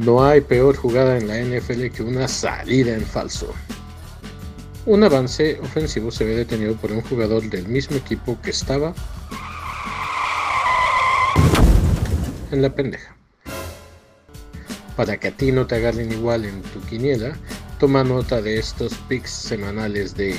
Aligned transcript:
No 0.00 0.24
hay 0.24 0.40
peor 0.40 0.76
jugada 0.76 1.18
en 1.18 1.28
la 1.28 1.36
NFL 1.38 1.88
que 1.94 2.02
una 2.02 2.26
salida 2.26 2.94
en 2.94 3.04
falso. 3.04 3.52
Un 4.86 5.04
avance 5.04 5.60
ofensivo 5.60 6.10
se 6.10 6.24
ve 6.24 6.36
detenido 6.36 6.74
por 6.76 6.90
un 6.90 7.02
jugador 7.02 7.42
del 7.42 7.68
mismo 7.68 7.98
equipo 7.98 8.40
que 8.40 8.48
estaba 8.48 8.94
en 12.50 12.62
la 12.62 12.74
pendeja. 12.74 13.14
Para 14.96 15.20
que 15.20 15.28
a 15.28 15.36
ti 15.36 15.52
no 15.52 15.66
te 15.66 15.74
agarren 15.74 16.10
igual 16.10 16.46
en 16.46 16.62
tu 16.62 16.80
quiniela, 16.86 17.36
toma 17.78 18.02
nota 18.02 18.40
de 18.40 18.56
estos 18.56 18.94
picks 19.06 19.30
semanales 19.30 20.16
de 20.16 20.34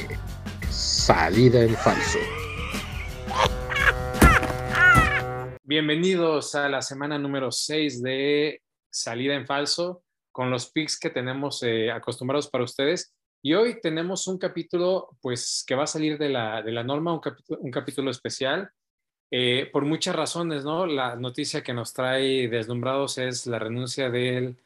salida 0.71 1.61
en 1.61 1.75
falso. 1.75 2.17
Bienvenidos 5.63 6.55
a 6.55 6.67
la 6.67 6.81
semana 6.81 7.19
número 7.19 7.51
6 7.51 8.01
de 8.01 8.59
salida 8.91 9.33
en 9.35 9.47
falso 9.47 10.03
con 10.31 10.49
los 10.49 10.71
picks 10.71 10.99
que 10.99 11.09
tenemos 11.09 11.61
eh, 11.63 11.91
acostumbrados 11.91 12.49
para 12.49 12.63
ustedes. 12.63 13.13
Y 13.43 13.53
hoy 13.53 13.81
tenemos 13.81 14.27
un 14.27 14.37
capítulo 14.37 15.09
pues 15.21 15.63
que 15.65 15.75
va 15.75 15.83
a 15.83 15.87
salir 15.87 16.17
de 16.17 16.29
la, 16.29 16.61
de 16.61 16.71
la 16.71 16.83
norma, 16.83 17.13
un 17.13 17.19
capítulo, 17.19 17.59
un 17.59 17.71
capítulo 17.71 18.11
especial. 18.11 18.71
Eh, 19.31 19.69
por 19.71 19.85
muchas 19.85 20.15
razones, 20.15 20.63
¿no? 20.63 20.85
La 20.85 21.15
noticia 21.15 21.63
que 21.63 21.73
nos 21.73 21.93
trae 21.93 22.49
deslumbrados 22.49 23.17
es 23.17 23.47
la 23.47 23.59
renuncia 23.59 24.09
del 24.09 24.57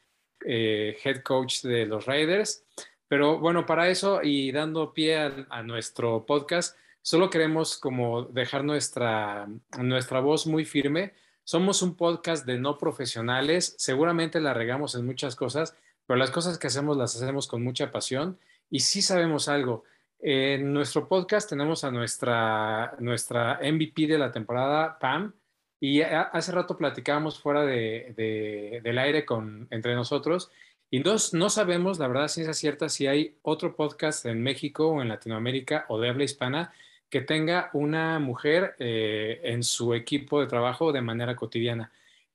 eh, 0.45 0.97
head 1.03 1.21
coach 1.21 1.61
de 1.61 1.85
los 1.85 2.05
Raiders. 2.05 2.65
Pero 3.07 3.39
bueno, 3.39 3.65
para 3.65 3.89
eso 3.89 4.21
y 4.23 4.51
dando 4.51 4.93
pie 4.93 5.17
a, 5.17 5.47
a 5.49 5.63
nuestro 5.63 6.25
podcast, 6.25 6.75
solo 7.01 7.29
queremos 7.29 7.77
como 7.77 8.23
dejar 8.23 8.63
nuestra, 8.63 9.47
nuestra 9.77 10.19
voz 10.19 10.47
muy 10.47 10.65
firme 10.65 11.13
somos 11.45 11.83
un 11.83 11.95
podcast 11.95 12.45
de 12.45 12.57
no 12.57 12.77
profesionales, 12.79 13.75
seguramente 13.77 14.41
la 14.41 14.55
regamos 14.55 14.95
en 14.95 15.05
muchas 15.05 15.35
cosas, 15.35 15.77
pero 16.07 16.17
las 16.17 16.31
cosas 16.31 16.57
que 16.57 16.67
hacemos 16.67 16.97
las 16.97 17.15
hacemos 17.15 17.47
con 17.47 17.63
mucha 17.63 17.91
pasión 17.91 18.39
y 18.69 18.79
sí 18.79 19.01
sabemos 19.01 19.47
algo. 19.47 19.83
En 20.19 20.73
nuestro 20.73 21.07
podcast 21.07 21.47
tenemos 21.47 21.83
a 21.83 21.91
nuestra, 21.91 22.95
nuestra 22.99 23.59
MVP 23.61 24.07
de 24.07 24.17
la 24.17 24.31
temporada, 24.31 24.97
Pam, 24.97 25.33
y 25.79 26.01
hace 26.01 26.51
rato 26.51 26.77
platicábamos 26.77 27.39
fuera 27.39 27.63
de, 27.63 28.81
del 28.83 28.97
aire 28.97 29.23
con, 29.23 29.67
entre 29.69 29.93
nosotros 29.93 30.49
y 30.89 30.99
no, 31.01 31.15
no 31.33 31.49
sabemos, 31.51 31.99
la 31.99 32.07
verdad, 32.07 32.27
ciencia 32.27 32.53
cierta, 32.53 32.89
si 32.89 33.05
hay 33.05 33.37
otro 33.43 33.75
podcast 33.75 34.25
en 34.25 34.41
México 34.41 34.87
o 34.87 35.01
en 35.03 35.09
Latinoamérica 35.09 35.85
o 35.89 35.99
de 35.99 36.09
habla 36.09 36.23
hispana 36.23 36.73
que 37.09 37.21
tenga 37.21 37.69
una 37.73 38.19
mujer 38.19 38.75
eh, 38.79 39.41
en 39.43 39.63
su 39.63 39.93
equipo 39.93 40.41
de 40.41 40.47
trabajo 40.47 40.91
de 40.91 41.01
manera 41.01 41.35
cotidiana. 41.35 41.91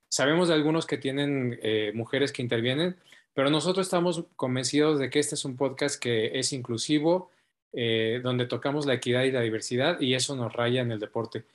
Sabemos 0.07 0.47
de 0.47 0.55
algunos 0.55 0.85
que 0.85 0.97
tienen 0.97 1.59
eh, 1.61 1.91
mujeres 1.93 2.31
que 2.31 2.41
intervienen, 2.41 2.97
pero 3.33 3.49
nosotros 3.49 3.87
estamos 3.87 4.25
convencidos 4.35 4.99
de 4.99 5.09
que 5.09 5.19
este 5.19 5.35
es 5.35 5.45
un 5.45 5.55
podcast 5.55 6.01
que 6.01 6.37
es 6.39 6.51
inclusivo, 6.53 7.29
eh, 7.73 8.19
donde 8.23 8.45
tocamos 8.45 8.85
la 8.85 8.93
equidad 8.93 9.23
y 9.23 9.31
la 9.31 9.41
diversidad 9.41 9.99
y 10.01 10.13
eso 10.13 10.35
nos 10.35 10.51
raya 10.51 10.81
en 10.81 10.91
el 10.91 10.99
deporte. 10.99 11.45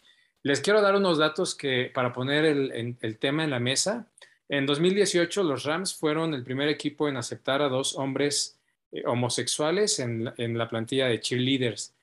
Les 0.42 0.60
quiero 0.60 0.80
dar 0.80 0.94
unos 0.94 1.18
datos 1.18 1.54
que, 1.54 1.90
para 1.92 2.12
poner 2.12 2.44
el, 2.44 3.18
tema 3.18 3.44
en 3.44 3.50
la 3.50 3.58
mesa. 3.58 4.06
En 4.48 4.64
2018 4.64 5.42
los 5.42 5.64
Rams 5.64 5.94
fueron 5.94 6.32
el 6.32 6.44
primer 6.44 6.68
equipo 6.68 7.08
en 7.08 7.16
aceptar 7.16 7.60
a 7.60 7.68
dos 7.68 7.96
hombres 7.96 8.56
homosexuales 9.04 9.98
en 9.98 10.58
la 10.58 10.68
plantilla 10.68 11.08
de 11.08 11.20
cheerleaders. 11.20 11.95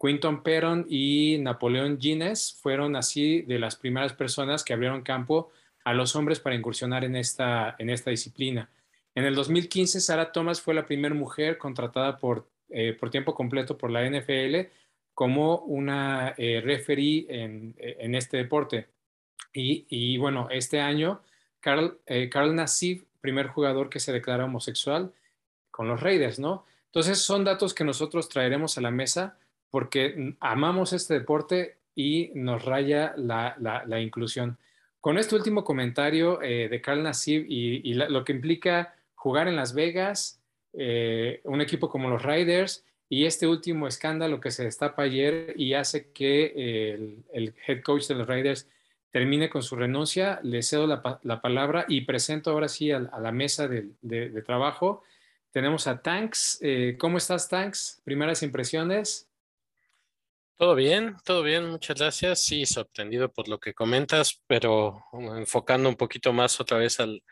Quinton 0.00 0.42
Perron 0.42 0.86
y 0.88 1.38
Napoleón 1.38 1.98
Gines 2.00 2.58
fueron 2.60 2.96
así 2.96 3.42
de 3.42 3.58
las 3.58 3.76
primeras 3.76 4.12
personas 4.12 4.64
que 4.64 4.72
abrieron 4.72 5.02
campo 5.02 5.50
a 5.84 5.94
los 5.94 6.14
hombres 6.16 6.40
para 6.40 6.56
incursionar 6.56 7.04
en 7.04 7.16
esta, 7.16 7.76
en 7.78 7.90
esta 7.90 8.10
disciplina. 8.10 8.70
En 9.14 9.24
el 9.24 9.34
2015, 9.34 10.00
Sarah 10.00 10.32
Thomas 10.32 10.60
fue 10.60 10.74
la 10.74 10.86
primera 10.86 11.14
mujer 11.14 11.58
contratada 11.58 12.18
por, 12.18 12.48
eh, 12.68 12.96
por 12.98 13.10
tiempo 13.10 13.34
completo 13.34 13.76
por 13.76 13.90
la 13.90 14.08
NFL 14.08 14.68
como 15.14 15.58
una 15.58 16.34
eh, 16.38 16.60
referee 16.64 17.26
en, 17.28 17.74
en, 17.78 18.14
este 18.14 18.36
deporte. 18.36 18.88
Y, 19.52 19.86
y, 19.88 20.16
bueno, 20.16 20.48
este 20.50 20.80
año, 20.80 21.22
Carl, 21.58 21.98
eh, 22.06 22.30
Carl 22.30 22.54
Nassif, 22.54 23.04
primer 23.20 23.48
jugador 23.48 23.90
que 23.90 24.00
se 24.00 24.12
declara 24.12 24.44
homosexual 24.44 25.12
con 25.70 25.88
los 25.88 26.00
Raiders, 26.00 26.38
¿no? 26.38 26.64
Entonces, 26.86 27.18
son 27.18 27.44
datos 27.44 27.74
que 27.74 27.84
nosotros 27.84 28.28
traeremos 28.28 28.78
a 28.78 28.80
la 28.80 28.90
mesa 28.90 29.38
porque 29.70 30.34
amamos 30.40 30.92
este 30.92 31.14
deporte 31.14 31.76
y 31.94 32.30
nos 32.34 32.64
raya 32.64 33.14
la, 33.16 34.00
inclusión. 34.00 34.58
Con 35.00 35.18
este 35.18 35.34
último 35.34 35.64
comentario 35.64 36.42
eh, 36.42 36.68
de 36.68 36.80
Carl 36.80 37.02
Nassib 37.02 37.46
y, 37.48 37.94
lo 37.94 38.24
que 38.24 38.32
implica 38.32 38.94
jugar 39.14 39.48
en 39.48 39.56
Las 39.56 39.74
Vegas, 39.74 40.40
eh, 40.72 41.40
un 41.44 41.60
equipo 41.60 41.88
como 41.88 42.08
los 42.08 42.22
Riders 42.22 42.84
y 43.08 43.24
este 43.24 43.46
último 43.46 43.88
escándalo 43.88 44.40
que 44.40 44.50
se 44.50 44.64
destapa 44.64 45.02
ayer 45.02 45.54
y 45.56 45.74
hace 45.74 46.10
que 46.12 47.24
el, 47.32 47.54
head 47.66 47.82
coach 47.82 48.06
de 48.06 48.14
los 48.14 48.28
Riders 48.28 48.68
termine 49.10 49.50
con 49.50 49.62
su 49.62 49.76
renuncia, 49.76 50.40
le 50.42 50.62
cedo 50.62 50.86
la, 50.86 51.40
palabra 51.40 51.84
y 51.88 52.02
presento 52.02 52.50
ahora 52.50 52.68
sí 52.68 52.92
a, 52.92 53.00
la 53.00 53.32
mesa 53.32 53.66
de, 53.68 54.42
trabajo. 54.46 55.02
Tenemos 55.50 55.86
a 55.88 56.00
Tanks. 56.00 56.58
Eh, 56.62 56.96
¿Cómo 56.98 57.18
estás, 57.18 57.48
Tanks? 57.48 58.00
Primeras 58.04 58.42
impresiones. 58.42 59.28
Todo 60.60 60.74
bien, 60.74 61.16
todo 61.24 61.42
bien, 61.42 61.70
muchas 61.70 61.96
gracias. 61.96 62.42
Sí, 62.42 62.66
sorprendido 62.66 63.32
por 63.32 63.48
lo 63.48 63.58
que 63.58 63.72
comentas, 63.72 64.42
pero 64.46 65.06
enfocando 65.38 65.88
un 65.88 65.96
poquito 65.96 66.34
más 66.34 66.60
otra 66.60 66.76
vez 66.76 67.00
al, 67.00 67.22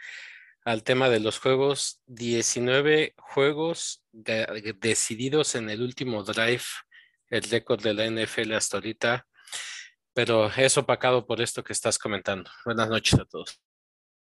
tema 0.83 1.11
de 1.11 1.21
los 1.21 1.39
juegos, 1.39 2.01
19 2.07 3.13
juegos 3.19 4.03
decididos 4.13 5.57
en 5.57 5.69
el 5.69 5.83
último 5.83 6.23
drive, 6.23 6.63
el 7.29 7.43
récord 7.43 7.83
de 7.83 7.93
la 7.93 8.07
NFL 8.07 8.55
hasta 8.55 8.79
ahorita, 8.79 9.27
pero 10.15 10.47
es 10.47 10.79
opacado 10.79 11.27
por 11.27 11.43
esto 11.43 11.63
que 11.63 11.75
estás 11.75 11.99
comentando. 11.99 12.51
Buenas 12.65 12.89
noches 12.89 13.21
a 13.21 13.27
todos. 13.27 13.61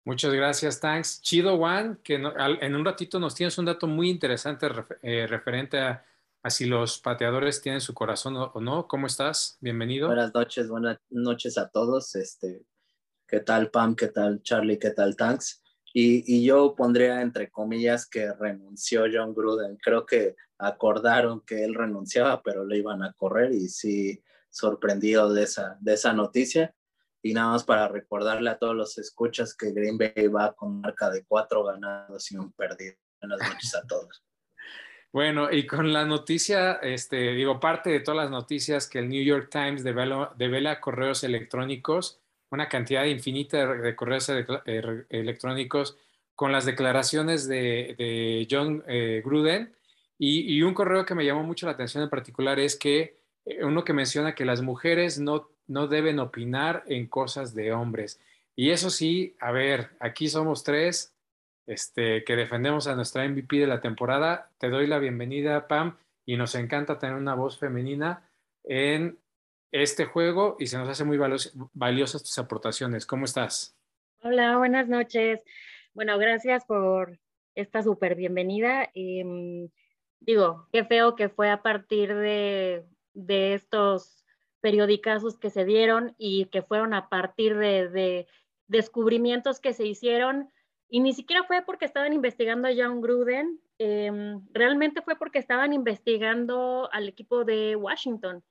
Muchas 0.04 0.34
gracias, 0.34 0.81
thanks. 0.81 1.22
Chido 1.22 1.56
Juan, 1.56 1.98
que 2.04 2.16
en 2.16 2.75
un 2.75 2.84
ratito 2.84 3.19
nos 3.19 3.34
tienes 3.34 3.56
un 3.56 3.64
dato 3.64 3.86
muy 3.86 4.10
interesante 4.10 4.69
eh, 5.00 5.26
referente 5.26 5.78
a 5.81 6.04
así 6.42 6.66
los 6.66 6.98
pateadores 6.98 7.62
tienen 7.62 7.80
su 7.80 7.94
corazón 7.94 8.36
o 8.36 8.60
no. 8.60 8.88
¿Cómo 8.88 9.06
estás? 9.06 9.58
Bienvenido. 9.60 10.08
Buenas 10.08 10.34
noches, 10.34 10.69
buenas 10.69 10.98
noches 11.10 11.56
a 11.56 11.69
todos. 11.69 12.14
Este, 12.16 12.66
¿Qué 13.26 13.41
tal 13.41 13.70
Pam? 13.70 13.94
¿Qué 13.94 14.08
tal 14.08 14.42
Charlie? 14.42 14.78
¿Qué 14.78 14.91
tal 14.91 15.16
Tanks? 15.16 15.62
Y, 15.94 16.25
y, 16.26 16.44
yo 16.44 16.75
pondría 16.75 17.20
entre 17.20 17.50
comillas 17.50 18.08
que 18.08 18.32
renunció 18.32 19.04
John 19.12 19.34
Gruden. 19.34 19.76
Creo 19.76 20.06
que 20.06 20.36
acordaron 20.58 21.42
que 21.42 21.64
él 21.64 21.75
renunciaba, 21.75 22.42
pero 22.42 22.64
le 22.64 22.78
iban 22.78 23.02
a 23.02 23.12
correr 23.12 23.52
y 23.52 23.69
sí, 23.69 24.22
sorprendido 24.48 25.32
de 25.32 25.42
esa, 25.42 25.76
de 25.81 25.94
esa 25.94 26.14
noticia. 26.14 26.75
Y 27.22 27.34
nada 27.34 27.52
más 27.52 27.64
para 27.64 27.88
recordarle 27.88 28.50
a 28.50 28.58
todos 28.58 28.75
los 28.75 28.98
escuchas 28.98 29.54
que 29.54 29.72
Green 29.72 29.98
Bay 29.98 30.26
va 30.28 30.54
con 30.54 30.81
marca 30.81 31.10
de 31.10 31.25
cuatro 31.25 31.62
ganados 31.62 32.32
y 32.32 32.36
un 32.36 32.52
perdido. 32.52 32.97
Buenas 33.20 33.38
noches 33.48 33.75
a 33.75 33.86
todos. 33.86 34.25
Bueno, 35.12 35.53
y 35.53 35.67
con 35.67 35.93
la 35.93 36.06
noticia, 36.06 36.73
este, 36.83 37.34
digo, 37.34 37.61
parte 37.61 37.91
de 37.91 38.00
todas 38.00 38.25
las 38.25 38.31
noticias 38.31 38.89
que 38.89 38.99
el 38.99 39.11
New 39.11 39.23
York 39.23 39.50
Times 39.50 39.84
devela, 39.84 40.81
correos 40.81 41.23
electrónicos, 41.23 42.19
una 42.50 42.69
cantidad 42.69 43.05
infinita 43.05 43.67
de, 43.75 43.95
correos 43.95 44.31
eh, 44.31 45.05
electrónicos 45.11 45.99
con 46.34 46.50
las 46.50 46.65
declaraciones 46.65 47.47
de, 47.47 48.47
John 48.50 48.83
eh, 48.89 49.23
Gruden. 49.23 49.75
Y, 50.19 50.62
un 50.62 50.73
correo 50.73 51.05
que 51.05 51.15
me 51.15 51.26
llamó 51.26 51.43
mucho 51.43 51.67
la 51.67 51.73
atención 51.73 52.03
en 52.03 52.08
particular 52.11 52.58
es 52.58 52.76
que 52.76 53.19
eh, 53.44 53.65
uno 53.65 53.85
que 53.85 53.93
menciona 53.93 54.35
que 54.35 54.47
las 54.47 54.62
mujeres 54.62 55.19
no, 55.19 55.50
no 55.67 55.88
deben 55.88 56.20
opinar 56.20 56.85
en 56.87 57.06
cosas 57.06 57.55
de 57.55 57.73
hombres. 57.73 58.19
Y 58.56 58.70
eso 58.70 58.88
sí, 58.88 59.37
a 59.41 59.53
ver, 59.53 59.91
aquí 60.00 60.29
somos 60.29 60.65
tres, 60.65 61.12
este, 61.72 62.22
que 62.24 62.36
defendemos 62.36 62.86
a 62.86 62.94
nuestra 62.94 63.26
MVP 63.26 63.56
de 63.56 63.66
la 63.66 63.80
temporada. 63.80 64.50
Te 64.58 64.69
doy 64.69 64.86
la 64.86 64.98
bienvenida, 64.98 65.66
Pam, 65.69 65.96
y 66.26 66.36
nos 66.36 66.54
encanta 66.54 66.98
tener 66.98 67.16
una 67.16 67.34
voz 67.34 67.58
femenina 67.58 68.28
en 68.64 69.19
este 69.72 70.04
juego 70.04 70.56
y 70.58 70.66
se 70.66 70.76
nos 70.76 70.88
hace 70.88 71.04
muy 71.04 71.19
valiosas 71.72 72.22
tus 72.22 72.38
aportaciones. 72.38 73.06
¿Cómo 73.06 73.24
estás? 73.24 73.74
Hola, 74.22 74.58
buenas 74.58 74.88
noches. 74.88 75.42
Bueno, 75.94 76.19
gracias 76.19 76.64
por 76.66 77.19
esta 77.54 77.82
súper 77.82 78.14
bienvenida. 78.14 78.90
Em, 78.94 79.69
digo, 80.20 80.69
qué 80.72 80.84
feo 80.84 81.16
que 81.16 81.30
fue 81.30 81.50
a 81.50 81.62
partir 81.62 82.14
de, 82.14 82.84
de 83.14 83.54
estos 83.54 84.24
periodicazos 84.60 85.38
que 85.38 85.50
se 85.50 85.64
dieron 85.64 86.14
y 86.19 86.46
que 86.46 86.62
fueron 86.62 86.92
a 86.94 87.08
partir 87.08 87.56
de, 87.56 87.88
de 87.88 88.26
descubrimientos 88.69 89.58
que 89.58 89.72
se 89.72 89.86
hicieron 89.86 90.50
y 90.93 91.00
ni 91.00 91.15
siquiera 91.15 91.43
fue 91.44 91.62
porque 91.62 91.87
estaban 91.87 92.12
investigando 92.12 92.69
a 92.69 92.73
John 92.77 93.00
Gruden, 93.00 93.59
em, 93.79 94.47
realmente 94.53 95.00
fue 95.00 95.17
porque 95.17 95.39
estaban 95.39 95.73
investigando 95.73 96.87
al 96.93 97.09
equipo 97.09 97.47
de 97.47 97.77
Washington. 97.77 98.44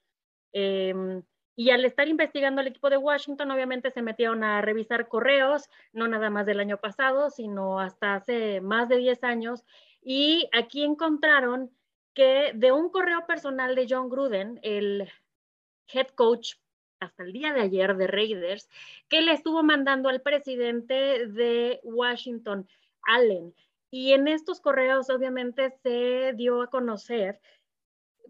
Em, 0.51 1.21
y 1.55 1.69
al 1.69 1.85
estar 1.85 2.07
investigando 2.07 2.59
el 2.61 2.65
equipo 2.65 2.89
de 2.89 2.97
Washington, 2.97 3.51
obviamente 3.51 3.91
se 3.91 4.01
metieron 4.01 4.43
a 4.43 4.59
revisar 4.61 5.07
correos, 5.07 5.69
no 5.93 6.07
nada 6.07 6.31
más 6.31 6.47
del 6.47 6.59
año 6.59 6.77
pasado, 6.77 7.29
sino 7.29 7.79
hasta 7.79 8.15
hace 8.15 8.59
más 8.59 8.89
de 8.89 8.97
10 8.97 9.23
años. 9.23 9.63
Y 10.01 10.49
aquí 10.51 10.83
encontraron 10.83 11.69
que 12.15 12.53
de 12.55 12.71
un 12.71 12.89
correo 12.89 13.27
personal 13.27 13.75
de 13.75 13.85
John 13.87 14.09
Gruden, 14.09 14.59
el 14.63 15.07
head 15.93 16.07
coach 16.15 16.55
hasta 17.01 17.23
el 17.23 17.33
día 17.33 17.51
de 17.51 17.61
ayer 17.61 17.97
de 17.97 18.07
Raiders, 18.07 18.69
que 19.09 19.21
le 19.21 19.33
estuvo 19.33 19.63
mandando 19.63 20.07
al 20.07 20.21
presidente 20.21 21.27
de 21.27 21.79
Washington, 21.83 22.67
Allen. 23.01 23.53
Y 23.89 24.13
en 24.13 24.27
estos 24.27 24.61
correos 24.61 25.09
obviamente 25.09 25.71
se 25.83 26.33
dio 26.33 26.61
a 26.61 26.69
conocer, 26.69 27.41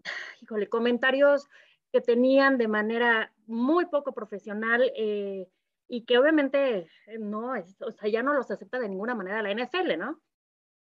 híjole, 0.40 0.68
comentarios 0.68 1.48
que 1.92 2.00
tenían 2.00 2.56
de 2.56 2.68
manera 2.68 3.32
muy 3.46 3.86
poco 3.86 4.12
profesional 4.12 4.90
eh, 4.96 5.46
y 5.86 6.04
que 6.04 6.18
obviamente 6.18 6.88
no, 7.20 7.52
o 7.52 7.92
sea, 7.92 8.08
ya 8.08 8.22
no 8.22 8.32
los 8.32 8.50
acepta 8.50 8.80
de 8.80 8.88
ninguna 8.88 9.14
manera 9.14 9.42
la 9.42 9.52
NFL, 9.52 9.98
¿no? 9.98 10.20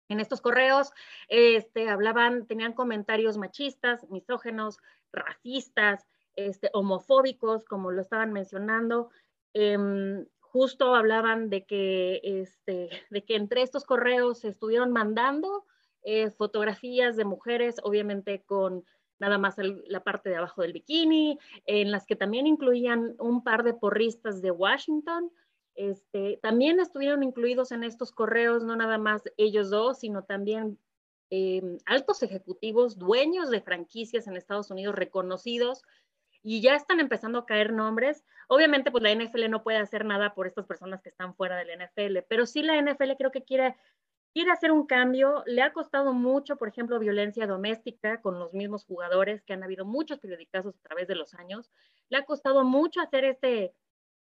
En 0.08 0.20
estos 0.20 0.40
correos 0.40 0.90
este, 1.28 1.88
hablaban, 1.88 2.46
tenían 2.46 2.72
comentarios 2.72 3.36
machistas, 3.36 4.08
misógenos, 4.10 4.78
racistas, 5.12 6.06
este, 6.38 6.70
homofóbicos, 6.72 7.64
como 7.64 7.90
lo 7.90 8.00
estaban 8.00 8.32
mencionando. 8.32 9.10
Em, 9.54 10.26
justo 10.40 10.94
hablaban 10.94 11.50
de 11.50 11.66
que, 11.66 12.20
este, 12.22 12.90
de 13.10 13.24
que 13.24 13.36
entre 13.36 13.62
estos 13.62 13.84
correos 13.84 14.38
se 14.40 14.48
estuvieron 14.48 14.92
mandando 14.92 15.64
eh, 16.02 16.30
fotografías 16.30 17.16
de 17.16 17.24
mujeres, 17.24 17.76
obviamente 17.82 18.42
con 18.46 18.84
nada 19.18 19.36
más 19.36 19.56
la 19.58 20.04
parte 20.04 20.30
de 20.30 20.36
abajo 20.36 20.62
del 20.62 20.72
bikini, 20.72 21.40
en 21.66 21.90
las 21.90 22.06
que 22.06 22.14
también 22.14 22.46
incluían 22.46 23.16
un 23.18 23.42
par 23.42 23.64
de 23.64 23.74
porristas 23.74 24.40
de 24.40 24.52
Washington. 24.52 25.32
Este, 25.74 26.38
también 26.40 26.78
estuvieron 26.78 27.24
incluidos 27.24 27.72
en 27.72 27.82
estos 27.82 28.12
correos 28.12 28.62
no 28.62 28.76
nada 28.76 28.96
más 28.96 29.22
ellos 29.36 29.70
dos, 29.70 29.98
sino 29.98 30.22
también 30.22 30.78
em, 31.30 31.78
altos 31.84 32.22
ejecutivos, 32.22 32.96
dueños 32.96 33.50
de 33.50 33.60
franquicias 33.60 34.28
en 34.28 34.36
Estados 34.36 34.70
Unidos 34.70 34.94
reconocidos, 34.94 35.82
y 36.42 36.60
ya 36.60 36.74
están 36.74 37.00
empezando 37.00 37.38
a 37.38 37.46
caer 37.46 37.72
nombres. 37.72 38.24
Obviamente, 38.48 38.90
pues 38.90 39.02
la 39.02 39.14
NFL 39.14 39.50
no 39.50 39.62
puede 39.62 39.78
hacer 39.78 40.04
nada 40.04 40.34
por 40.34 40.46
estas 40.46 40.66
personas 40.66 41.02
que 41.02 41.08
están 41.08 41.34
fuera 41.34 41.56
de 41.56 41.64
la 41.64 41.84
NFL, 41.84 42.18
pero 42.28 42.46
sí 42.46 42.62
la 42.62 42.80
NFL 42.80 43.12
creo 43.16 43.30
que 43.30 43.44
quiere 43.44 43.74
quiere 44.32 44.50
hacer 44.52 44.70
un 44.70 44.86
cambio, 44.86 45.42
le 45.46 45.62
ha 45.62 45.72
costado 45.72 46.12
mucho, 46.12 46.56
por 46.56 46.68
ejemplo, 46.68 46.98
violencia 46.98 47.46
doméstica 47.46 48.20
con 48.20 48.38
los 48.38 48.52
mismos 48.52 48.84
jugadores, 48.84 49.42
que 49.42 49.52
han 49.52 49.62
habido 49.62 49.84
muchos 49.84 50.18
periodicazos 50.18 50.76
a 50.76 50.82
través 50.82 51.08
de 51.08 51.14
los 51.16 51.34
años, 51.34 51.70
le 52.08 52.18
ha 52.18 52.24
costado 52.24 52.62
mucho 52.64 53.00
hacer 53.00 53.24
este, 53.24 53.74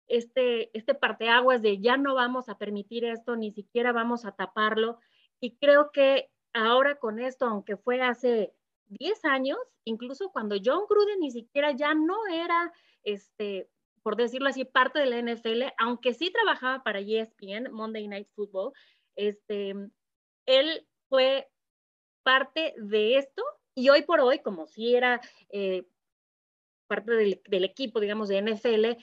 este, 0.09 0.77
este 0.77 0.95
parteaguas 0.95 1.63
de 1.63 1.79
ya 1.79 1.97
no 1.97 2.15
vamos 2.15 2.49
a 2.49 2.59
permitir 2.59 3.05
esto, 3.05 3.37
ni 3.37 3.53
siquiera 3.53 3.93
vamos 3.93 4.25
a 4.25 4.33
taparlo, 4.33 4.99
y 5.41 5.57
creo 5.57 5.91
que 5.93 6.31
ahora 6.53 6.97
con 6.97 7.19
esto, 7.19 7.47
aunque 7.47 7.77
fue 7.77 8.03
hace 8.03 8.53
10 8.89 9.25
años, 9.25 9.59
incluso 9.85 10.31
cuando 10.31 10.57
John 10.63 10.85
Gruden 10.89 11.21
ni 11.21 11.31
siquiera 11.31 11.73
ya 11.73 11.95
no 11.95 12.17
era, 12.33 12.73
este, 13.05 13.69
por 14.03 14.17
decirlo 14.17 14.49
así, 14.49 14.65
parte 14.65 14.99
de 14.99 15.07
la 15.07 15.21
NFL, 15.21 15.73
aunque 15.79 16.15
sí 16.15 16.31
trabajaba 16.31 16.83
para 16.83 17.01
ESPN, 17.01 17.73
Monday 17.73 18.09
Night 18.09 18.29
Football, 18.35 18.73
este, 19.17 19.75
él 20.47 20.87
fue 21.09 21.49
parte 22.23 22.75
de 22.77 23.17
esto 23.17 23.43
y 23.75 23.89
hoy 23.89 24.03
por 24.03 24.21
hoy, 24.21 24.41
como 24.41 24.67
si 24.67 24.95
era 24.95 25.21
eh, 25.51 25.87
parte 26.87 27.13
del, 27.13 27.65
equipo, 27.65 28.01
digamos, 28.01 28.29
de 28.29 28.43
NFL, 28.43 28.97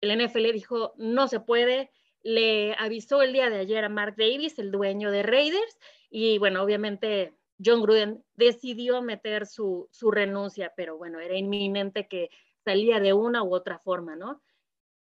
el 0.00 0.24
NFL 0.24 0.52
dijo, 0.52 0.94
no 0.96 1.26
se 1.28 1.40
puede, 1.40 1.90
le 2.22 2.74
avisó 2.74 3.22
el 3.22 3.32
día 3.32 3.50
de 3.50 3.58
ayer 3.58 3.84
a 3.84 3.88
Mark 3.88 4.14
Davis, 4.16 4.58
el 4.58 4.70
dueño 4.70 5.10
de 5.10 5.22
Raiders, 5.22 5.78
y 6.08 6.38
bueno, 6.38 6.62
obviamente 6.62 7.34
John 7.64 7.82
Gruden 7.82 8.24
decidió 8.34 9.02
meter 9.02 9.46
su, 9.46 9.88
su 9.90 10.10
renuncia, 10.10 10.72
pero 10.76 10.96
bueno, 10.96 11.20
era 11.20 11.36
inminente 11.36 12.08
que 12.08 12.30
salía 12.64 13.00
de 13.00 13.12
una 13.12 13.42
u 13.42 13.54
otra 13.54 13.78
forma, 13.78 14.16
¿no? 14.16 14.42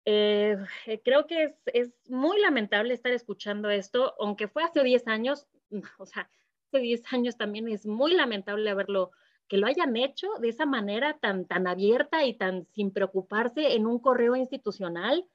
Eh, 0.04 0.56
eh, 0.86 1.00
creo 1.02 1.26
que 1.26 1.44
es, 1.44 1.54
es, 1.66 1.92
muy 2.08 2.40
lamentable 2.40 2.94
estar 2.94 3.12
escuchando 3.12 3.70
esto, 3.70 4.14
aunque 4.20 4.46
fue 4.46 4.62
hace 4.62 4.84
10 4.84 5.08
años, 5.08 5.46
o 5.98 6.06
sea, 6.06 6.30
hace 6.68 6.78
10 6.78 7.12
años 7.12 7.36
también 7.36 7.68
es 7.68 7.86
muy 7.86 8.14
lamentable 8.14 8.70
haberlo, 8.70 9.10
que 9.48 9.56
lo 9.56 9.66
hayan 9.66 9.96
hecho 9.96 10.28
de 10.40 10.48
esa 10.48 10.66
manera 10.66 11.18
tan, 11.18 11.46
tan 11.46 11.66
abierta 11.66 12.24
y 12.24 12.34
tan 12.34 12.66
sin 12.66 12.92
preocuparse 12.92 13.74
en 13.74 13.86
un 13.86 13.98
correo 13.98 14.36
institucional. 14.36 15.26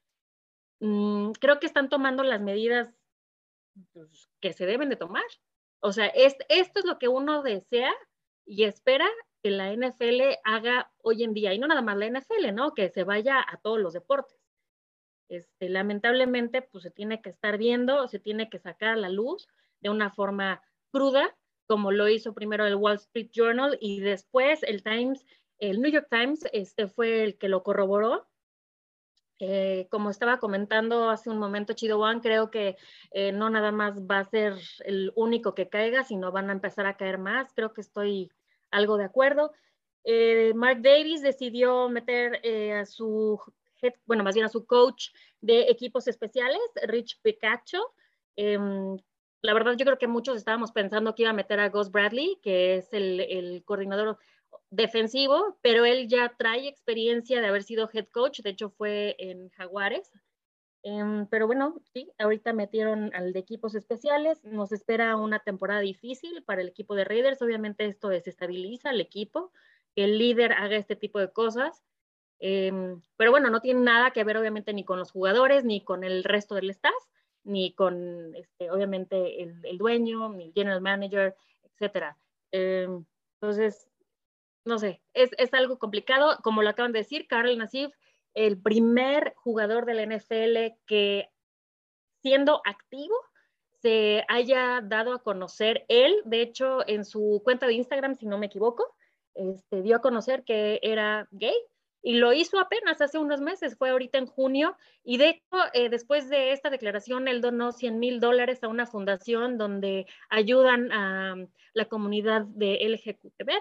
Mm, 0.80 1.32
creo 1.34 1.60
que 1.60 1.68
están 1.68 1.90
tomando 1.90 2.24
las 2.24 2.42
medidas 2.42 2.94
pues, 3.94 4.30
que 4.40 4.54
se 4.54 4.66
deben 4.66 4.90
de 4.90 4.96
tomar. 4.96 5.24
O 5.82 5.92
sea, 5.92 6.08
es, 6.08 6.36
esto 6.50 6.80
es 6.80 6.86
lo 6.86 7.00
que 7.00 7.08
uno 7.08 7.42
desea 7.44 7.92
y 8.46 8.64
espera 8.64 9.10
que 9.42 9.50
la 9.50 9.74
NFL 9.74 10.22
haga 10.44 10.92
hoy 11.02 11.24
en 11.24 11.34
día, 11.34 11.54
y 11.54 11.60
no 11.60 11.68
nada 11.68 11.82
más 11.82 11.98
la 11.98 12.08
NFL, 12.08 12.54
¿no? 12.54 12.74
Que 12.74 12.90
se 12.90 13.04
vaya 13.04 13.44
a 13.46 13.58
todos 13.58 13.80
los 13.80 13.94
deportes. 13.94 14.38
Este, 15.30 15.70
lamentablemente, 15.70 16.62
pues 16.62 16.84
se 16.84 16.92
tiene 16.92 17.22
que 17.22 17.30
estar 17.30 17.58
viendo, 17.58 18.08
se 18.08 18.20
tiene 18.20 18.50
que 18.50 18.60
sacar 18.60 18.90
a 18.90 18.96
la 18.98 19.10
luz 19.10 19.48
de 19.80 19.90
una 19.90 20.12
forma 20.12 20.62
cruda, 20.92 21.36
como 21.68 21.92
lo 21.92 22.10
hizo 22.10 22.34
primero 22.34 22.66
el 22.66 22.76
Wall 22.76 22.96
Street 22.96 23.30
Journal 23.32 23.78
y 23.80 24.02
después 24.02 24.62
el 24.64 24.84
Times, 24.84 25.26
el 25.58 25.82
New 25.82 25.92
York 25.92 26.08
Times, 26.12 26.46
este 26.52 26.88
fue 26.88 27.24
el 27.24 27.38
que 27.38 27.48
lo 27.48 27.64
corroboró. 27.64 28.28
Eh, 29.44 29.88
como 29.90 30.12
estaba 30.12 30.38
comentando 30.38 31.10
hace 31.10 31.32
un 31.32 31.40
momento 31.40 31.74
Chido 31.74 32.00
One, 32.00 32.22
creo 32.22 32.52
que 32.52 32.78
eh, 33.10 33.32
no 33.32 33.50
nada 33.50 33.72
más 33.72 34.00
va 34.04 34.20
a 34.20 34.30
ser 34.30 34.54
el 34.86 35.12
único 35.16 35.56
que 35.56 35.68
caiga, 35.68 36.04
sino 36.04 36.32
van 36.32 36.52
a 36.52 36.54
empezar 36.54 36.86
a 36.86 36.96
caer 36.96 37.18
más. 37.18 37.52
Creo 37.54 37.74
que 37.74 37.82
estoy 37.82 38.32
algo 38.70 38.98
de 38.98 39.06
acuerdo. 39.06 39.52
Eh, 40.04 40.54
Mark 40.54 40.84
Davis 40.84 41.24
decidió 41.24 41.90
meter 41.90 42.40
a 42.76 42.86
su 42.86 43.42
bueno, 44.06 44.24
más 44.24 44.36
bien 44.36 44.46
a 44.46 44.50
su 44.50 44.68
coach 44.68 45.08
de 45.42 45.62
equipos 45.64 46.08
especiales, 46.08 46.62
Rich 46.88 47.20
Picacho. 47.24 47.80
Em, 48.36 48.96
la 49.42 49.56
verdad, 49.56 49.74
yo 49.76 49.86
creo 49.86 49.98
que 49.98 50.08
muchos 50.08 50.38
estábamos 50.38 50.72
pensando 50.72 51.16
que 51.16 51.24
iba 51.24 51.32
a 51.32 51.34
meter 51.34 51.60
a 51.60 51.70
Gus 51.70 51.90
Bradley, 51.90 52.38
que 52.44 52.76
es 52.76 52.94
el, 52.94 53.64
coordinador 53.66 54.20
defensivo, 54.70 55.58
pero 55.62 55.86
él 55.86 56.08
ya 56.08 56.36
trae 56.38 56.68
experiencia 56.68 57.42
de 57.42 57.48
haber 57.48 57.64
sido 57.64 57.90
head 57.94 58.08
coach, 58.08 58.40
de 58.42 58.52
hecho 58.52 58.70
fue 58.70 59.16
en 59.20 59.50
Jaguares. 59.50 60.12
Em, 60.84 61.28
pero 61.28 61.46
bueno, 61.46 61.80
sí, 61.94 62.12
ahorita 62.18 62.54
metieron 62.54 63.14
al 63.14 63.34
de 63.34 63.40
equipos 63.40 63.76
especiales. 63.76 64.44
Nos 64.44 64.72
espera 64.72 65.16
una 65.16 65.40
temporada 65.40 65.82
difícil 65.82 66.44
para 66.44 66.62
el 66.62 66.70
equipo 66.70 66.96
de 66.96 67.04
Raiders. 67.04 67.42
Obviamente 67.42 67.86
esto 67.86 68.10
desestabiliza 68.10 68.90
al 68.90 69.02
equipo, 69.02 69.52
que 69.96 70.06
el 70.06 70.18
líder 70.18 70.54
haga 70.54 70.78
este 70.78 70.96
tipo 70.96 71.20
de 71.20 71.32
cosas. 71.32 71.84
Em, 72.40 73.02
pero 73.18 73.32
bueno, 73.32 73.50
no 73.52 73.62
tiene 73.62 73.82
nada 73.82 74.12
que 74.12 74.24
ver 74.24 74.38
obviamente 74.38 74.74
ni 74.74 74.84
con 74.84 74.98
los 74.98 75.12
jugadores, 75.12 75.64
ni 75.64 75.84
con 75.84 76.04
el 76.04 76.24
resto 76.24 76.56
del 76.56 76.72
staff, 76.72 76.94
ni 77.44 77.74
con 77.74 78.34
este, 78.36 78.72
obviamente 78.72 79.44
el, 79.44 79.78
dueño, 79.78 80.30
ni 80.30 80.46
el 80.46 80.54
general 80.54 80.82
manager, 80.82 81.36
etc. 81.64 82.16
Em, 82.52 83.06
entonces, 83.36 83.91
no 84.66 84.80
sé, 84.80 85.02
es, 85.14 85.32
es, 85.38 85.54
algo 85.54 85.80
complicado. 85.80 86.38
Como 86.44 86.62
lo 86.62 86.70
acaban 86.70 86.92
de 86.92 87.00
decir, 87.00 87.28
Carl 87.28 87.58
Nassif, 87.58 87.92
el 88.34 88.62
primer 88.62 89.34
jugador 89.36 89.86
de 89.86 89.94
la 89.94 90.06
NFL 90.06 90.78
que 90.86 91.30
siendo 92.22 92.62
activo 92.66 93.16
se 93.82 94.24
haya 94.28 94.82
dado 94.82 95.14
a 95.14 95.24
conocer 95.24 95.86
él, 95.88 96.22
de 96.26 96.42
hecho, 96.42 96.88
en 96.88 97.04
su 97.04 97.42
cuenta 97.44 97.66
de 97.66 97.74
Instagram, 97.74 98.16
si 98.16 98.28
no 98.28 98.38
me 98.38 98.46
equivoco, 98.46 98.96
este, 99.34 99.82
dio 99.82 99.96
a 99.96 100.02
conocer 100.02 100.44
que 100.44 100.80
era 100.84 101.28
gay 101.32 101.56
y 102.04 102.16
lo 102.16 102.34
hizo 102.34 102.60
apenas 102.60 103.02
hace 103.02 103.18
unos 103.18 103.42
meses, 103.42 103.78
fue 103.78 103.90
ahorita 103.90 104.18
en 104.18 104.26
junio, 104.26 104.76
y 105.04 105.18
de 105.18 105.30
hecho, 105.30 105.58
eh, 105.74 105.90
después 105.90 106.30
de 106.30 106.52
esta 106.52 106.70
declaración, 106.70 107.28
él 107.28 107.42
donó 107.42 107.72
100 107.72 108.00
mil 108.00 108.20
dólares 108.20 108.64
a 108.64 108.68
una 108.68 108.88
fundación 108.88 109.58
donde 109.58 110.08
ayudan 110.30 110.92
a 110.92 111.36
la 111.74 111.86
comunidad 111.86 112.42
de 112.42 112.80
LGTB 112.88 113.52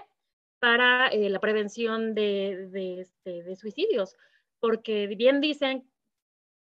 para 0.61 1.07
eh, 1.07 1.29
la 1.29 1.39
prevención 1.39 2.13
de, 2.13 2.99
este, 3.01 3.43
de, 3.43 3.55
suicidios, 3.55 4.15
porque 4.59 5.07
bien 5.07 5.41
dicen, 5.41 5.89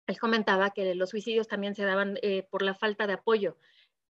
él 0.06 0.18
comentaba 0.18 0.70
que 0.70 0.94
los 0.94 1.10
suicidios 1.10 1.48
también 1.48 1.74
se 1.74 1.84
daban 1.84 2.18
eh, 2.22 2.46
por 2.50 2.62
la 2.62 2.74
falta 2.74 3.06
de 3.06 3.14
apoyo, 3.14 3.56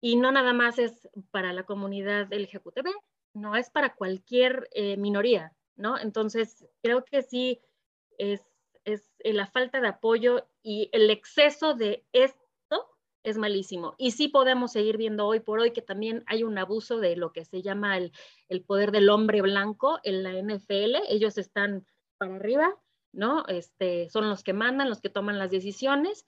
y 0.02 0.16
no 0.16 0.32
nada 0.32 0.54
más 0.54 0.80
es 0.80 1.08
para 1.30 1.54
la 1.54 1.64
comunidad 1.64 2.34
LGTB, 2.34 2.90
no 3.36 3.56
es 3.56 3.70
para 3.70 3.94
cualquier 3.94 4.68
minoría, 4.98 5.54
¿no? 5.76 6.00
Entonces, 6.00 6.66
creo 6.82 7.06
que 7.06 7.22
sí 7.22 7.62
es, 8.18 8.42
es 8.86 9.12
eh, 9.20 9.34
la 9.34 9.48
falta 9.48 9.82
de 9.82 9.88
apoyo 9.88 10.48
y 10.62 10.90
el 10.94 11.10
exceso 11.10 11.74
de 11.74 12.06
esto 12.12 12.39
es 13.24 13.38
malísimo. 13.38 13.96
Y 13.98 14.12
sí 14.12 14.28
podemos 14.28 14.72
seguir 14.72 14.98
viendo 14.98 15.26
hoy 15.28 15.40
por 15.40 15.60
hoy 15.60 15.72
que 15.72 15.82
también 15.82 16.24
hay 16.28 16.44
un 16.44 16.58
abuso 16.58 17.00
de 17.00 17.16
lo 17.16 17.34
que 17.34 17.46
se 17.46 17.62
llama 17.62 17.98
el, 17.98 18.12
el 18.48 18.64
poder 18.64 18.92
del 18.92 19.10
hombre 19.10 19.42
blanco 19.42 20.00
en 20.04 20.24
la 20.24 20.34
NFL. 20.34 20.96
Ellos 21.10 21.38
están 21.38 21.86
para 22.18 22.36
arriba 22.36 22.80
¿no? 23.12 23.46
Este, 23.48 24.10
son 24.10 24.30
los 24.30 24.44
que 24.44 24.54
mandan, 24.54 24.90
los 24.90 25.02
que 25.02 25.10
toman 25.10 25.40
las 25.40 25.52
decisiones 25.52 26.26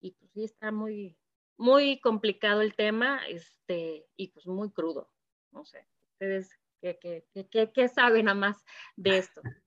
y 0.00 0.12
pues 0.12 0.30
sí 0.32 0.44
está 0.44 0.70
muy, 0.70 1.16
muy 1.56 2.00
complicado 2.00 2.60
el 2.62 2.74
tema, 2.74 3.20
este, 3.28 4.06
y 4.16 4.28
pues 4.28 4.46
muy 4.46 4.70
crudo. 4.70 5.10
No 5.52 5.64
sé, 5.64 5.86
ustedes 6.12 6.50
qué, 6.80 6.98
qué, 7.00 7.24
qué, 7.50 7.72
qué 7.72 7.88
saben 7.88 8.28
a 8.28 8.34
más 8.34 8.64
de 8.96 9.18
esto. 9.18 9.42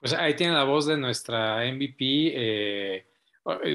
Pues 0.00 0.12
ahí 0.12 0.36
tiene 0.36 0.52
la 0.52 0.64
voz 0.64 0.84
de 0.84 0.98
nuestra 0.98 1.64
MVP. 1.64 1.96
Eh, 2.34 3.06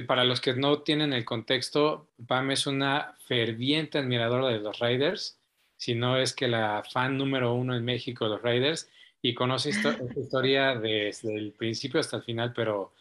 para 0.08 0.24
los 0.24 0.42
que 0.42 0.54
no 0.54 0.82
tienen 0.82 1.14
el 1.14 1.26
contexto, 1.26 2.08
Pam 2.28 2.52
es 2.52 2.66
una 2.66 3.16
ferviente 3.28 4.00
admiradora 4.00 4.48
de 4.48 4.60
los 4.60 4.80
Raiders, 4.80 5.38
si 5.78 5.96
no 5.96 6.18
es 6.18 6.34
que 6.34 6.48
la 6.48 6.84
fan 6.92 7.18
número 7.18 7.54
uno 7.54 7.76
en 7.76 7.86
México 7.86 8.26
de 8.26 8.32
los 8.32 8.42
Raiders, 8.42 8.90
y 9.22 9.34
conoce 9.34 9.70
esta 9.72 9.98
historia 10.18 10.76
desde 10.76 11.36
el 11.36 11.52
principio 11.52 12.00
hasta 12.00 12.18
el 12.18 12.24
final, 12.24 12.54
pero 12.54 12.94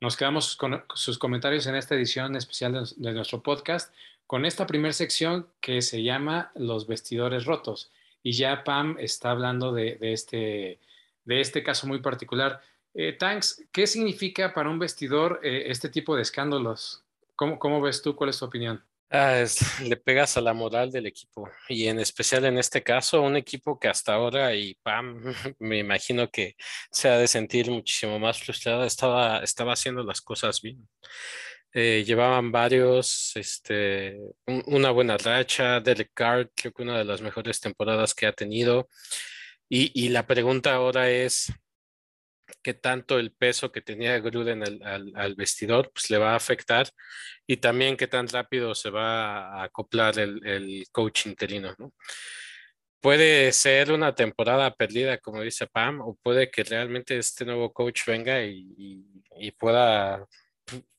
nos 0.00 0.16
quedamos 0.16 0.56
con 0.56 0.82
sus 0.94 1.18
comentarios 1.18 1.66
en 1.66 1.76
esta 1.76 1.94
edición 1.94 2.36
especial 2.36 2.86
de, 2.96 3.12
nuestro 3.12 3.42
podcast 3.42 3.94
con 4.26 4.44
esta 4.44 4.66
primera 4.66 4.92
sección 4.92 5.46
que 5.60 5.82
se 5.82 6.02
llama 6.02 6.50
Los 6.54 6.86
vestidores 6.86 7.44
rotos. 7.44 7.90
Y 8.22 8.32
ya 8.32 8.64
Pam 8.64 8.96
está 8.98 9.30
hablando 9.30 9.72
de, 9.72 9.98
este, 10.00 10.78
de 11.24 11.40
este 11.40 11.62
caso 11.62 11.86
muy 11.86 12.00
particular. 12.00 12.62
Eh, 12.94 13.12
Tanks, 13.12 13.66
¿qué 13.72 13.86
significa 13.88 14.54
para 14.54 14.70
un 14.70 14.78
vestidor 14.78 15.40
eh, 15.42 15.64
este 15.66 15.88
tipo 15.88 16.14
de 16.14 16.22
escándalos? 16.22 17.04
¿Cómo, 17.34 17.58
¿Cómo, 17.58 17.80
ves 17.80 18.00
tú? 18.00 18.14
¿Cuál 18.14 18.30
es 18.30 18.38
tu 18.38 18.44
opinión? 18.44 18.84
Ah, 19.10 19.44
le 19.82 19.96
pegas 19.96 20.36
a 20.36 20.40
la 20.40 20.54
moral 20.54 20.90
del 20.90 21.06
equipo 21.06 21.48
y 21.68 21.86
en 21.86 22.00
especial 22.00 22.44
en 22.46 22.58
este 22.58 22.82
caso, 22.82 23.22
un 23.22 23.36
equipo 23.36 23.78
que 23.78 23.88
hasta 23.88 24.14
ahora 24.14 24.54
y 24.54 24.74
Pam, 24.82 25.22
me 25.58 25.78
imagino 25.78 26.30
que 26.30 26.56
se 26.90 27.08
ha 27.08 27.18
de 27.18 27.28
sentir 27.28 27.70
muchísimo 27.70 28.18
más 28.18 28.40
frustrada, 28.40 28.86
estaba, 28.86 29.40
estaba 29.40 29.72
haciendo 29.72 30.04
las 30.04 30.20
cosas 30.20 30.60
bien. 30.62 30.88
Eh, 31.72 32.04
llevaban 32.06 32.52
varios, 32.52 33.32
este, 33.34 34.16
una 34.66 34.90
buena 34.92 35.16
racha, 35.16 35.80
Derek 35.80 36.12
Carr, 36.14 36.50
creo 36.54 36.72
que 36.72 36.82
una 36.82 36.98
de 36.98 37.04
las 37.04 37.20
mejores 37.20 37.60
temporadas 37.60 38.14
que 38.14 38.26
ha 38.26 38.32
tenido. 38.32 38.88
Y, 39.68 39.90
y 39.94 40.10
la 40.10 40.26
pregunta 40.26 40.74
ahora 40.74 41.10
es, 41.10 41.52
qué 42.64 42.74
tanto 42.74 43.18
el 43.20 43.32
peso 43.32 43.70
que 43.70 43.82
tenía 43.82 44.18
Gruden 44.18 44.64
al, 44.82 45.34
vestidor 45.36 45.92
pues 45.92 46.10
le 46.10 46.18
va 46.18 46.32
a 46.32 46.36
afectar 46.36 46.88
y 47.46 47.58
también 47.58 47.96
qué 47.96 48.08
tan 48.08 48.26
rápido 48.26 48.74
se 48.74 48.90
va 48.90 49.60
a 49.60 49.64
acoplar 49.64 50.18
el, 50.18 50.44
el 50.46 50.86
coach 50.90 51.26
interino, 51.26 51.74
¿no? 51.78 51.92
Puede 53.04 53.52
ser 53.52 53.92
una 53.92 54.14
temporada 54.14 54.74
perdida, 54.74 55.18
como 55.18 55.42
dice 55.42 55.66
Pam, 55.66 56.00
o 56.00 56.16
puede 56.22 56.50
que 56.50 56.64
realmente 56.64 57.18
este 57.18 57.44
nuevo 57.44 57.70
coach 57.70 58.00
venga 58.06 58.42
y, 58.42 59.04
y, 59.36 59.50
pueda, 59.50 60.26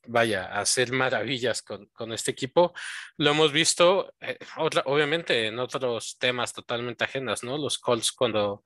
vaya, 0.06 0.46
hacer 0.60 0.92
maravillas 0.92 1.64
con, 1.64 1.88
con, 1.88 2.14
este 2.14 2.30
equipo. 2.30 2.76
Lo 3.18 3.32
hemos 3.32 3.52
visto, 3.52 4.14
eh, 4.20 4.38
obviamente, 4.86 5.48
en 5.48 5.58
otros 5.58 6.18
temas 6.20 6.54
totalmente 6.54 7.06
ajenos, 7.06 7.44
¿no? 7.44 7.58
Los 7.58 7.80
Colts 7.80 8.12
cuando 8.12 8.64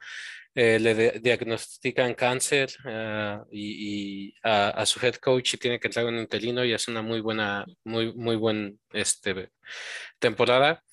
eh, 0.55 0.79
le 0.79 1.19
diagnostican 1.19 2.15
cáncer 2.15 2.71
ah, 2.85 3.43
y, 3.51 4.33
a, 4.43 4.85
su 4.85 4.99
head 5.05 5.15
coach 5.15 5.53
y 5.53 5.57
tiene 5.57 5.79
que 5.79 5.87
entrar 5.87 6.05
un 6.05 6.17
interino 6.17 6.65
y 6.65 6.73
hace 6.73 6.91
una 6.91 7.01
muy 7.01 7.21
buena, 7.21 7.65
muy, 7.83 8.13
muy 8.13 8.35
buen 8.35 8.79
este, 8.91 9.51
temporada. 10.19 10.83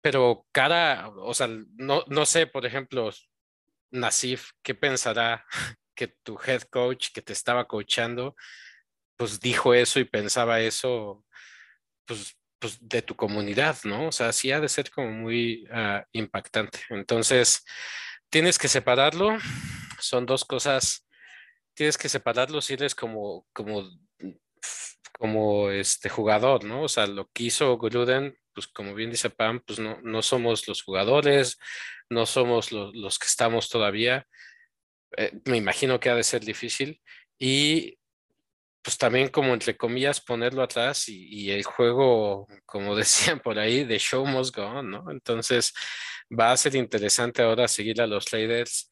Pero 0.00 0.46
cara, 0.52 1.10
o 1.18 1.34
sea, 1.34 1.48
no, 1.76 2.04
no 2.08 2.26
sé, 2.26 2.46
por 2.46 2.64
ejemplo, 2.64 3.10
Nasif, 3.90 4.52
¿qué 4.62 4.74
pensará 4.74 5.44
que 5.94 6.08
tu 6.08 6.38
head 6.46 6.62
coach 6.62 7.08
que 7.12 7.22
te 7.22 7.32
estaba 7.34 7.66
coachando, 7.66 8.34
pues 9.16 9.40
dijo 9.40 9.74
eso 9.74 10.00
y 10.00 10.04
pensaba 10.04 10.60
eso, 10.60 11.24
pues, 12.06 12.36
pues 12.58 12.78
de 12.80 13.02
tu 13.02 13.14
comunidad, 13.16 13.76
¿no? 13.84 14.08
O 14.08 14.12
sea, 14.12 14.32
sí 14.32 14.50
ha 14.52 14.60
de 14.60 14.68
ser 14.68 14.90
como 14.90 15.10
muy 15.10 15.66
ah, 15.70 16.04
impactante. 16.12 16.80
Entonces, 16.90 17.64
tienes 18.30 18.58
que 18.58 18.68
separarlo. 18.68 19.36
Son 19.98 20.24
dos 20.24 20.44
cosas. 20.44 21.06
Tienes 21.74 21.98
que 21.98 22.08
separarlo 22.08 22.60
si 22.60 22.74
eres 22.74 22.94
como, 22.94 23.46
como, 23.52 23.88
como 25.18 25.70
este 25.70 26.08
jugador, 26.08 26.64
¿no? 26.64 26.82
O 26.84 26.88
sea, 26.88 27.06
lo 27.06 27.28
que 27.32 27.44
hizo 27.44 27.76
Gruden, 27.78 28.36
pues 28.54 28.66
como 28.66 28.94
bien 28.94 29.10
dice 29.10 29.30
Pam, 29.30 29.60
pues 29.60 29.78
no, 29.78 30.00
no 30.02 30.22
somos 30.22 30.66
los 30.66 30.82
jugadores, 30.82 31.58
no 32.08 32.26
somos 32.26 32.72
los 32.72 33.18
que 33.18 33.26
estamos 33.26 33.68
todavía. 33.68 34.26
Eh, 35.16 35.32
me 35.44 35.56
imagino 35.56 36.00
que 36.00 36.10
ha 36.10 36.14
de 36.14 36.24
ser 36.24 36.44
difícil. 36.44 37.00
Y 37.38 37.98
pues 38.82 38.96
también 38.98 39.28
como 39.28 39.52
entre 39.52 39.76
comillas 39.76 40.20
ponerlo 40.20 40.62
atrás 40.62 41.08
y, 41.08 41.26
y, 41.28 41.50
el 41.50 41.64
juego, 41.64 42.46
como 42.66 42.96
decían 42.96 43.40
por 43.40 43.58
ahí, 43.58 43.84
de 43.84 43.98
show 43.98 44.26
must 44.26 44.54
go 44.56 44.82
¿no? 44.82 45.10
Entonces 45.10 45.72
va 46.30 46.52
a 46.52 46.56
ser 46.56 46.74
interesante 46.76 47.42
ahora 47.42 47.68
seguir 47.68 48.00
a 48.00 48.06
los 48.06 48.30
Raiders. 48.30 48.90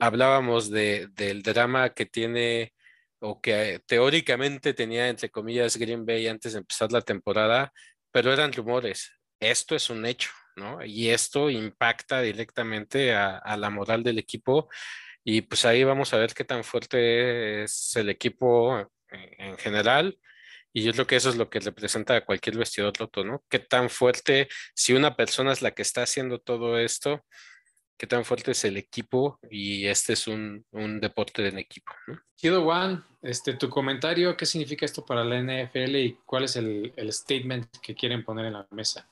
Hablábamos 0.00 0.70
de, 0.70 1.08
del 1.12 1.42
drama 1.42 1.90
que 1.92 2.06
tiene 2.06 2.72
o 3.20 3.40
que 3.40 3.80
teóricamente 3.86 4.74
tenía 4.74 5.08
entre 5.08 5.30
comillas 5.30 5.76
Green 5.76 6.06
Bay 6.06 6.28
antes 6.28 6.52
de 6.52 6.60
empezar 6.60 6.92
la 6.92 7.00
temporada, 7.02 7.72
pero 8.12 8.32
eran 8.32 8.52
rumores. 8.52 9.10
Esto 9.40 9.74
es 9.74 9.90
un 9.90 10.06
hecho, 10.06 10.30
¿no? 10.56 10.84
Y 10.84 11.08
esto 11.10 11.50
impacta 11.50 12.20
directamente 12.22 13.14
a, 13.14 13.38
a 13.38 13.56
la 13.56 13.70
moral 13.70 14.02
del 14.02 14.18
equipo. 14.18 14.68
Y 15.24 15.42
pues 15.42 15.64
ahí 15.64 15.84
vamos 15.84 16.12
a 16.14 16.18
ver 16.18 16.34
qué 16.34 16.44
tan 16.44 16.62
fuerte 16.64 17.64
es 17.64 17.96
el 17.96 18.10
equipo 18.10 18.88
en, 19.10 19.56
general. 19.58 20.18
Y 20.72 20.82
yo 20.82 20.92
creo 20.92 21.06
que 21.06 21.16
eso 21.16 21.30
es 21.30 21.36
lo 21.36 21.48
que 21.48 21.60
representa 21.60 22.16
a 22.16 22.24
cualquier 22.24 22.58
vestidor 22.58 22.92
roto, 22.98 23.24
¿no? 23.24 23.44
Qué 23.48 23.58
tan 23.58 23.88
fuerte, 23.88 24.48
si 24.74 24.92
una 24.92 25.16
persona 25.16 25.52
es 25.52 25.62
la 25.62 25.70
que 25.70 25.82
está 25.82 26.02
haciendo 26.02 26.38
todo 26.38 26.78
esto, 26.78 27.24
qué 27.96 28.06
tan 28.06 28.24
fuerte 28.24 28.50
es 28.50 28.64
el 28.64 28.76
equipo 28.76 29.38
y 29.50 29.86
este 29.86 30.12
es 30.12 30.26
un, 30.26 30.66
un 30.72 31.00
deporte 31.00 31.46
en 31.48 31.58
equipo. 31.58 31.92
¿no? 32.06 32.20
Kido 32.36 32.62
Juan, 32.62 33.04
este, 33.22 33.54
tu 33.54 33.70
comentario, 33.70 34.36
¿qué 34.36 34.44
significa 34.44 34.84
esto 34.84 35.04
para 35.04 35.24
la 35.24 35.40
NFL 35.40 35.96
y 35.96 36.18
cuál 36.26 36.44
es 36.44 36.56
el, 36.56 36.92
el 36.96 37.12
statement 37.12 37.78
que 37.80 37.94
quieren 37.94 38.22
poner 38.22 38.46
en 38.46 38.52
la 38.54 38.66
mesa? 38.70 39.08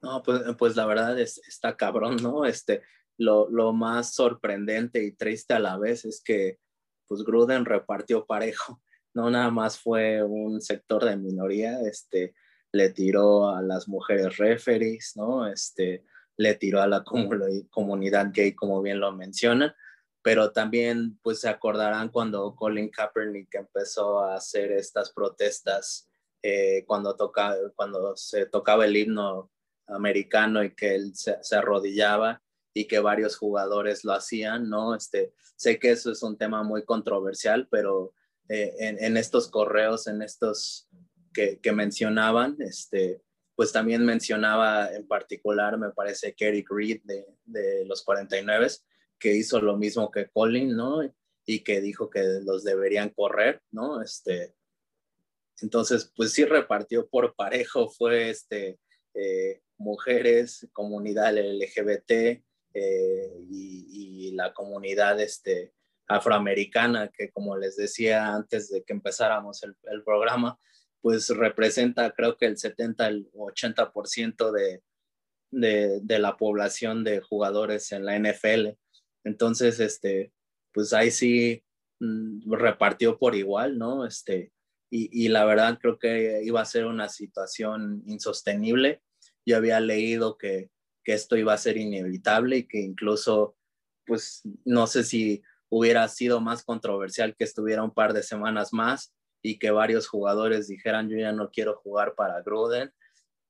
No, 0.00 0.22
pues, 0.22 0.40
pues 0.56 0.76
la 0.76 0.86
verdad 0.86 1.18
es, 1.18 1.38
está 1.46 1.76
cabrón, 1.76 2.16
¿no? 2.22 2.44
Este, 2.46 2.82
lo, 3.18 3.50
lo, 3.50 3.72
más 3.72 4.14
sorprendente 4.14 5.02
y 5.02 5.12
triste 5.12 5.54
a 5.54 5.58
la 5.58 5.76
vez 5.76 6.04
es 6.04 6.22
que 6.24 6.58
pues 7.06 7.24
Gruden 7.24 7.64
repartió 7.64 8.24
parejo 8.24 8.80
no 9.18 9.30
nada 9.30 9.50
más 9.50 9.80
fue 9.80 10.22
un 10.22 10.60
sector 10.60 11.04
de 11.04 11.16
minoría, 11.16 11.80
este, 11.80 12.36
le 12.70 12.90
tiró 12.90 13.50
a 13.50 13.60
las 13.62 13.88
mujeres 13.88 14.36
referees, 14.36 15.14
¿no? 15.16 15.48
Este, 15.48 16.04
le 16.36 16.54
tiró 16.54 16.80
a 16.80 16.86
la 16.86 17.02
comunidad 17.02 18.30
gay, 18.32 18.54
como 18.54 18.80
bien 18.80 19.00
lo 19.00 19.10
mencionan, 19.10 19.74
pero 20.22 20.52
también, 20.52 21.18
pues, 21.20 21.40
se 21.40 21.48
acordarán 21.48 22.10
cuando 22.10 22.54
Colin 22.54 22.90
Kaepernick 22.90 23.52
empezó 23.56 24.20
a 24.20 24.36
hacer 24.36 24.70
estas 24.70 25.12
protestas 25.12 26.08
eh, 26.40 26.84
cuando, 26.86 27.16
toca, 27.16 27.56
cuando 27.74 28.16
se 28.16 28.46
tocaba 28.46 28.84
el 28.84 28.96
himno 28.96 29.50
americano 29.88 30.62
y 30.62 30.76
que 30.76 30.94
él 30.94 31.16
se, 31.16 31.38
se, 31.42 31.56
arrodillaba 31.56 32.40
y 32.72 32.86
que 32.86 33.00
varios 33.00 33.36
jugadores 33.36 34.04
lo 34.04 34.12
hacían, 34.12 34.70
¿no? 34.70 34.94
Este, 34.94 35.32
sé 35.56 35.80
que 35.80 35.90
eso 35.90 36.12
es 36.12 36.22
un 36.22 36.38
tema 36.38 36.62
muy 36.62 36.84
controversial, 36.84 37.66
pero 37.68 38.12
eh, 38.48 38.74
en, 38.78 39.16
estos 39.16 39.48
correos, 39.48 40.06
en 40.06 40.22
estos 40.22 40.88
que, 41.32 41.72
mencionaban, 41.72 42.56
este, 42.60 43.22
pues 43.54 43.72
también 43.72 44.04
mencionaba 44.04 44.92
en 44.92 45.06
particular, 45.06 45.78
me 45.78 45.90
parece, 45.90 46.34
que 46.34 46.48
Eric 46.48 46.68
Reed 46.70 47.00
de, 47.04 47.26
de 47.44 47.84
los 47.84 48.02
49, 48.02 48.68
que 49.18 49.34
hizo 49.34 49.60
lo 49.60 49.76
mismo 49.76 50.10
que 50.10 50.28
Colin, 50.28 50.76
¿no? 50.76 51.02
Y 51.44 51.60
que 51.60 51.80
dijo 51.80 52.10
que 52.10 52.22
los 52.44 52.64
deberían 52.64 53.10
correr, 53.10 53.62
¿no? 53.70 54.02
Este, 54.02 54.54
entonces, 55.60 56.12
pues 56.16 56.32
sí 56.32 56.44
repartió 56.44 57.08
por 57.08 57.34
parejo, 57.34 57.90
fue 57.90 58.30
este, 58.30 58.78
eh, 59.14 59.60
mujeres, 59.76 60.68
comunidad 60.72 61.36
LGBT 61.36 62.10
eh, 62.74 63.32
y, 63.50 64.28
y, 64.28 64.30
la 64.32 64.52
comunidad 64.52 65.20
este, 65.20 65.72
afroamericana, 66.08 67.08
que 67.08 67.30
como 67.30 67.56
les 67.56 67.76
decía 67.76 68.34
antes 68.34 68.70
de 68.70 68.82
que 68.82 68.94
empezáramos 68.94 69.62
el, 69.62 70.02
programa, 70.02 70.58
pues 71.00 71.28
representa 71.28 72.10
creo 72.12 72.36
que 72.36 72.46
el 72.46 72.56
70, 72.56 73.06
el 73.08 73.30
80% 73.32 74.50
de, 74.50 74.82
de, 75.50 76.00
de, 76.02 76.18
la 76.18 76.36
población 76.36 77.04
de 77.04 77.20
jugadores 77.20 77.92
en 77.92 78.06
la 78.06 78.18
NFL. 78.18 78.70
Entonces, 79.24 79.80
este, 79.80 80.32
pues 80.72 80.92
ahí 80.92 81.10
sí 81.10 81.62
mm, 82.00 82.52
repartió 82.52 83.18
por 83.18 83.34
igual, 83.34 83.78
¿no? 83.78 84.06
Este, 84.06 84.52
y, 84.90 85.10
y, 85.26 85.28
la 85.28 85.44
verdad 85.44 85.78
creo 85.78 85.98
que 85.98 86.40
iba 86.42 86.62
a 86.62 86.64
ser 86.64 86.86
una 86.86 87.10
situación 87.10 88.02
insostenible. 88.06 89.02
Yo 89.44 89.58
había 89.58 89.80
leído 89.80 90.38
que, 90.38 90.70
que 91.04 91.12
esto 91.12 91.36
iba 91.36 91.52
a 91.52 91.58
ser 91.58 91.76
inevitable 91.76 92.58
y 92.58 92.66
que 92.66 92.80
incluso, 92.80 93.56
pues 94.06 94.42
no 94.64 94.86
sé 94.86 95.04
si 95.04 95.42
hubiera 95.70 96.08
sido 96.08 96.40
más 96.40 96.62
controversial 96.62 97.34
que 97.36 97.44
estuviera 97.44 97.82
un 97.82 97.92
par 97.92 98.12
de 98.12 98.22
semanas 98.22 98.72
más 98.72 99.14
y 99.42 99.58
que 99.58 99.70
varios 99.70 100.08
jugadores 100.08 100.68
dijeran 100.68 101.08
yo 101.08 101.18
ya 101.18 101.32
no 101.32 101.50
quiero 101.50 101.76
jugar 101.76 102.14
para 102.14 102.42
Gruden. 102.42 102.92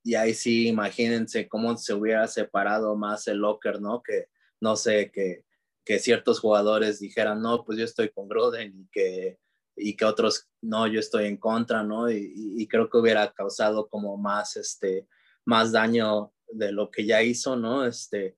Y 0.05 0.15
ahí 0.15 0.35
sí, 0.35 0.69
imagínense 0.69 1.49
cómo 1.49 1.77
se 1.77 1.95
hubiera 1.95 2.27
separado 2.29 2.97
más 2.97 3.27
el 3.29 3.39
locker, 3.39 3.81
¿no? 3.81 4.03
Que 4.03 4.29
no 4.61 4.77
sé, 4.77 5.11
que, 5.13 5.45
que 5.85 5.99
ciertos 5.99 6.41
jugadores 6.41 7.01
dijeran, 7.01 7.41
no, 7.41 7.65
pues 7.65 7.79
yo 7.79 7.85
estoy 7.85 8.11
con 8.11 8.29
Gruden 8.29 8.79
y 8.79 8.89
que, 8.89 9.39
y 9.77 9.97
que 9.97 10.05
otros, 10.05 10.49
no, 10.61 10.87
yo 10.87 11.01
estoy 11.01 11.27
en 11.27 11.37
contra, 11.37 11.83
¿no? 11.83 12.11
Y, 12.11 12.67
creo 12.69 12.91
que 12.91 12.99
hubiera 12.99 13.33
causado 13.33 13.89
como 13.89 14.17
más, 14.17 14.57
este, 14.57 15.07
más 15.45 15.73
daño 15.73 16.33
de 16.53 16.73
lo 16.73 16.91
que 16.91 17.07
ya 17.07 17.23
hizo, 17.23 17.57
¿no? 17.57 17.85
Este, 17.87 18.37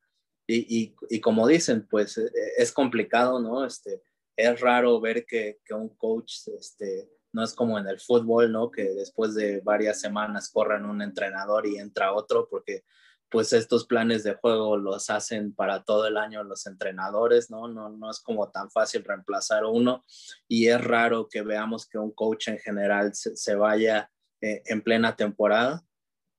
y, 0.52 0.96
y, 1.08 1.20
como 1.20 1.46
dicen, 1.46 1.86
pues 1.88 2.18
e, 2.18 2.24
e, 2.24 2.30
es 2.58 2.72
complicado, 2.72 3.40
¿no? 3.40 3.64
Este, 3.64 4.02
es 4.36 4.60
raro 4.60 5.00
ver 5.00 5.24
que, 5.24 5.60
que, 5.64 5.74
un 5.74 5.90
coach, 5.96 6.48
este, 6.58 7.10
no 7.32 7.44
es 7.44 7.54
como 7.54 7.78
en 7.78 7.86
el 7.86 8.00
fútbol, 8.00 8.50
¿no? 8.50 8.70
Que 8.70 8.90
después 8.94 9.34
de 9.34 9.60
varias 9.60 10.00
semanas 10.00 10.50
corran 10.50 10.86
un 10.86 11.02
entrenador 11.02 11.66
y 11.66 11.78
entra 11.78 12.12
otro, 12.12 12.48
porque 12.48 12.84
pues 13.30 13.52
estos 13.52 13.86
planes 13.86 14.24
de 14.24 14.34
juego 14.34 14.76
los 14.76 15.08
hacen 15.08 15.54
para 15.54 15.84
todo 15.84 16.06
el 16.08 16.16
año 16.16 16.42
los 16.42 16.66
entrenadores, 16.66 17.48
¿no? 17.48 17.68
No, 17.68 17.88
no 17.88 18.10
es 18.10 18.18
como 18.20 18.50
tan 18.50 18.70
fácil 18.70 19.04
reemplazar 19.04 19.64
uno 19.64 20.04
y 20.48 20.66
es 20.66 20.82
raro 20.82 21.28
que 21.28 21.42
veamos 21.42 21.88
que 21.88 21.98
un 21.98 22.10
coach 22.10 22.48
en 22.48 22.58
general 22.58 23.14
se, 23.14 23.36
se 23.36 23.54
vaya 23.54 24.10
eh, 24.40 24.62
en 24.66 24.82
plena 24.82 25.14
temporada, 25.14 25.84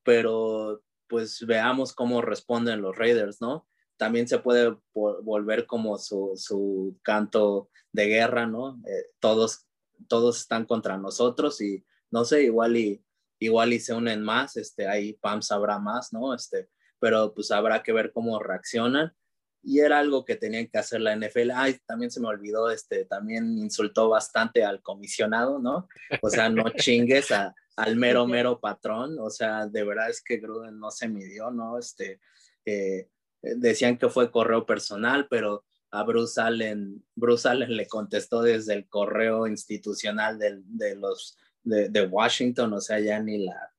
pero 0.03 0.83
pues 1.07 1.45
veamos 1.45 1.93
cómo 1.93 2.21
responden 2.21 2.81
los 2.81 2.97
Raiders, 2.97 3.39
¿no? 3.39 3.67
También 4.01 4.27
se 4.27 4.39
puede 4.39 4.75
volver 4.95 5.67
como 5.67 5.95
su, 5.99 6.31
su 6.35 6.97
canto 7.03 7.69
de 7.91 8.07
guerra, 8.07 8.47
¿no? 8.47 8.81
Eh, 8.87 9.05
todos, 9.19 9.67
todos 10.07 10.39
están 10.39 10.65
contra 10.65 10.97
nosotros 10.97 11.61
y 11.61 11.85
no 12.09 12.25
sé, 12.25 12.41
igual 12.41 12.77
y, 12.77 13.05
igual 13.37 13.73
y 13.73 13.79
se 13.79 13.93
unen 13.93 14.23
más, 14.23 14.57
este, 14.57 14.87
ahí 14.87 15.13
Pam 15.21 15.43
sabrá 15.43 15.77
más, 15.77 16.11
¿no? 16.13 16.33
Este, 16.33 16.67
pero 16.97 17.31
pues 17.35 17.51
habrá 17.51 17.83
que 17.83 17.93
ver 17.93 18.11
cómo 18.11 18.39
reaccionan. 18.39 19.13
Y 19.61 19.81
era 19.81 19.99
algo 19.99 20.25
que 20.25 20.35
tenían 20.35 20.67
que 20.67 20.79
hacer 20.79 21.01
la 21.01 21.15
NFL. 21.15 21.51
Ay, 21.53 21.77
también 21.85 22.09
se 22.09 22.19
me 22.19 22.27
olvidó, 22.27 22.71
este, 22.71 23.05
también 23.05 23.55
insultó 23.59 24.09
bastante 24.09 24.65
al 24.65 24.81
comisionado, 24.81 25.59
¿no? 25.59 25.87
O 26.23 26.29
sea, 26.31 26.49
no 26.49 26.63
chingues 26.75 27.31
a, 27.31 27.53
al 27.75 27.97
mero, 27.97 28.25
mero 28.25 28.59
patrón. 28.59 29.19
O 29.19 29.29
sea, 29.29 29.67
de 29.67 29.83
verdad 29.83 30.09
es 30.09 30.23
que 30.23 30.37
Gruden 30.37 30.79
no 30.79 30.89
se 30.89 31.07
midió, 31.07 31.51
¿no? 31.51 31.77
Este, 31.77 32.19
eh, 32.65 33.07
decían 33.41 33.97
que 33.97 34.09
fue 34.09 34.31
correo 34.31 34.65
personal, 34.65 35.27
pero 35.29 35.63
a 35.91 36.03
Bruce 36.03 36.39
Allen, 36.39 37.03
Bruce 37.15 37.47
Allen 37.47 37.75
le 37.75 37.87
contestó 37.87 38.41
desde 38.41 38.73
el 38.73 38.87
correo 38.87 39.47
institucional 39.47 40.39
de, 40.39 40.59
de 40.63 40.95
los 40.95 41.37
de, 41.63 41.89
de, 41.89 42.07
Washington, 42.07 42.73
o 42.73 42.81
sea, 42.81 42.99
ya 42.99 43.19
ni 43.19 43.45
la, 43.45 43.71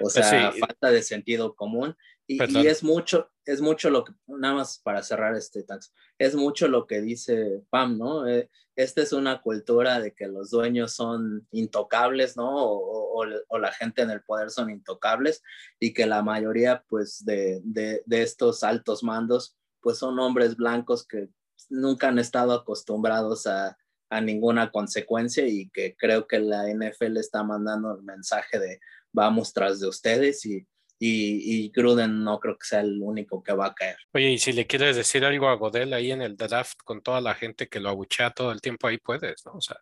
o 0.00 0.04
pues 0.04 0.14
sea, 0.14 0.52
falta 0.52 0.90
de 0.90 1.02
sentido 1.02 1.54
común. 1.54 1.96
Y, 2.40 2.58
y, 2.58 2.66
es 2.66 2.82
mucho, 2.82 3.30
es 3.44 3.60
mucho 3.60 3.90
lo 3.90 4.04
que, 4.04 4.12
nada 4.26 4.54
más 4.54 4.78
para 4.78 5.02
cerrar 5.02 5.34
este 5.34 5.62
tax, 5.62 5.92
es 6.18 6.34
mucho 6.34 6.68
lo 6.68 6.86
que 6.86 7.00
dice 7.00 7.62
Pam, 7.70 7.98
¿no? 7.98 8.26
Eh, 8.26 8.50
esta 8.76 9.02
es 9.02 9.12
una 9.12 9.42
cultura 9.42 10.00
de 10.00 10.14
que 10.14 10.26
los 10.28 10.50
dueños 10.50 10.92
son 10.92 11.46
intocables, 11.50 12.36
¿no? 12.36 12.50
O, 12.64 13.24
o, 13.48 13.58
la 13.58 13.72
gente 13.72 14.02
en 14.02 14.10
el 14.10 14.22
poder 14.22 14.50
son 14.50 14.70
intocables 14.70 15.42
y 15.78 15.92
que 15.92 16.06
la 16.06 16.22
mayoría, 16.22 16.84
pues, 16.88 17.24
de, 17.24 17.60
de, 17.64 18.02
de, 18.06 18.22
estos 18.22 18.64
altos 18.64 19.02
mandos, 19.02 19.56
pues 19.80 19.98
son 19.98 20.18
hombres 20.18 20.56
blancos 20.56 21.06
que 21.06 21.28
nunca 21.68 22.08
han 22.08 22.18
estado 22.18 22.52
acostumbrados 22.52 23.46
a, 23.46 23.76
a 24.12 24.20
ninguna 24.20 24.70
consecuencia 24.70 25.46
y 25.46 25.70
que 25.70 25.96
creo 25.96 26.26
que 26.26 26.38
la 26.38 26.68
NFL 26.68 27.16
está 27.16 27.42
mandando 27.42 27.96
el 27.96 28.02
mensaje 28.02 28.58
de 28.58 28.80
vamos 29.10 29.52
tras 29.54 29.80
de 29.80 29.88
ustedes 29.88 30.44
y 30.44 30.66
y, 31.04 31.68
Gruden 31.70 32.22
no 32.22 32.38
creo 32.38 32.56
que 32.56 32.64
sea 32.64 32.80
el 32.80 33.00
único 33.02 33.42
que 33.42 33.52
va 33.52 33.66
a 33.66 33.74
caer. 33.74 33.96
Oye, 34.12 34.30
y 34.30 34.38
si 34.38 34.52
le 34.52 34.68
quieres 34.68 34.94
decir 34.94 35.24
algo 35.24 35.48
a 35.48 35.54
Godel 35.54 35.92
ahí 35.94 36.12
en 36.12 36.22
el 36.22 36.36
draft 36.36 36.78
con 36.84 37.02
toda 37.02 37.20
la 37.20 37.34
gente 37.34 37.68
que 37.68 37.80
lo 37.80 37.88
abuchea 37.88 38.30
todo 38.30 38.52
el 38.52 38.60
tiempo, 38.60 38.86
ahí 38.86 38.98
puedes, 38.98 39.44
¿no? 39.44 39.54
O 39.54 39.60
sea, 39.60 39.78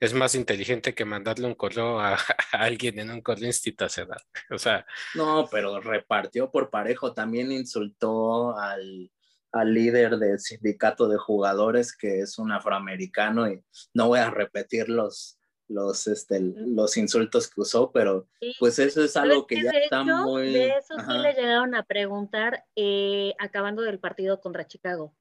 es 0.00 0.14
más 0.14 0.34
inteligente 0.34 0.94
que 0.94 1.04
mandarle 1.04 1.46
un 1.46 1.54
correo 1.54 2.00
a, 2.00 2.16
alguien 2.52 2.98
en 2.98 3.10
un 3.10 3.20
correo 3.20 3.46
institucional. 3.46 4.20
O 4.50 4.58
sea. 4.58 4.86
No, 5.14 5.46
pero 5.50 5.78
repartió 5.80 6.50
por 6.50 6.70
parejo. 6.70 7.12
También 7.12 7.52
insultó 7.52 8.56
al, 8.56 9.10
al 9.52 9.74
líder 9.74 10.16
del 10.16 10.38
sindicato 10.38 11.06
de 11.06 11.18
jugadores, 11.18 11.94
que 11.94 12.20
es 12.20 12.38
un 12.38 12.52
afroamericano, 12.52 13.50
y 13.50 13.62
no 13.92 14.08
voy 14.08 14.20
a 14.20 14.30
repetir 14.30 14.88
los, 14.88 15.38
los, 15.68 16.06
este, 16.06 16.40
los 16.40 16.96
insultos 16.96 17.48
que 17.48 17.60
usó, 17.60 17.90
pero 17.90 18.28
pues 18.58 18.78
eso 18.78 19.02
es 19.02 19.16
algo 19.16 19.46
que, 19.46 19.62
ya 19.62 19.70
está 19.70 20.04
muy... 20.04 20.52
De 20.52 20.68
eso 20.70 20.94
sí 20.98 21.18
le 21.18 21.34
llegaron 21.34 21.74
a 21.74 21.82
preguntar 21.84 22.64
eh, 22.76 23.34
acabando 23.38 23.82
del 23.82 23.98
partido 23.98 24.40
contra 24.40 24.66
Chicago. 24.66 25.14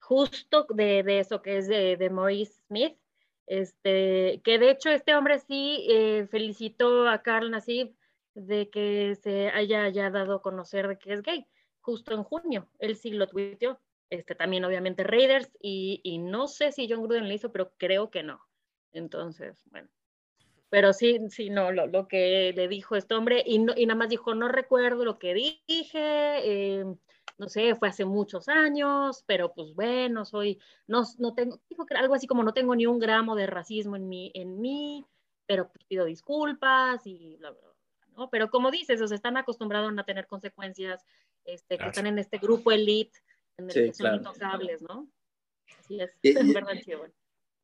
Justo 0.00 0.66
de, 0.70 1.02
de 1.02 1.20
eso 1.20 1.42
que 1.42 1.58
es 1.58 1.68
de, 1.68 1.96
de, 1.96 2.10
Maurice 2.10 2.60
Smith, 2.66 2.96
este, 3.46 4.40
que 4.44 4.58
de 4.58 4.70
hecho 4.70 4.90
este 4.90 5.14
hombre 5.14 5.38
sí 5.38 5.86
eh, 5.90 6.26
felicitó 6.30 7.08
a 7.08 7.22
Carl 7.22 7.50
Nassib 7.50 7.94
de 8.34 8.70
que 8.70 9.14
se 9.22 9.50
haya 9.50 9.88
ya 9.88 10.10
dado 10.10 10.36
a 10.36 10.42
conocer 10.42 10.88
de 10.88 10.98
que 10.98 11.12
es 11.12 11.22
gay, 11.22 11.46
justo 11.80 12.14
en 12.14 12.24
junio, 12.24 12.68
él 12.78 12.96
sí 12.96 13.10
lo 13.10 13.26
tuiteó. 13.26 13.80
Este, 14.10 14.34
también 14.34 14.62
obviamente 14.66 15.04
Raiders 15.04 15.50
y, 15.58 16.02
y 16.04 16.18
no 16.18 16.46
sé 16.46 16.70
si 16.70 16.86
John 16.86 17.02
Gruden 17.02 17.28
le 17.28 17.34
hizo, 17.34 17.50
pero 17.50 17.72
creo 17.78 18.10
que 18.10 18.22
no. 18.22 18.42
Entonces, 18.92 19.62
bueno. 19.70 19.88
Pero 20.70 20.94
sí, 20.94 21.18
sí, 21.28 21.50
no, 21.50 21.70
lo, 21.70 21.86
lo 21.86 22.08
que 22.08 22.52
le 22.56 22.66
dijo 22.66 22.96
este 22.96 23.14
hombre, 23.14 23.42
y, 23.46 23.56
y, 23.76 23.86
nada 23.86 23.98
más 23.98 24.08
dijo, 24.08 24.34
no 24.34 24.48
recuerdo 24.48 25.04
lo 25.04 25.18
que 25.18 25.34
dije, 25.34 25.90
eh, 25.98 26.84
no 27.36 27.48
sé, 27.50 27.74
fue 27.74 27.88
hace 27.88 28.06
muchos 28.06 28.48
años, 28.48 29.22
pero 29.26 29.52
pues 29.52 29.74
bueno, 29.74 30.24
soy, 30.24 30.58
no, 30.86 31.02
no 31.18 31.34
tengo, 31.34 31.60
dijo 31.68 31.84
que 31.84 31.94
algo 31.94 32.14
así 32.14 32.26
como 32.26 32.42
no 32.42 32.54
tengo 32.54 32.74
ni 32.74 32.86
un 32.86 32.98
gramo 32.98 33.36
de 33.36 33.46
racismo 33.46 33.96
en 33.96 34.08
mí, 34.08 34.30
en 34.34 34.62
mí 34.62 35.04
pero 35.46 35.68
pues, 35.70 35.84
pido 35.84 36.06
disculpas 36.06 37.06
y 37.06 37.36
bla, 37.36 37.50
bla, 37.50 37.60
¿no? 38.16 38.30
Pero 38.30 38.50
como 38.50 38.70
dices, 38.70 39.00
o 39.02 39.08
sea, 39.08 39.16
están 39.16 39.36
acostumbrados 39.36 39.92
a 39.96 40.04
tener 40.04 40.26
consecuencias, 40.26 41.04
este, 41.44 41.76
que 41.76 41.86
están 41.86 42.06
en 42.06 42.18
este 42.18 42.38
grupo 42.38 42.72
elite, 42.72 43.18
en 43.58 43.68
el 43.68 43.74
que 43.74 43.92
son 43.92 44.14
intocables, 44.14 44.80
¿no? 44.80 45.08
Así 45.78 46.00
es, 46.00 46.10
es 46.22 46.34
verdad, 46.54 46.74
sí, 46.82 46.94
bueno. 46.94 47.12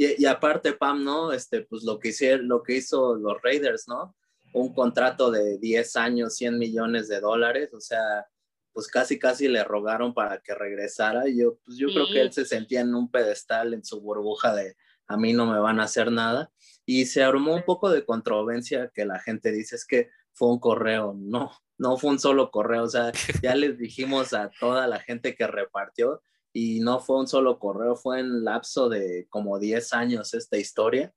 Y, 0.00 0.24
aparte, 0.26 0.74
Pam, 0.74 1.02
¿no? 1.02 1.32
Este, 1.32 1.62
pues 1.62 1.82
lo 1.82 1.98
que, 1.98 2.10
hicieron, 2.10 2.46
lo 2.46 2.62
que 2.62 2.76
hizo 2.76 3.16
los 3.16 3.42
Raiders, 3.42 3.88
¿no? 3.88 4.14
Un 4.52 4.72
contrato 4.72 5.32
de 5.32 5.58
10 5.58 5.96
años, 5.96 6.36
100 6.36 6.56
millones 6.56 7.08
de 7.08 7.20
dólares, 7.20 7.74
o 7.74 7.80
sea, 7.80 8.24
pues 8.72 8.86
casi, 8.86 9.18
casi 9.18 9.48
le 9.48 9.64
rogaron 9.64 10.14
para 10.14 10.38
que 10.38 10.54
regresara. 10.54 11.28
Y 11.28 11.40
yo, 11.40 11.58
pues 11.64 11.76
yo 11.78 11.88
creo 11.88 12.06
que 12.06 12.20
él 12.20 12.32
se 12.32 12.44
sentía 12.44 12.80
en 12.80 12.94
un 12.94 13.10
pedestal, 13.10 13.74
en 13.74 13.84
su 13.84 14.00
burbuja 14.00 14.54
de 14.54 14.76
a 15.08 15.16
mí 15.16 15.32
no 15.32 15.46
me 15.46 15.58
van 15.58 15.80
a 15.80 15.84
hacer 15.84 16.12
nada. 16.12 16.52
Y 16.86 17.06
se 17.06 17.24
armó 17.24 17.54
un 17.54 17.64
poco 17.64 17.90
de 17.90 18.04
controversia 18.04 18.92
que 18.94 19.04
la 19.04 19.18
gente 19.18 19.50
dice 19.50 19.74
es 19.74 19.84
que 19.84 20.10
fue 20.32 20.48
un 20.48 20.60
correo. 20.60 21.14
No, 21.18 21.50
no 21.76 21.96
fue 21.96 22.10
un 22.10 22.20
solo 22.20 22.52
correo. 22.52 22.84
O 22.84 22.88
sea, 22.88 23.10
ya 23.42 23.56
les 23.56 23.78
dijimos 23.78 24.32
a 24.32 24.50
toda 24.60 24.86
la 24.86 25.00
gente 25.00 25.34
que 25.34 25.48
repartió 25.48 26.22
y 26.52 26.80
no 26.80 27.00
fue 27.00 27.18
un 27.18 27.26
solo 27.26 27.58
correo, 27.58 27.96
fue 27.96 28.20
en 28.20 28.44
lapso 28.44 28.88
de 28.88 29.26
como 29.28 29.58
10 29.58 29.92
años 29.92 30.34
esta 30.34 30.56
historia 30.56 31.12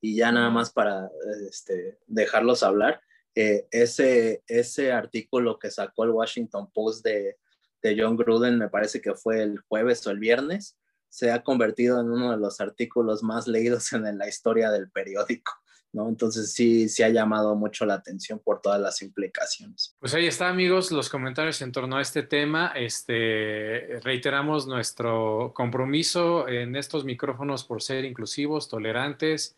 y 0.00 0.16
ya 0.16 0.30
nada 0.32 0.50
más 0.50 0.72
para 0.72 1.10
este, 1.48 1.98
dejarlos 2.06 2.62
hablar, 2.62 3.00
eh, 3.34 3.66
ese, 3.70 4.42
ese 4.46 4.92
artículo 4.92 5.58
que 5.58 5.70
sacó 5.70 6.04
el 6.04 6.10
Washington 6.10 6.70
Post 6.72 7.04
de, 7.04 7.36
de 7.82 7.96
John 7.98 8.16
Gruden, 8.16 8.58
me 8.58 8.68
parece 8.68 9.00
que 9.00 9.14
fue 9.14 9.42
el 9.42 9.58
jueves 9.68 10.06
o 10.06 10.10
el 10.10 10.18
viernes, 10.18 10.78
se 11.08 11.30
ha 11.30 11.42
convertido 11.42 12.00
en 12.00 12.10
uno 12.10 12.30
de 12.30 12.36
los 12.36 12.60
artículos 12.60 13.22
más 13.22 13.46
leídos 13.46 13.92
en 13.92 14.18
la 14.18 14.28
historia 14.28 14.70
del 14.70 14.90
periódico. 14.90 15.52
Entonces 16.08 16.52
sí, 16.52 16.88
sí 16.88 17.02
ha 17.02 17.08
llamado 17.08 17.54
mucho 17.54 17.86
la 17.86 17.94
atención 17.94 18.38
por 18.38 18.60
todas 18.60 18.80
las 18.80 19.02
implicaciones. 19.02 19.94
Pues 19.98 20.14
ahí 20.14 20.26
está, 20.26 20.48
amigos, 20.48 20.90
los 20.92 21.08
comentarios 21.08 21.60
en 21.62 21.72
torno 21.72 21.96
a 21.96 22.02
este 22.02 22.22
tema. 22.22 22.72
Este, 22.74 24.00
reiteramos 24.02 24.66
nuestro 24.66 25.52
compromiso 25.54 26.48
en 26.48 26.76
estos 26.76 27.04
micrófonos 27.04 27.64
por 27.64 27.82
ser 27.82 28.04
inclusivos, 28.04 28.68
tolerantes, 28.68 29.56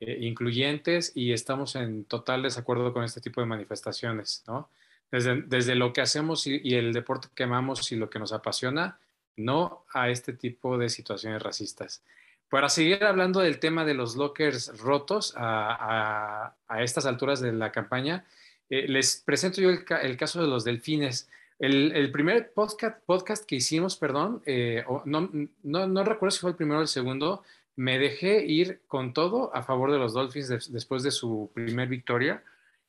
eh, 0.00 0.18
incluyentes 0.20 1.12
y 1.14 1.32
estamos 1.32 1.74
en 1.74 2.04
total 2.04 2.42
desacuerdo 2.42 2.92
con 2.92 3.04
este 3.04 3.20
tipo 3.20 3.40
de 3.40 3.46
manifestaciones, 3.46 4.44
¿no? 4.46 4.70
Desde, 5.10 5.42
desde 5.42 5.74
lo 5.74 5.92
que 5.92 6.02
hacemos 6.02 6.46
y, 6.46 6.60
y 6.62 6.74
el 6.74 6.92
deporte 6.92 7.28
que 7.34 7.44
amamos 7.44 7.90
y 7.90 7.96
lo 7.96 8.10
que 8.10 8.18
nos 8.18 8.32
apasiona, 8.32 9.00
no 9.36 9.84
a 9.92 10.10
este 10.10 10.34
tipo 10.34 10.76
de 10.76 10.88
situaciones 10.88 11.42
racistas. 11.42 12.02
Para 12.48 12.70
seguir 12.70 13.04
hablando 13.04 13.40
del 13.40 13.58
tema 13.58 13.84
de 13.84 13.92
los 13.92 14.16
lockers 14.16 14.78
rotos 14.80 15.34
a, 15.36 16.54
estas 16.78 17.04
alturas 17.04 17.40
de 17.40 17.52
la 17.52 17.72
campaña, 17.72 18.24
eh, 18.70 18.88
les 18.88 19.22
presento 19.24 19.60
yo 19.60 19.70
el, 19.70 20.16
caso 20.16 20.40
de 20.40 20.48
los 20.48 20.64
delfines. 20.64 21.28
El, 21.58 22.10
primer 22.10 22.52
podcast, 22.52 23.04
podcast, 23.04 23.44
que 23.44 23.56
hicimos, 23.56 23.96
perdón, 23.96 24.42
eh, 24.46 24.84
no, 25.04 25.28
no, 25.62 26.04
recuerdo 26.04 26.30
si 26.30 26.40
fue 26.40 26.50
el 26.50 26.56
primero 26.56 26.78
o 26.78 26.82
el 26.82 26.88
segundo, 26.88 27.42
me 27.76 27.98
dejé 27.98 28.44
ir 28.44 28.80
con 28.86 29.12
todo 29.12 29.54
a 29.54 29.62
favor 29.62 29.92
de 29.92 29.98
los 29.98 30.14
Dolphins 30.14 30.72
después 30.72 31.02
de 31.02 31.10
su 31.10 31.50
primer 31.52 31.88
victoria. 31.88 32.42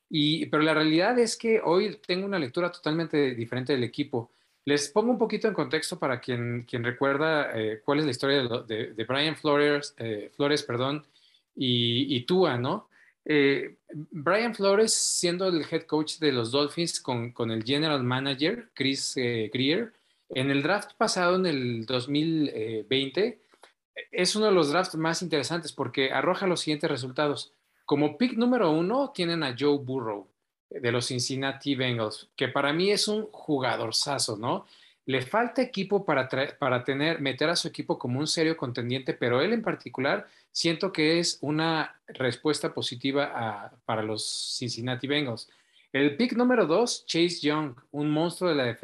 Y, 0.08 0.46
pero 0.46 0.62
la 0.62 0.74
realidad 0.74 1.18
es 1.18 1.36
que 1.36 1.60
hoy 1.62 1.98
tengo 2.06 2.26
una 2.26 2.38
lectura 2.38 2.72
totalmente 2.72 3.34
diferente 3.34 3.74
del 3.74 3.84
equipo. 3.84 4.30
Les 4.64 4.88
pongo 4.90 5.10
un 5.10 5.18
poquito 5.18 5.48
en 5.48 5.54
contexto 5.54 5.98
para 5.98 6.20
quien, 6.20 6.66
recuerda 6.70 7.50
eh, 7.58 7.80
cuál 7.84 8.00
es 8.00 8.04
la 8.04 8.10
historia 8.10 8.42
de, 8.42 8.92
de, 8.92 9.04
Brian 9.04 9.36
Flores, 9.36 9.94
eh, 9.98 10.30
Flores 10.34 10.62
perdón, 10.62 11.06
y, 11.54 12.14
y 12.14 12.24
Tua, 12.26 12.58
¿no? 12.58 12.88
Eh, 13.24 13.76
Brian 13.92 14.54
Flores, 14.54 14.92
siendo 14.92 15.48
el 15.48 15.64
head 15.70 15.82
coach 15.82 16.18
de 16.18 16.32
los 16.32 16.50
Dolphins 16.50 17.00
con, 17.00 17.32
con 17.32 17.50
el 17.50 17.64
general 17.64 18.02
manager, 18.02 18.70
Chris 18.74 19.14
Greer, 19.16 19.92
en 20.28 20.50
el 20.50 20.62
draft 20.62 20.92
pasado, 20.96 21.36
en 21.36 21.46
el 21.46 21.86
2020, 21.86 23.40
es 24.12 24.36
uno 24.36 24.46
de 24.46 24.52
los 24.52 24.70
drafts 24.70 24.94
más 24.94 25.22
interesantes 25.22 25.72
porque 25.72 26.12
arroja 26.12 26.46
los 26.46 26.60
siguientes 26.60 26.90
resultados. 26.90 27.52
Como 27.84 28.16
pick 28.16 28.34
número 28.34 28.70
uno, 28.70 29.10
tienen 29.12 29.42
a 29.42 29.56
Joe 29.58 29.78
Burrow 29.78 30.28
de 30.70 30.92
los 30.92 31.06
Cincinnati 31.06 31.74
Bengals, 31.74 32.28
que 32.36 32.48
para 32.48 32.72
mí 32.72 32.90
es 32.90 33.08
un 33.08 33.26
jugador 33.32 33.94
sazo, 33.94 34.36
¿no? 34.36 34.66
Le 35.06 35.22
falta 35.22 35.60
equipo 35.60 36.04
para, 36.04 36.28
para 36.58 36.84
tener, 36.84 37.20
meter 37.20 37.50
a 37.50 37.56
su 37.56 37.68
equipo 37.68 37.98
como 37.98 38.20
un 38.20 38.26
serio 38.26 38.56
contendiente, 38.56 39.12
pero 39.12 39.40
él 39.40 39.52
en 39.52 39.62
particular 39.62 40.28
siento 40.52 40.92
que 40.92 41.18
es 41.18 41.38
una 41.40 42.00
respuesta 42.06 42.72
positiva 42.72 43.72
para 43.84 44.02
los 44.02 44.56
Cincinnati 44.58 45.06
Bengals. 45.06 45.48
El 45.92 46.16
pick 46.16 46.34
número 46.34 46.66
dos, 46.66 47.04
Chase 47.06 47.40
Young, 47.40 47.74
un 47.90 48.10
monstruo 48.10 48.50
de 48.50 48.56
la 48.56 48.76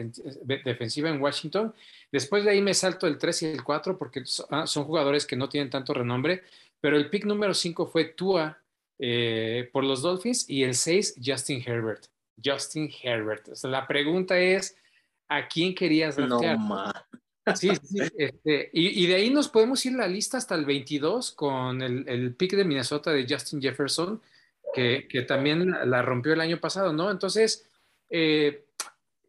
defensiva 0.64 1.08
en 1.08 1.20
Washington. 1.20 1.72
Después 2.10 2.44
de 2.44 2.50
ahí 2.50 2.60
me 2.60 2.74
salto 2.74 3.06
el 3.06 3.18
3 3.18 3.42
y 3.42 3.46
el 3.46 3.62
4 3.62 3.96
porque 3.96 4.24
ah, 4.50 4.66
son 4.66 4.84
jugadores 4.84 5.24
que 5.24 5.36
no 5.36 5.48
tienen 5.48 5.70
tanto 5.70 5.94
renombre, 5.94 6.42
pero 6.80 6.96
el 6.96 7.08
pick 7.08 7.24
número 7.24 7.54
5 7.54 7.86
fue 7.86 8.06
Tua 8.06 8.58
eh, 8.98 9.68
por 9.72 9.84
los 9.84 10.02
Dolphins 10.02 10.48
y 10.48 10.62
el 10.62 10.74
6, 10.74 11.16
Justin 11.24 11.62
Herbert. 11.64 12.06
Justin 12.42 12.90
Herbert. 13.02 13.48
la 13.64 13.86
pregunta 13.86 14.38
es, 14.38 14.76
¿a 15.28 15.48
quién 15.48 15.74
querías 15.74 16.16
draftear? 16.16 16.58
No, 16.58 16.92
Sí, 17.54 17.70
sí, 17.80 17.98
este, 18.18 18.70
y, 18.72 19.06
de 19.06 19.14
ahí 19.14 19.30
nos 19.30 19.48
podemos 19.48 19.84
ir 19.86 19.92
la 19.92 20.08
lista 20.08 20.36
hasta 20.36 20.56
el 20.56 20.64
22 20.64 21.30
con 21.30 21.80
el, 21.80 22.08
el 22.08 22.34
pick 22.34 22.56
de 22.56 22.64
Minnesota 22.64 23.12
de 23.12 23.24
Justin 23.28 23.62
Jefferson, 23.62 24.20
que, 24.74 25.06
que 25.08 25.22
también 25.22 25.70
la 25.88 26.02
rompió 26.02 26.32
el 26.32 26.40
año 26.40 26.58
pasado, 26.58 26.92
¿no? 26.92 27.08
Entonces, 27.08 27.68
eh, 28.10 28.64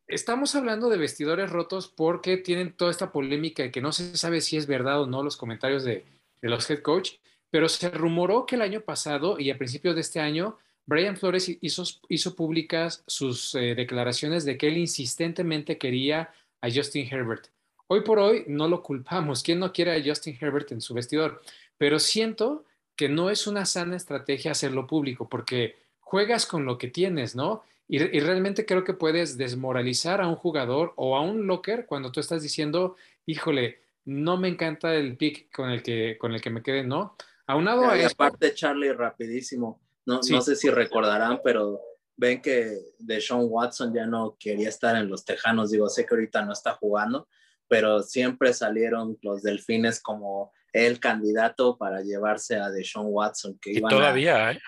estamos 0.08 0.56
hablando 0.56 0.90
de 0.90 0.98
vestidores 0.98 1.52
rotos 1.52 1.90
porque 1.90 2.38
tienen 2.38 2.74
toda 2.74 2.90
esta 2.90 3.12
polémica 3.12 3.64
de 3.64 3.72
que 3.72 3.82
no 3.82 3.92
se 3.92 4.18
sabe 4.18 4.42
si 4.42 4.58
es 4.58 4.66
verdad 4.66 5.02
o 5.02 5.08
no 5.08 5.22
los 5.22 5.38
comentarios 5.38 5.84
de, 5.84 6.04
de 6.42 6.50
los 6.50 6.68
head 6.72 6.82
coach, 6.82 7.12
pero 7.50 7.70
se 7.70 7.90
rumoró 7.90 8.46
que 8.46 8.56
el 8.56 8.62
año 8.62 8.82
pasado 8.82 9.40
y 9.40 9.50
a 9.52 9.58
principios 9.58 9.96
de 9.96 10.02
este 10.02 10.20
año, 10.20 10.58
Brian 10.86 11.18
Flores 11.18 11.50
hizo, 11.62 11.84
hizo 12.10 12.36
públicas 12.36 13.04
sus 13.08 13.56
eh, 13.56 13.76
declaraciones 13.76 14.46
de 14.46 14.58
que 14.58 14.68
él 14.68 14.78
insistentemente 14.78 15.78
quería 15.78 16.32
a 16.62 16.70
Justin 16.72 17.08
Herbert. 17.12 17.48
Hoy 17.88 18.02
por 18.02 18.20
hoy 18.20 18.44
no 18.48 18.68
lo 18.68 18.84
culpamos. 18.84 19.44
¿Quién 19.44 19.60
no 19.60 19.72
quiere 19.72 19.96
a 19.96 20.04
Justin 20.04 20.38
Herbert 20.40 20.72
en 20.72 20.82
su 20.82 20.94
vestidor? 20.94 21.42
Pero 21.78 22.00
siento 22.00 22.66
que 22.96 23.08
no 23.08 23.30
es 23.30 23.48
una 23.48 23.66
sana 23.66 23.96
estrategia 23.96 24.52
hacerlo 24.52 24.88
público 24.88 25.30
porque 25.30 25.76
juegas 26.00 26.46
con 26.46 26.66
lo 26.66 26.78
que 26.78 26.88
tienes, 26.88 27.36
¿no? 27.36 27.64
Y, 27.88 28.00
realmente 28.00 28.66
creo 28.66 28.84
que 28.84 28.94
puedes 28.94 29.38
desmoralizar 29.38 30.20
a 30.20 30.28
un 30.28 30.36
jugador 30.36 30.94
o 30.98 31.16
a 31.16 31.22
un 31.22 31.48
locker 31.48 31.86
cuando 31.86 32.12
tú 32.12 32.20
estás 32.20 32.42
diciendo, 32.42 32.98
híjole, 33.26 33.80
no 34.04 34.36
me 34.36 34.50
encanta 34.50 34.94
el 34.96 35.16
pick 35.16 35.50
con 35.56 35.70
el 35.70 35.84
que, 35.84 36.18
con 36.18 36.34
el 36.34 36.42
que 36.42 36.50
me 36.50 36.62
quede, 36.62 36.84
¿no? 36.84 37.16
Aunado 37.48 37.90
a 37.90 37.98
eso, 37.98 38.10
aparte, 38.14 38.54
Charlie, 38.54 38.92
rapidísimo, 38.92 39.82
no, 40.06 40.20
no 40.30 40.42
sé 40.42 40.56
si 40.56 40.70
recordarán, 40.70 41.40
pero 41.44 41.82
ven 42.18 42.42
que 42.42 42.78
Deshaun 43.00 43.48
Watson 43.50 43.94
ya 43.94 44.06
no 44.06 44.36
quería 44.40 44.70
estar 44.70 44.96
en 44.98 45.10
los 45.10 45.24
Tejanos, 45.24 45.72
digo, 45.72 45.88
sé 45.88 46.06
que 46.06 46.14
ahorita 46.14 46.44
no 46.44 46.52
está 46.52 46.74
jugando, 46.74 47.28
pero 47.68 48.04
siempre 48.04 48.54
salieron 48.54 49.18
los 49.22 49.44
delfines 49.44 50.02
como 50.02 50.52
el 50.74 51.00
candidato 51.00 51.78
para 51.78 52.02
llevarse 52.02 52.58
a 52.58 52.70
Deshaun 52.70 53.08
Watson. 53.10 53.58
Que 53.62 53.72
y 53.72 53.82
todavía, 53.82 54.52
¿eh? 54.52 54.60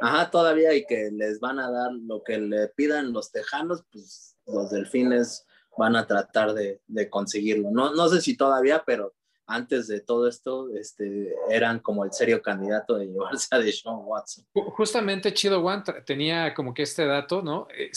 Ajá, 0.00 0.30
todavía, 0.30 0.74
y 0.74 0.84
que 0.84 1.10
les 1.12 1.40
van 1.40 1.58
a 1.58 1.70
dar 1.70 1.92
lo 1.92 2.22
que 2.22 2.38
le 2.38 2.68
pidan 2.68 3.12
los 3.12 3.32
tejanos, 3.32 3.84
pues 3.90 4.36
los 4.46 4.70
delfines 4.70 5.46
van 5.76 5.96
a 5.96 6.06
tratar 6.06 6.52
de, 6.52 6.82
de 6.86 7.08
conseguirlo. 7.08 7.70
No, 7.70 7.94
no 7.94 8.08
sé 8.08 8.20
si 8.20 8.36
todavía, 8.36 8.82
pero 8.84 9.14
antes 9.48 9.88
de 9.88 10.00
todo 10.00 10.28
esto, 10.28 10.68
este, 10.76 11.34
eran 11.50 11.80
como 11.80 12.04
el 12.04 12.12
serio 12.12 12.40
candidato 12.40 12.96
de 12.96 13.06
llevarse 13.08 13.48
a 13.50 13.58
Deshaun 13.58 14.02
Watson. 14.04 14.44
Justamente 14.52 15.34
Chido 15.34 15.60
One 15.64 15.82
tenía 16.04 16.54
como 16.54 16.72
que 16.72 16.82
este 16.82 17.06
dato, 17.06 17.42
¿no? 17.42 17.66
Eh, 17.76 17.90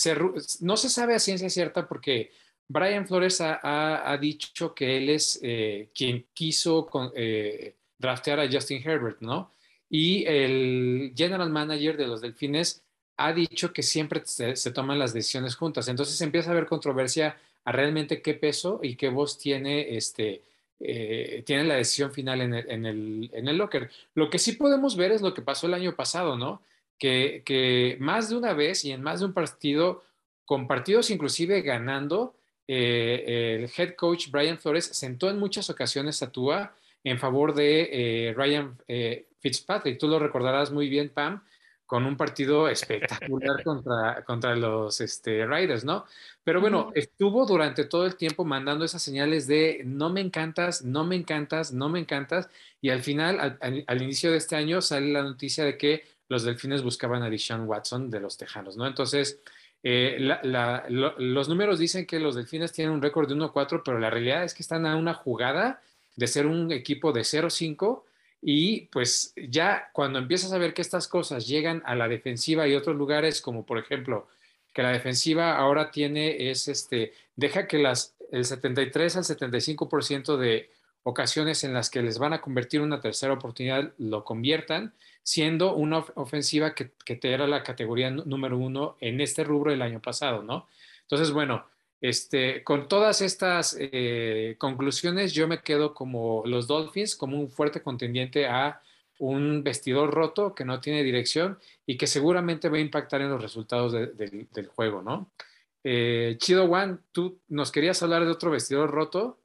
no 0.62 0.78
se 0.78 0.90
sabe 0.90 1.14
a 1.14 1.20
ciencia 1.20 1.50
cierta 1.50 1.88
porque 1.88 2.32
Brian 2.68 3.06
Flores 3.06 3.40
ha, 3.42 4.18
dicho 4.20 4.74
que 4.74 4.98
él 4.98 5.10
es 5.10 5.40
eh, 5.44 5.90
quien 5.94 6.26
quiso 6.34 6.90
eh, 7.16 7.76
draftear 7.98 8.40
a 8.40 8.50
Justin 8.50 8.82
Herbert, 8.84 9.20
¿no? 9.20 9.52
Y 9.90 10.24
el 10.26 11.14
general 11.14 11.50
manager 11.50 11.98
de 11.98 12.08
los 12.08 12.22
Delfines 12.22 12.82
ha 13.18 13.34
dicho 13.34 13.74
que 13.74 13.84
siempre 13.84 14.22
se, 14.24 14.72
toman 14.72 14.98
las 14.98 15.14
decisiones 15.14 15.56
juntas. 15.56 15.90
Entonces 15.90 16.20
empieza 16.22 16.50
a 16.50 16.54
haber 16.54 16.66
controversia 16.66 17.38
a 17.66 17.72
realmente 17.74 18.22
qué 18.22 18.36
peso 18.36 18.80
y 18.82 18.96
qué 18.96 19.10
voz 19.10 19.38
tiene, 19.38 19.98
este, 19.98 20.42
eh, 20.84 21.44
tiene 21.46 21.64
la 21.64 21.76
decisión 21.76 22.12
final 22.12 22.42
en 22.42 22.54
el, 22.54 23.30
en, 23.34 23.48
el, 23.48 23.58
locker. 23.58 23.90
Lo 24.16 24.30
que 24.30 24.40
sí 24.40 24.54
podemos 24.54 24.96
ver 24.96 25.12
es 25.12 25.22
lo 25.22 25.34
que 25.34 25.42
pasó 25.42 25.68
el 25.68 25.74
año 25.74 25.96
pasado, 25.96 26.38
¿no? 26.38 26.62
Que, 26.98 27.42
que 27.46 27.98
más 28.00 28.30
de 28.30 28.36
una 28.36 28.54
vez 28.54 28.86
y 28.86 28.92
en 28.92 29.02
más 29.02 29.20
de 29.20 29.28
un 29.28 29.34
partido, 29.34 30.04
con 30.46 30.68
partidos 30.68 31.10
inclusive 31.10 31.62
ganando, 31.62 32.36
eh, 32.74 33.58
el 33.60 33.70
head 33.76 33.96
coach 33.96 34.30
Brian 34.30 34.58
Flores 34.58 34.86
sentó 34.86 35.30
en 35.30 35.38
muchas 35.38 35.70
ocasiones 35.70 36.24
a 36.24 36.32
Tua 36.32 36.74
en 37.04 37.20
favor 37.20 37.54
de 37.54 37.90
eh, 38.30 38.34
Ryan 38.34 38.78
eh, 38.88 39.26
Fitzpatrick. 39.40 40.00
Tú 40.00 40.08
lo 40.08 40.20
recordarás 40.20 40.72
muy 40.72 40.88
bien, 40.88 41.10
Pam, 41.10 41.44
con 41.92 42.06
un 42.06 42.16
partido 42.16 42.70
espectacular 42.70 43.66
contra, 43.66 44.24
contra 44.24 44.56
los 44.56 45.02
este, 45.02 45.46
Riders, 45.46 45.84
¿no? 45.84 46.06
Pero 46.42 46.62
bueno, 46.62 46.90
estuvo 46.96 47.46
durante 47.46 47.84
todo 47.84 48.06
el 48.06 48.16
tiempo 48.16 48.46
mandando 48.46 48.86
esas 48.86 49.04
señales 49.04 49.46
de 49.46 49.82
no 49.84 50.10
me 50.10 50.22
encantas, 50.22 50.86
no 50.86 51.04
me 51.04 51.18
encantas, 51.18 51.74
no 51.74 51.90
me 51.90 52.00
encantas, 52.00 52.48
y 52.80 52.92
al 52.92 53.04
final, 53.04 53.58
al, 53.60 54.02
inicio 54.02 54.32
de 54.32 54.38
este 54.38 54.56
año, 54.56 54.82
sale 54.82 55.12
la 55.12 55.22
noticia 55.22 55.66
de 55.66 55.78
que 55.78 56.06
los 56.30 56.44
delfines 56.44 56.82
buscaban 56.82 57.24
a 57.24 57.30
Deshaun 57.30 57.68
Watson 57.68 58.10
de 58.10 58.22
los 58.22 58.38
Tejanos, 58.38 58.78
¿no? 58.78 58.88
Entonces, 58.88 59.42
eh, 59.84 60.18
los 61.18 61.50
números 61.50 61.78
dicen 61.78 62.06
que 62.06 62.22
los 62.22 62.36
Delfines 62.36 62.72
tienen 62.72 62.94
un 62.94 63.02
récord 63.02 63.28
de 63.28 63.36
1-4, 63.36 63.82
pero 63.84 64.00
la 64.00 64.10
realidad 64.10 64.46
es 64.46 64.54
que 64.54 64.64
están 64.64 64.86
a 64.86 64.96
una 64.96 65.14
jugada 65.14 65.82
de 66.16 66.28
ser 66.28 66.48
un 66.48 66.72
equipo 66.72 67.12
de 67.12 67.26
0-5 67.26 68.04
y 68.42 68.88
pues 68.88 69.34
ya 69.36 69.90
cuando 69.94 70.20
empiezas 70.20 70.52
a 70.52 70.58
ver 70.58 70.74
que 70.74 70.82
estas 70.82 71.08
cosas 71.08 71.48
llegan 71.48 71.84
a 71.86 71.96
la 71.96 72.08
defensiva 72.08 72.68
y 72.68 72.76
otros 72.76 72.96
lugares, 72.96 73.42
como 73.42 73.66
por 73.66 73.78
ejemplo 73.78 74.28
que 74.74 74.84
la 74.84 74.92
defensiva 74.92 75.58
ahora 75.58 75.92
tiene 75.92 76.50
es 76.50 76.68
este, 76.68 77.14
deja 77.36 77.68
que 77.68 77.78
las, 77.78 78.16
el 78.32 78.46
73 78.46 79.18
al 79.18 79.24
75% 79.24 80.38
de 80.38 80.70
ocasiones 81.04 81.64
en 81.64 81.74
las 81.74 81.90
que 81.90 82.02
les 82.02 82.20
van 82.20 82.34
a 82.34 82.42
convertir 82.42 82.82
una 82.82 83.02
tercera 83.02 83.34
oportunidad 83.34 83.92
lo 83.98 84.24
conviertan 84.24 84.94
siendo 85.24 85.76
una 85.76 86.00
ofensiva 86.16 86.74
que, 86.74 86.86
te 86.86 87.32
era 87.32 87.48
la 87.48 87.64
categoría 87.64 88.10
número 88.10 88.58
uno 88.58 88.98
en 89.00 89.22
este 89.22 89.44
rubro 89.44 89.72
el 89.72 89.82
año 89.82 90.02
pasado, 90.02 90.42
¿no? 90.42 90.68
Entonces, 91.04 91.32
bueno, 91.32 91.66
este, 92.02 92.64
con 92.64 92.88
todas 92.88 93.22
estas 93.22 93.78
eh, 93.80 94.56
conclusiones, 94.58 95.34
yo 95.34 95.48
me 95.48 95.62
quedo 95.62 95.94
como 95.94 96.42
los 96.46 96.68
Dolphins, 96.68 97.16
como 97.16 97.40
un 97.40 97.50
fuerte 97.50 97.82
contendiente 97.82 98.48
a 98.48 98.82
un 99.20 99.64
vestidor 99.64 100.12
roto 100.12 100.56
que 100.56 100.66
no 100.66 100.82
tiene 100.82 101.04
dirección 101.04 101.60
y 101.86 101.98
que 101.98 102.08
seguramente 102.08 102.70
va 102.70 102.78
a 102.78 102.82
impactar 102.82 103.22
en 103.22 103.30
los 103.30 103.40
resultados 103.42 103.94
del 103.94 104.68
juego, 104.68 105.04
¿no? 105.04 105.32
Eh, 105.84 106.38
Chido 106.40 106.66
One, 106.66 106.98
tú 107.12 107.40
nos 107.48 107.72
querías 107.72 108.02
hablar 108.02 108.26
de 108.26 108.32
otro 108.32 108.50
vestidor 108.50 108.90
roto 108.90 109.40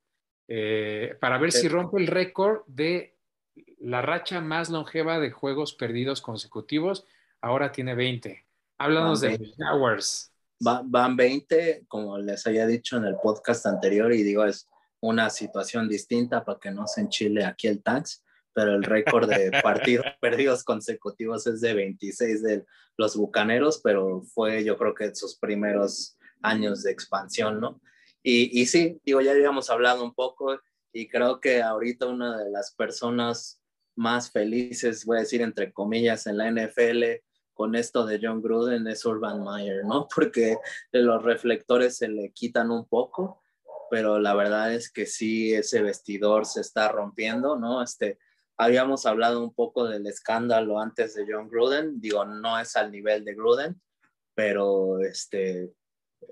eh, 0.49 1.17
para 1.21 1.37
ver 1.39 1.53
si 1.53 1.69
rompe 1.69 1.99
el 1.99 2.07
récord 2.07 2.63
de 2.67 3.17
la 3.81 4.01
racha 4.01 4.41
más 4.41 4.71
longeva 4.71 5.19
de 5.19 5.31
juegos 5.31 5.75
perdidos 5.75 6.23
consecutivos, 6.23 7.05
ahora 7.43 7.71
tiene 7.71 7.95
20. 7.95 8.47
Háblanos 8.79 9.21
de 9.21 9.39
los 9.39 10.36
Van 10.59 11.17
20, 11.17 11.85
como 11.87 12.19
les 12.19 12.47
había 12.47 12.67
dicho 12.67 12.97
en 12.97 13.05
el 13.05 13.17
podcast 13.23 13.67
anterior, 13.67 14.13
y 14.13 14.23
digo, 14.23 14.45
es 14.45 14.69
una 15.01 15.29
situación 15.31 15.89
distinta 15.89 16.45
para 16.45 16.59
que 16.59 16.71
no 16.71 16.87
se 16.87 17.03
enchile 17.03 17.45
aquí 17.45 17.69
el 17.69 17.83
tax, 17.83 18.25
pero 18.55 18.75
el 18.75 18.83
récord 18.83 19.29
de 19.29 19.51
partidos 19.63 20.07
perdidos 20.21 20.65
consecutivos 20.65 21.47
es 21.47 21.61
de 21.61 21.75
26 21.75 22.43
de 22.43 22.65
los 22.97 23.17
Bucaneros, 23.17 23.81
pero 23.83 24.23
fue 24.23 24.65
yo 24.65 24.79
creo 24.79 24.95
que 24.95 25.15
sus 25.15 25.39
primeros 25.39 26.17
años 26.43 26.83
de 26.83 26.93
expansión, 26.93 27.61
¿no? 27.61 27.81
Y, 28.23 28.61
y 28.61 28.67
sí, 28.67 29.01
digo, 29.05 29.21
ya 29.21 29.33
habíamos 29.33 29.71
hablado 29.71 30.03
un 30.03 30.15
poco 30.15 30.59
y 30.93 31.09
creo 31.09 31.41
que 31.41 31.63
ahorita 31.63 32.07
una 32.07 32.39
de 32.39 32.51
las 32.51 32.75
personas 32.75 33.61
más 33.95 34.31
felices, 34.31 35.05
voy 35.05 35.19
a 35.19 35.21
decir 35.21 35.43
entre 35.43 35.73
comillas, 35.73 36.27
en 36.27 36.39
la 36.39 36.51
NFL 36.51 37.05
con 37.57 37.75
esto 37.75 38.05
de 38.05 38.21
John 38.23 38.43
Gruden 38.43 38.87
es 38.87 39.05
Urban 39.07 39.43
Meyer, 39.43 39.85
¿no? 39.85 40.07
Porque 40.15 40.59
los 40.93 41.23
reflectores 41.23 41.97
se 41.97 42.09
le 42.09 42.31
quitan 42.33 42.71
un 42.71 42.87
poco, 42.87 43.43
pero 43.91 44.21
la 44.21 44.35
verdad 44.35 44.73
es 44.75 44.93
que 44.93 45.07
sí, 45.07 45.55
ese 45.55 45.83
vestidor 45.83 46.45
se 46.45 46.61
está 46.61 46.89
rompiendo, 46.93 47.57
¿no? 47.57 47.83
Este, 47.83 48.19
habíamos 48.59 49.07
hablado 49.07 49.43
un 49.43 49.55
poco 49.55 49.89
del 49.89 50.07
escándalo 50.07 50.79
antes 50.79 51.15
de 51.15 51.27
John 51.29 51.49
Gruden, 51.49 51.99
digo, 51.99 52.25
no 52.27 52.61
es 52.61 52.77
al 52.77 52.93
nivel 52.93 53.25
de 53.25 53.35
Gruden, 53.35 53.81
pero 54.35 55.01
este, 55.01 55.73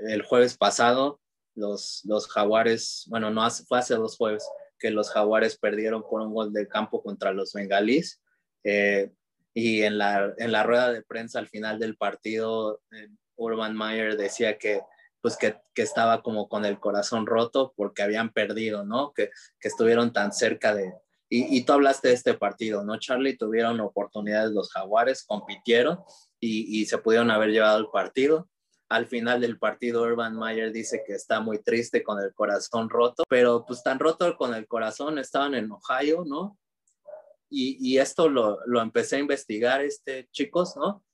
el 0.06 0.22
jueves 0.22 0.58
pasado 0.58 1.22
los, 1.54 2.02
los 2.04 2.28
jaguares, 2.28 3.06
bueno, 3.08 3.30
no 3.30 3.42
hace, 3.42 3.64
fue 3.64 3.78
hace 3.78 3.94
dos 3.94 4.18
jueves 4.18 4.46
que 4.78 4.90
los 4.90 5.10
jaguares 5.10 5.56
perdieron 5.56 6.02
por 6.02 6.20
un 6.20 6.34
gol 6.34 6.52
de 6.52 6.68
campo 6.68 7.02
contra 7.02 7.32
los 7.32 7.54
bengalíes. 7.54 8.20
Eh, 8.62 9.10
y 9.54 9.82
en 9.82 9.98
la, 9.98 10.34
en 10.36 10.50
la 10.52 10.64
rueda 10.64 10.92
de 10.92 11.02
prensa 11.02 11.38
al 11.38 11.48
final 11.48 11.78
del 11.78 11.96
partido, 11.96 12.82
eh, 12.90 13.08
Urban 13.36 13.76
Meyer 13.76 14.16
decía 14.16 14.58
que 14.58 14.82
pues 15.22 15.38
que, 15.38 15.56
que, 15.72 15.80
estaba 15.80 16.22
como 16.22 16.50
con 16.50 16.66
el 16.66 16.78
corazón 16.78 17.24
roto 17.24 17.72
porque 17.76 18.02
habían 18.02 18.30
perdido, 18.30 18.84
¿no? 18.84 19.14
Que, 19.14 19.30
que 19.58 19.68
estuvieron 19.68 20.12
tan 20.12 20.32
cerca 20.32 20.74
de... 20.74 20.92
Y, 21.30 21.56
y, 21.56 21.64
tú 21.64 21.72
hablaste 21.72 22.08
de 22.08 22.14
este 22.14 22.34
partido, 22.34 22.84
¿no, 22.84 22.98
Charlie? 22.98 23.38
Tuvieron 23.38 23.80
oportunidades 23.80 24.50
los 24.50 24.70
jaguares, 24.70 25.24
compitieron 25.24 26.00
y, 26.38 26.78
y 26.78 26.84
se 26.84 26.98
pudieron 26.98 27.30
haber 27.30 27.52
llevado 27.52 27.78
el 27.78 27.86
partido. 27.86 28.50
Al 28.90 29.06
final 29.06 29.40
del 29.40 29.58
partido, 29.58 30.02
Urban 30.02 30.38
Meyer 30.38 30.70
dice 30.72 31.02
que 31.06 31.14
está 31.14 31.40
muy 31.40 31.58
triste 31.58 32.02
con 32.02 32.20
el 32.20 32.34
corazón 32.34 32.90
roto, 32.90 33.24
pero 33.26 33.64
pues 33.66 33.82
tan 33.82 33.98
roto 33.98 34.36
con 34.36 34.52
el 34.54 34.66
corazón, 34.66 35.18
estaban 35.18 35.54
en 35.54 35.72
Ohio, 35.72 36.24
¿no? 36.26 36.58
Y, 37.54 37.98
esto 37.98 38.28
lo, 38.28 38.58
lo, 38.66 38.80
empecé 38.80 39.16
a 39.16 39.20
investigar, 39.20 39.82
este, 39.82 40.28
chicos, 40.32 40.76
¿no? 40.76 41.04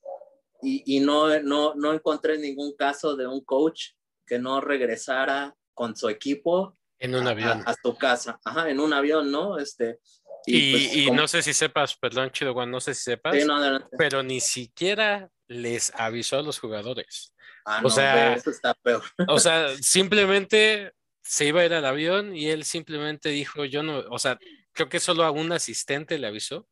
Y, 0.62 0.96
y, 0.96 1.00
no, 1.00 1.40
no, 1.40 1.74
no 1.74 1.92
encontré 1.92 2.38
ningún 2.38 2.74
caso 2.76 3.16
de 3.16 3.26
un 3.26 3.44
coach 3.44 3.90
que 4.26 4.38
no 4.38 4.60
regresara 4.60 5.54
con 5.74 5.96
su 5.96 6.08
equipo 6.08 6.76
en 6.98 7.14
un 7.14 7.26
avión 7.26 7.62
a, 7.64 7.74
su 7.82 7.96
casa, 7.96 8.38
ajá, 8.44 8.68
en 8.68 8.78
un 8.78 8.92
avión, 8.92 9.30
¿no? 9.30 9.58
Este, 9.58 9.98
y, 10.46 10.56
y, 10.56 10.72
pues, 10.72 10.96
y 10.96 11.10
no 11.10 11.28
sé 11.28 11.42
si 11.42 11.52
sepas, 11.52 11.96
perdón, 11.96 12.30
Chido 12.30 12.52
Juan, 12.52 12.70
no 12.70 12.80
sé 12.80 12.94
si 12.94 13.02
sepas, 13.04 13.34
sí, 13.34 13.44
no, 13.46 13.88
pero 13.96 14.22
ni 14.22 14.40
siquiera 14.40 15.30
les 15.48 15.92
avisó 15.94 16.38
a 16.38 16.42
los 16.42 16.58
jugadores. 16.58 17.34
Ah, 17.64 17.78
o 17.78 17.82
no, 17.82 17.90
sea, 17.90 18.34
eso 18.34 18.50
está 18.50 18.74
peor. 18.74 19.02
o 19.28 19.38
sea, 19.38 19.68
simplemente 19.80 20.92
se 21.22 21.46
iba 21.46 21.60
a 21.60 21.64
ir 21.64 21.74
al 21.74 21.84
avión 21.84 22.36
y 22.36 22.48
él 22.48 22.64
simplemente 22.64 23.30
dijo, 23.30 23.64
yo 23.64 23.82
no, 23.82 24.00
o 24.10 24.18
sea, 24.18 24.38
creo 24.72 24.88
que 24.88 25.00
solo 25.00 25.24
a 25.24 25.30
un 25.30 25.52
asistente 25.52 26.18
le 26.18 26.26
avisó, 26.26 26.68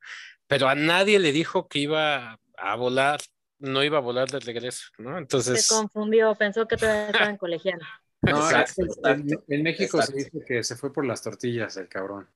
pero 0.47 0.69
a 0.69 0.75
nadie 0.75 1.19
le 1.19 1.33
dijo 1.33 1.69
que 1.69 1.81
iba 1.81 2.41
a 2.57 2.77
volar, 2.77 3.21
no 3.59 3.85
iba 3.85 3.99
a 3.99 4.03
volar 4.03 4.29
de 4.29 4.41
regreso, 4.41 4.87
¿no? 4.99 5.19
Entonces... 5.19 5.67
Se 5.67 5.75
confundió, 5.75 6.35
pensó 6.35 6.67
que 6.67 6.77
todavía 6.77 7.07
estaba 7.07 7.31
en 7.31 7.37
colegial. 7.37 7.81
No, 8.21 8.37
Exacto, 8.51 8.83
en, 8.83 9.21
exacto, 9.21 9.45
en 9.47 9.63
México 9.63 9.97
exacto. 9.99 10.11
se 10.11 10.25
dice 10.25 10.45
que 10.45 10.65
se 10.65 10.75
fue 10.75 10.93
por 10.93 11.07
las 11.07 11.23
tortillas 11.23 11.77
el 11.77 11.89
cabrón. 11.89 12.29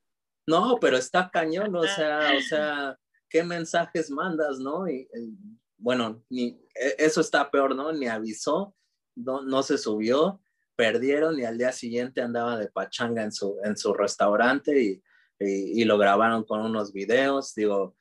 No, 0.47 0.77
pero 0.79 0.95
está 0.95 1.29
cañón, 1.29 1.75
o 1.75 1.83
sea, 1.83 2.31
o 2.37 2.41
sea, 2.41 2.97
¿qué 3.27 3.43
mensajes 3.43 4.09
mandas, 4.09 4.59
no? 4.59 4.87
Y, 4.87 5.09
y, 5.13 5.37
bueno, 5.77 6.23
ni, 6.29 6.57
e, 6.73 6.95
eso 6.99 7.19
está 7.19 7.51
peor, 7.51 7.75
¿no? 7.75 7.91
Ni 7.91 8.07
avisó, 8.07 8.73
no, 9.15 9.41
no 9.41 9.61
se 9.61 9.77
subió, 9.77 10.41
perdieron 10.77 11.37
y 11.37 11.43
al 11.43 11.57
día 11.57 11.73
siguiente 11.73 12.21
andaba 12.21 12.57
de 12.57 12.69
pachanga 12.69 13.21
en 13.21 13.33
su, 13.33 13.59
en 13.65 13.75
su 13.75 13.93
restaurante 13.93 14.81
y, 14.81 15.03
y, 15.39 15.81
y 15.81 15.85
lo 15.85 15.97
grabaron 15.97 16.43
con 16.43 16.61
unos 16.61 16.93
videos, 16.93 17.53
digo, 17.55 17.95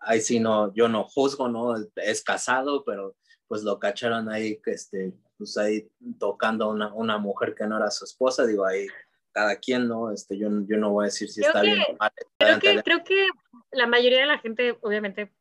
ahí 0.00 0.20
sí 0.20 0.38
no, 0.40 0.72
yo 0.74 0.88
no 0.88 1.04
juzgo, 1.04 1.48
¿no? 1.48 1.74
Es 1.96 2.22
casado, 2.22 2.84
pero 2.84 3.16
pues 3.48 3.62
lo 3.62 3.78
cacharon 3.78 4.28
ahí, 4.28 4.60
este, 4.66 5.12
pues 5.38 5.56
ahí 5.56 5.88
tocando 6.18 6.66
a 6.66 6.68
una, 6.68 6.92
una 6.94 7.18
mujer 7.18 7.54
que 7.54 7.66
no 7.66 7.76
era 7.76 7.90
su 7.90 8.04
esposa, 8.04 8.44
digo, 8.46 8.66
ahí 8.66 8.86
cada 9.32 9.56
quien, 9.56 9.86
¿no? 9.88 10.12
Este, 10.12 10.38
yo, 10.38 10.48
yo 10.66 10.76
no 10.78 10.90
voy 10.92 11.04
a 11.04 11.06
decir 11.06 11.28
si 11.28 11.40
Creo 11.40 11.50
está 11.50 11.60
que- 11.60 11.66
bien 11.66 11.82
o 11.88 11.96
mal. 11.98 12.10
Creo 12.38 12.58
que, 12.58 12.82
creo 12.82 13.04
que 13.04 13.26
la 13.70 13.86
mayoría 13.86 14.20
de 14.20 14.26
la 14.26 14.38
gente, 14.38 14.78
obviamente, 14.82 15.32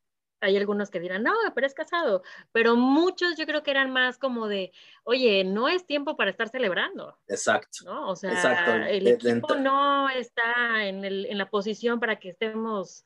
hay 0.41 0.57
algunos 0.57 0.89
que 0.89 0.99
dirán, 0.99 1.23
no, 1.23 1.33
pero 1.53 1.65
es 1.65 1.73
casado, 1.73 2.21
pero 2.51 2.75
muchos 2.75 3.37
yo 3.37 3.45
creo 3.45 3.63
que 3.63 3.71
eran 3.71 3.91
más 3.91 4.17
como 4.17 4.47
de, 4.47 4.71
oye, 5.03 5.43
no 5.43 5.67
es 5.67 5.85
tiempo 5.85 6.15
para 6.17 6.31
estar 6.31 6.49
celebrando, 6.49 7.17
Exacto. 7.27 7.79
¿no? 7.85 8.09
O 8.09 8.15
sea, 8.15 8.31
Exacto, 8.31 8.71
el 8.73 9.07
equipo 9.07 9.55
no 9.55 10.09
está 10.09 10.85
en, 10.85 11.03
el, 11.05 11.25
en 11.25 11.37
la 11.37 11.49
posición 11.49 11.99
para 11.99 12.19
que 12.19 12.29
estemos 12.29 13.05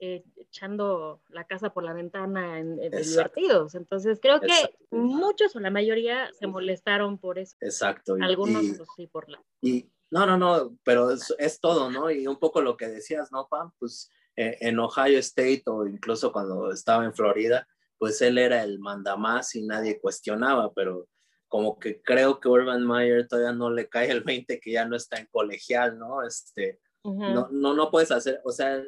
eh, 0.00 0.24
echando 0.36 1.20
la 1.28 1.44
casa 1.44 1.70
por 1.74 1.82
la 1.82 1.92
ventana 1.92 2.60
en, 2.60 2.80
en- 2.80 2.92
divertidos. 2.92 3.74
Entonces, 3.74 4.18
creo 4.22 4.40
que 4.40 4.46
Exacto. 4.46 4.78
muchos 4.92 5.56
o 5.56 5.60
la 5.60 5.70
mayoría 5.70 6.30
se 6.38 6.46
molestaron 6.46 7.18
por 7.18 7.38
eso. 7.38 7.56
Exacto. 7.60 8.16
Algunos, 8.20 8.62
y- 8.62 8.72
pues 8.74 8.88
sí, 8.96 9.06
por 9.08 9.28
la... 9.28 9.42
Y 9.60 9.90
no, 10.10 10.24
no, 10.24 10.38
no, 10.38 10.76
pero 10.84 11.10
es, 11.10 11.34
es 11.38 11.60
todo, 11.60 11.90
¿no? 11.90 12.10
Y 12.10 12.26
un 12.28 12.38
poco 12.38 12.62
lo 12.62 12.76
que 12.76 12.86
decías, 12.86 13.32
¿no, 13.32 13.48
Pam? 13.48 13.72
Pues 13.78 14.08
en 14.38 14.78
Ohio 14.78 15.18
State 15.18 15.64
o 15.66 15.86
incluso 15.86 16.32
cuando 16.32 16.70
estaba 16.70 17.04
en 17.04 17.12
Florida, 17.12 17.66
pues 17.98 18.22
él 18.22 18.38
era 18.38 18.62
el 18.62 18.78
mandamás 18.78 19.54
y 19.56 19.62
nadie 19.62 20.00
cuestionaba, 20.00 20.72
pero 20.72 21.08
como 21.48 21.78
que 21.78 22.00
creo 22.02 22.38
que 22.38 22.48
Urban 22.48 22.86
Meyer 22.86 23.26
todavía 23.26 23.52
no 23.52 23.70
le 23.70 23.88
cae 23.88 24.10
el 24.10 24.22
20 24.22 24.60
que 24.60 24.70
ya 24.70 24.84
no 24.84 24.94
está 24.94 25.18
en 25.18 25.26
colegial, 25.26 25.98
¿no? 25.98 26.24
Este, 26.24 26.80
Ujú. 27.02 27.20
no, 27.20 27.48
no, 27.50 27.74
no 27.74 27.90
puedes 27.90 28.12
hacer, 28.12 28.40
o 28.44 28.52
sea, 28.52 28.80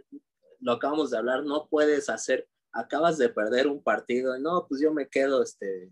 lo 0.61 0.73
acabamos 0.73 1.11
de 1.11 1.19
hablar, 1.19 1.43
no 1.43 1.67
puedes 1.69 2.09
hacer, 2.09 2.47
acabas 2.73 3.19
de 3.19 3.31
perder 3.31 3.67
un 3.67 3.83
partido, 3.83 4.39
no, 4.39 4.67
pues 4.69 4.81
yo 4.81 4.93
me 4.93 5.09
quedo, 5.09 5.43
este, 5.43 5.91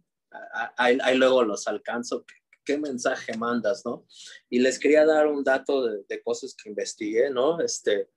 ahí, 0.76 0.98
ahí 1.02 1.16
luego 1.16 1.42
los 1.42 1.66
alcanzo, 1.66 2.24
¿Qué, 2.24 2.34
qué 2.64 2.78
mensaje 2.78 3.36
mandas, 3.36 3.84
no? 3.84 4.06
Y 4.50 4.60
les 4.60 4.78
quería 4.78 5.04
dar 5.04 5.26
un 5.26 5.42
dato 5.42 5.86
de, 5.86 6.04
de 6.08 6.22
cosas 6.22 6.54
que 6.54 6.68
investigué, 6.68 7.30
¿no? 7.30 7.60
Este, 7.60 8.08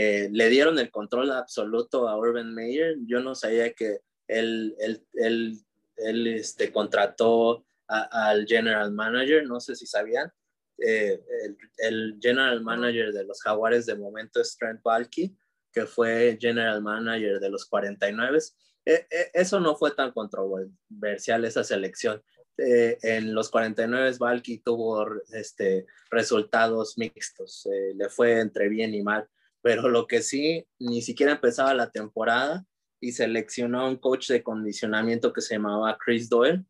eh, 0.00 0.28
le 0.32 0.48
dieron 0.48 0.78
el 0.78 0.90
control 0.90 1.30
absoluto 1.32 2.08
a 2.08 2.16
Urban 2.16 2.54
Meyer, 2.54 2.96
yo 3.06 3.20
no 3.20 3.34
sabía 3.34 3.72
que 3.72 3.98
él, 4.28 4.74
él, 4.78 5.06
él, 5.14 5.58
él 5.96 6.26
este, 6.26 6.70
contrató 6.72 7.64
a- 7.88 8.28
al 8.30 8.46
general 8.46 8.92
manager, 8.92 9.44
no 9.46 9.58
sé 9.60 9.74
si 9.74 9.86
sabían, 9.86 10.30
eh, 10.78 11.20
el, 11.44 11.56
el 11.78 12.18
general 12.20 12.62
manager 12.62 13.12
de 13.12 13.24
los 13.24 13.40
Jaguares 13.42 13.86
de 13.86 13.96
momento 13.96 14.40
es 14.40 14.56
Trent 14.56 14.80
Baalke, 14.82 15.32
que 15.72 15.86
fue 15.86 16.38
general 16.40 16.82
manager 16.82 17.40
de 17.40 17.50
los 17.50 17.64
49. 17.66 18.38
Eh, 18.84 19.06
eh, 19.10 19.30
eso 19.34 19.58
no 19.60 19.74
fue 19.76 19.90
tan 19.94 20.12
controversial 20.12 21.44
esa 21.44 21.64
selección. 21.64 22.22
Eh, 22.56 22.96
en 23.02 23.34
los 23.34 23.50
49 23.50 24.16
Baalke 24.18 24.62
tuvo 24.64 25.06
este, 25.32 25.86
resultados 26.10 26.96
mixtos, 26.98 27.66
eh, 27.66 27.92
le 27.94 28.08
fue 28.08 28.40
entre 28.40 28.68
bien 28.68 28.94
y 28.94 29.02
mal, 29.02 29.28
pero 29.68 29.90
lo 29.90 30.06
que 30.06 30.22
sí, 30.22 30.66
ni 30.78 31.02
siquiera 31.02 31.32
empezaba 31.32 31.74
la 31.74 31.90
temporada 31.90 32.64
y 33.02 33.12
seleccionó 33.12 33.82
a 33.82 33.88
un 33.90 33.96
coach 33.96 34.30
de 34.30 34.42
condicionamiento 34.42 35.34
que 35.34 35.42
se 35.42 35.56
llamaba 35.56 35.98
Chris 36.02 36.30
Doyle, 36.30 36.64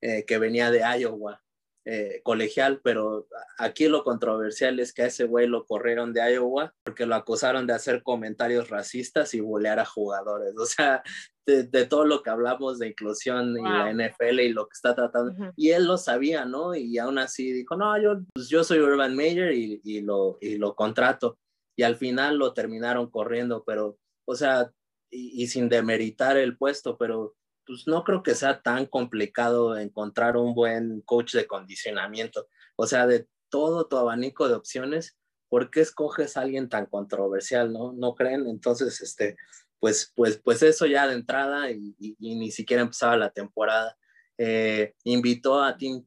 eh, 0.00 0.24
que 0.24 0.38
venía 0.38 0.70
de 0.70 0.82
Iowa 1.00 1.42
eh, 1.84 2.20
colegial, 2.22 2.80
pero 2.84 3.26
aquí 3.58 3.88
lo 3.88 4.04
controversial 4.04 4.78
es 4.78 4.94
que 4.94 5.02
a 5.02 5.06
ese 5.06 5.24
güey 5.24 5.48
lo 5.48 5.66
corrieron 5.66 6.12
de 6.12 6.32
Iowa 6.32 6.72
porque 6.84 7.06
lo 7.06 7.16
acusaron 7.16 7.66
de 7.66 7.72
hacer 7.72 8.04
comentarios 8.04 8.70
racistas 8.70 9.34
y 9.34 9.40
bulear 9.40 9.80
a 9.80 9.84
jugadores. 9.84 10.54
O 10.56 10.64
sea, 10.64 11.02
de, 11.44 11.64
de 11.64 11.86
todo 11.86 12.04
lo 12.04 12.22
que 12.22 12.30
hablamos 12.30 12.78
de 12.78 12.86
inclusión 12.86 13.58
y 13.58 13.62
la 13.62 13.86
Wow. 13.86 13.94
NFL 13.94 14.40
y 14.40 14.52
lo 14.52 14.68
que 14.68 14.74
está 14.74 14.94
tratando. 14.94 15.32
Ujú. 15.32 15.52
Y 15.56 15.70
él 15.70 15.86
lo 15.86 15.98
sabía, 15.98 16.44
¿no? 16.44 16.76
Y 16.76 16.98
aún 16.98 17.18
así 17.18 17.52
dijo, 17.52 17.76
no, 17.76 18.00
yo, 18.00 18.20
pues 18.32 18.48
yo 18.48 18.62
soy 18.62 18.78
Urban 18.78 19.16
Meyer 19.16 19.52
y, 19.52 19.80
y, 19.82 20.00
lo, 20.02 20.38
y 20.40 20.56
lo 20.56 20.76
contrato. 20.76 21.36
Y 21.76 21.82
al 21.82 21.96
final 21.96 22.36
lo 22.36 22.52
terminaron 22.54 23.10
corriendo, 23.10 23.64
pero, 23.64 23.98
o 24.24 24.34
sea, 24.34 24.70
y, 25.10 25.46
sin 25.46 25.68
demeritar 25.68 26.36
el 26.36 26.56
puesto, 26.56 26.98
pero 26.98 27.36
pues 27.66 27.86
no 27.86 28.04
creo 28.04 28.22
que 28.22 28.34
sea 28.34 28.60
tan 28.60 28.86
complicado 28.86 29.76
encontrar 29.78 30.36
un 30.36 30.54
buen 30.54 31.00
coach 31.02 31.34
de 31.34 31.46
condicionamiento. 31.46 32.48
O 32.76 32.86
sea, 32.86 33.06
de 33.06 33.26
todo 33.48 33.86
tu 33.86 33.96
abanico 33.96 34.48
de 34.48 34.54
opciones, 34.54 35.16
¿por 35.48 35.70
qué 35.70 35.80
escoges 35.80 36.36
a 36.36 36.42
alguien 36.42 36.68
tan 36.68 36.86
controversial, 36.86 37.72
no? 37.72 37.92
¿No 37.92 38.14
creen? 38.14 38.46
Entonces, 38.48 39.00
este, 39.00 39.36
pues, 39.80 40.12
pues, 40.14 40.40
pues 40.44 40.62
eso 40.62 40.86
ya 40.86 41.06
de 41.06 41.14
entrada 41.14 41.70
y, 41.70 41.94
ni 42.18 42.50
siquiera 42.50 42.82
empezaba 42.82 43.16
la 43.16 43.30
temporada. 43.30 43.96
Eh, 44.36 44.94
invitó 45.04 45.62
a 45.62 45.76
Tim 45.76 46.04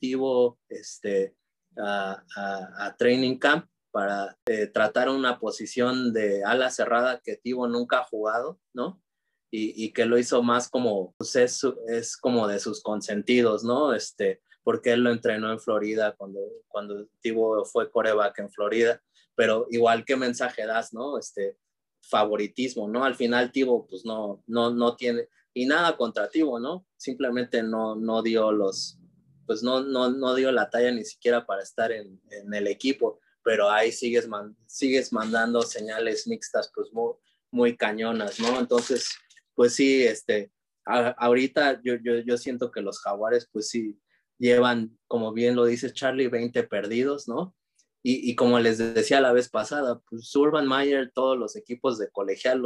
este, 0.69 1.35
a 1.77 2.95
Training 2.97 3.37
Camp 3.37 3.67
para 3.97 4.37
eh, 4.45 4.67
tratar 4.67 5.09
una 5.09 5.39
posición 5.39 6.13
de 6.13 6.43
ala 6.43 6.69
cerrada 6.69 7.19
que 7.19 7.35
Tivo 7.35 7.67
nunca 7.67 7.97
ha 7.97 8.03
jugado, 8.03 8.59
¿no? 8.71 9.01
Y, 9.49 9.91
que 9.91 10.05
lo 10.05 10.19
hizo 10.19 10.43
más 10.43 10.69
como, 10.69 11.15
pues 11.17 11.35
es, 11.35 12.15
como 12.17 12.47
de 12.47 12.59
sus 12.59 12.83
consentidos, 12.83 13.63
¿no? 13.63 13.95
Este, 13.95 14.43
porque 14.63 14.91
él 14.91 15.03
lo 15.03 15.09
entrenó 15.09 15.51
en 15.51 15.59
Florida 15.59 16.13
cuando, 16.15 16.41
cuando 16.67 17.07
Tibo 17.21 17.65
fue 17.65 17.89
coreback 17.89 18.37
en 18.37 18.51
Florida, 18.51 19.01
pero 19.33 19.65
igual 19.71 20.05
qué 20.05 20.15
mensaje 20.15 20.67
das, 20.67 20.93
¿no? 20.93 21.17
Este 21.17 21.57
favoritismo, 22.03 22.87
¿no? 22.87 23.03
Al 23.03 23.15
final 23.15 23.51
Tibo 23.51 23.87
pues 23.87 24.05
no, 24.05 24.43
no, 24.45 24.69
no 24.69 24.95
tiene, 24.95 25.27
y 25.55 25.65
nada 25.65 25.97
contra 25.97 26.29
Tibo, 26.29 26.59
¿no? 26.59 26.85
Simplemente 26.97 27.63
no, 27.63 27.95
no 27.95 28.21
dio 28.21 28.51
los, 28.51 28.99
pues 29.47 29.63
no, 29.63 29.81
no, 29.81 30.11
no 30.11 30.35
dio 30.35 30.51
la 30.51 30.69
talla 30.69 30.91
ni 30.91 31.03
siquiera 31.03 31.47
para 31.47 31.63
estar 31.63 31.91
en 31.91 32.21
el 32.53 32.67
equipo, 32.67 33.21
pero 33.47 33.69
ahí 33.69 33.93
sigues, 33.93 34.27
sigues 34.65 35.13
mandando 35.13 35.61
señales 35.61 36.27
mixtas 36.27 36.69
pues 36.75 36.91
muy, 36.91 37.13
muy 37.49 37.77
cañonas, 37.77 38.41
¿no? 38.41 38.59
Entonces, 38.59 39.09
pues 39.55 39.73
sí, 39.73 40.03
este, 40.03 40.51
ahorita 40.83 41.79
yo, 41.81 41.95
yo, 41.95 42.19
yo 42.19 42.37
siento 42.37 42.71
que 42.71 42.81
los 42.81 42.99
jaguares 42.99 43.47
pues 43.49 43.69
sí 43.69 43.97
llevan, 44.37 44.99
como 45.07 45.31
bien 45.31 45.55
lo 45.55 45.63
dice 45.63 45.93
Charlie, 45.93 46.27
20 46.27 46.61
perdidos, 46.63 47.29
¿no? 47.29 47.55
Y, 48.03 48.29
y, 48.29 48.35
como 48.35 48.59
les 48.59 48.79
decía 48.79 49.21
la 49.21 49.31
vez 49.31 49.47
pasada, 49.47 50.01
pues 50.09 50.35
Urban 50.35 50.67
Meyer, 50.67 51.13
todos 51.13 51.37
los 51.37 51.55
equipos 51.55 51.97
de 51.97 52.09
colegial 52.09 52.61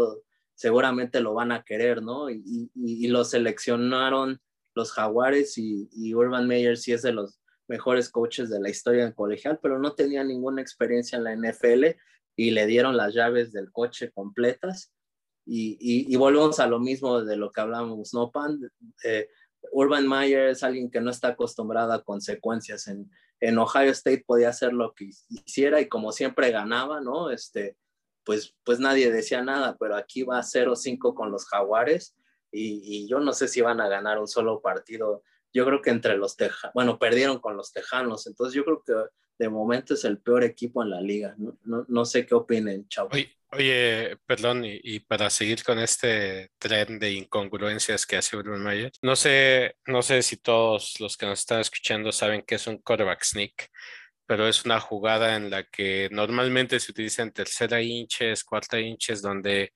seguramente 0.55 1.21
lo 1.21 1.35
van 1.35 1.51
a 1.51 1.61
querer, 1.63 2.01
¿no? 2.01 2.31
Y, 2.31 2.41
y, 2.43 2.71
y 2.73 3.07
lo 3.07 3.23
seleccionaron 3.23 4.41
los 4.73 4.91
Jaguares 4.93 5.59
y, 5.59 6.13
Urban 6.15 6.47
Meyer 6.47 6.75
sí 6.75 6.91
es 6.91 7.03
de 7.03 7.13
los 7.13 7.39
mejores 7.71 8.09
coaches 8.09 8.49
de 8.49 8.59
la 8.59 8.69
historia 8.69 9.05
en 9.05 9.13
colegial, 9.13 9.57
pero 9.63 9.79
no 9.79 9.93
tenía 9.93 10.25
ninguna 10.25 10.61
experiencia 10.61 11.17
en 11.17 11.23
la 11.23 11.33
NFL 11.33 11.95
y 12.35 12.51
le 12.51 12.65
dieron 12.65 12.97
las 12.97 13.13
llaves 13.13 13.53
del 13.53 13.71
coche 13.71 14.11
completas. 14.11 14.93
Y, 15.45 15.77
y, 15.79 16.15
volvemos 16.17 16.59
a 16.59 16.67
lo 16.67 16.79
mismo 16.79 17.21
de 17.21 17.35
lo 17.35 17.49
que 17.49 17.61
hablamos, 17.61 18.13
¿no, 18.13 18.29
Pan? 18.29 18.59
Eh, 19.03 19.27
Urban 19.71 20.07
Meyer 20.07 20.49
es 20.49 20.63
alguien 20.63 20.91
que 20.91 21.01
no 21.01 21.09
está 21.09 21.29
acostumbrado 21.29 21.93
a 21.93 22.03
consecuencias. 22.03 22.87
En, 22.87 23.09
en 23.39 23.57
Ohio 23.57 23.91
State 23.91 24.23
podía 24.27 24.49
hacer 24.49 24.73
lo 24.73 24.93
que 24.93 25.09
hiciera 25.29 25.79
y 25.79 25.87
como 25.87 26.11
siempre 26.11 26.51
ganaba, 26.51 26.99
¿no? 26.99 27.31
Este, 27.31 27.77
pues, 28.23 28.53
pues 28.65 28.79
nadie 28.79 29.11
decía 29.11 29.41
nada, 29.41 29.77
pero 29.79 29.95
aquí 29.95 30.23
va 30.23 30.41
0-5 30.41 31.15
con 31.15 31.31
los 31.31 31.45
Jaguares 31.47 32.15
y, 32.51 32.81
y, 32.83 33.07
yo 33.07 33.19
no 33.19 33.31
sé 33.33 33.47
si 33.47 33.61
van 33.61 33.79
a 33.79 33.87
ganar 33.87 34.19
un 34.19 34.27
solo 34.27 34.61
partido. 34.61 35.23
Yo 35.53 35.65
creo 35.65 35.81
que 35.81 35.89
entre 35.89 36.17
los 36.17 36.37
Tejanos, 36.37 36.73
bueno, 36.73 36.97
perdieron 36.97 37.39
con 37.39 37.57
los 37.57 37.73
Tejanos, 37.73 38.27
entonces 38.27 38.55
yo 38.55 38.63
creo 38.63 38.83
que 38.85 38.93
de 39.37 39.49
momento 39.49 39.95
es 39.95 40.05
el 40.05 40.19
peor 40.19 40.43
equipo 40.43 40.83
en 40.83 40.91
la 40.91 41.01
liga. 41.01 41.33
No, 41.37 41.57
no, 41.63 41.85
no 41.87 42.05
sé 42.05 42.25
qué 42.25 42.35
opinen, 42.35 42.87
chao. 42.87 43.09
Oye, 43.53 44.17
perdón, 44.25 44.63
y, 44.63 45.01
para 45.01 45.29
seguir 45.29 45.61
con 45.63 45.77
este 45.77 46.51
tren 46.57 46.97
de 46.99 47.11
incongruencias 47.11 48.05
que 48.05 48.15
hace 48.15 48.37
Bruno 48.37 48.59
Mayer, 48.59 48.91
no 49.01 49.17
sé, 49.17 49.75
no 49.87 50.01
sé 50.01 50.21
si 50.21 50.37
todos 50.37 50.99
los 51.01 51.17
que 51.17 51.25
nos 51.25 51.39
están 51.39 51.59
escuchando 51.59 52.13
saben 52.13 52.43
qué 52.47 52.55
es 52.55 52.67
un 52.67 52.77
quarterback 52.77 53.23
sneak, 53.25 53.69
pero 54.25 54.47
es 54.47 54.63
una 54.63 54.79
jugada 54.79 55.35
en 55.35 55.49
la 55.49 55.63
que 55.65 56.07
normalmente 56.13 56.79
se 56.79 56.91
utiliza 56.91 57.29
tercera 57.31 57.81
inches, 57.81 58.45
cuarta 58.45 58.79
inches, 58.79 59.21
donde 59.21 59.73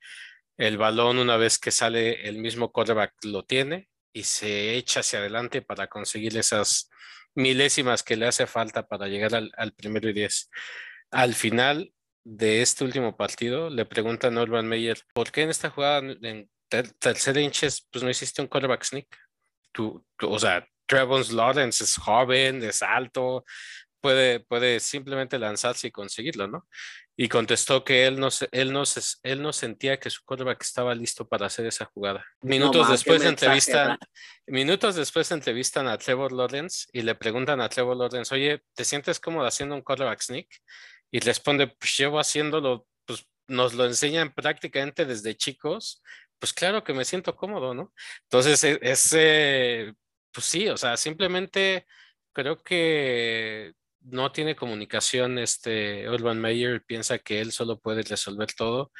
el 0.58 0.78
balón 0.78 1.18
una 1.18 1.36
vez 1.36 1.60
que 1.60 1.72
sale 1.72 2.30
el 2.30 2.38
mismo 2.38 2.72
quarterback 2.72 3.14
lo 3.26 3.44
tiene 3.44 3.90
y 4.15 4.23
se 4.23 4.75
echa 4.75 5.01
hacia 5.01 5.19
adelante 5.19 5.62
para 5.62 5.88
conseguir 5.88 6.38
esas 6.38 6.89
milésimas 7.36 8.01
que 8.01 8.15
le 8.15 8.25
hace 8.25 8.47
falta 8.47 8.88
para 8.88 9.08
llegar 9.08 9.36
al, 9.36 9.51
al 9.58 9.73
primero 9.73 10.10
y 10.10 10.13
diez. 10.13 10.49
Al 11.12 11.34
final, 11.34 11.93
de 12.23 12.62
este 12.62 12.86
último 12.86 13.17
partido, 13.17 13.69
le 13.69 13.86
pregunta 13.86 14.28
a 14.28 14.32
Norman 14.32 14.67
Meyer, 14.67 14.97
¿por 15.13 15.34
qué 15.34 15.41
en 15.41 15.49
esta 15.49 15.69
jugada 15.69 15.99
en 15.99 16.49
tercera 16.97 17.41
inches 17.41 17.86
pues 17.91 18.06
no 18.06 18.10
hiciste 18.10 18.41
un 18.41 18.47
quarterback 18.47 18.86
sneak? 18.86 19.08
Tú, 19.73 20.06
o 20.21 20.39
sea, 20.39 20.65
Trevor 20.86 21.30
Lawrence 21.34 21.84
es 21.84 21.97
joven, 21.97 22.63
es 22.63 22.82
alto, 22.82 23.43
puede, 24.06 24.39
puede 24.39 24.80
simplemente 24.80 25.39
lanzarse 25.39 25.88
y 25.88 25.91
conseguirlo, 25.91 26.48
¿no? 26.48 26.68
Y 27.18 27.28
contestó 27.28 27.84
que 27.84 28.06
él 28.06 28.20
no, 28.20 28.30
él 28.52 28.72
no, 28.72 28.84
él 29.24 29.41
no 29.41 29.52
sentía 29.52 30.00
que 30.00 30.12
su 30.12 30.24
quarterback 30.24 30.62
estaba 30.62 30.94
listo 30.94 31.28
para 31.28 31.48
hacer 31.48 31.65
esa 31.65 31.86
jugada. 31.86 32.24
Minutos 32.44 32.88
después 32.88 33.24
entrevistan, 33.24 33.98
minutos 34.46 34.94
después 34.94 35.32
entrevistan 35.32 35.88
a 35.88 35.98
Trevor 35.98 36.34
Lawrence 36.34 36.86
y 36.94 37.02
le 37.02 37.15
preguntan 37.15 37.62
a 37.62 37.68
Trevor 37.68 37.98
Lawrence, 37.98 38.36
oye, 38.36 38.62
¿te 38.76 38.86
sientes 38.86 39.20
cómodo 39.20 39.48
haciendo 39.48 39.74
un 39.74 39.82
quarterback 39.82 40.22
sneak? 40.22 40.50
Y 41.10 41.20
responde, 41.20 41.65
pues 41.65 41.98
llevo 41.98 42.20
haciéndolo, 42.20 42.86
pues 43.06 43.28
nos 43.48 43.74
lo 43.74 43.86
enseñan 43.86 44.36
prácticamente 44.36 45.06
desde 45.06 45.36
chicos, 45.36 46.04
pues 46.38 46.54
claro 46.54 46.84
que 46.84 46.94
me 46.94 47.06
siento 47.06 47.36
cómodo, 47.36 47.74
¿no? 47.74 47.91
Entonces, 48.26 48.63
e, 48.65 48.78
ese, 48.84 49.96
pues 50.32 50.46
sí, 50.46 50.70
o 50.70 50.78
sea, 50.78 50.96
simplemente 50.96 51.88
creo 52.36 52.62
que 52.62 53.74
no 54.06 54.32
tiene 54.32 54.56
comunicación 54.56 55.38
este 55.38 56.10
Urban 56.10 56.39
Meyer, 56.39 56.84
piensa 56.84 57.20
que 57.20 57.41
él 57.41 57.52
solo 57.52 57.80
puede 57.80 58.02
resolver 58.04 58.50
todo 58.54 58.91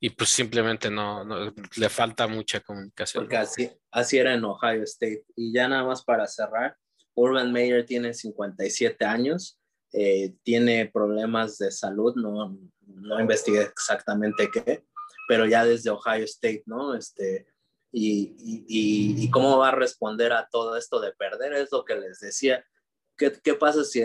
y 0.00 0.10
pues 0.10 0.30
simplemente 0.30 0.90
no, 0.90 1.24
no 1.24 1.54
le 1.76 1.88
falta 1.88 2.26
mucha 2.26 2.60
comunicación. 2.60 3.24
Porque 3.24 3.36
así, 3.36 3.70
así 3.90 4.18
era 4.18 4.34
en 4.34 4.44
Ohio 4.44 4.82
State. 4.82 5.24
Y 5.34 5.52
ya 5.52 5.68
nada 5.68 5.84
más 5.84 6.04
para 6.04 6.26
cerrar, 6.26 6.76
Urban 7.14 7.52
Meyer 7.52 7.86
tiene 7.86 8.12
57 8.12 9.04
años 9.04 9.58
eh, 9.92 10.34
tiene 10.42 10.90
problemas 10.92 11.58
de 11.58 11.70
salud, 11.70 12.14
no, 12.16 12.58
no 12.86 13.20
investigué 13.20 13.62
exactamente 13.62 14.50
qué, 14.52 14.84
pero 15.28 15.46
ya 15.46 15.64
desde 15.64 15.90
Ohio 15.90 16.24
State, 16.24 16.64
¿no? 16.66 16.94
Este, 16.94 17.46
y, 17.92 18.36
y, 18.38 19.24
y, 19.24 19.30
cómo 19.30 19.56
va 19.58 19.68
a 19.68 19.74
responder 19.74 20.32
a 20.32 20.48
todo 20.50 20.76
esto 20.76 21.00
de 21.00 21.12
perder, 21.12 21.54
es 21.54 21.70
lo 21.72 21.84
que 21.84 21.94
les 21.94 22.18
decía. 22.18 22.62
¿Qué, 23.16 23.32
qué 23.42 23.54
pasa 23.54 23.84
si 23.84 24.02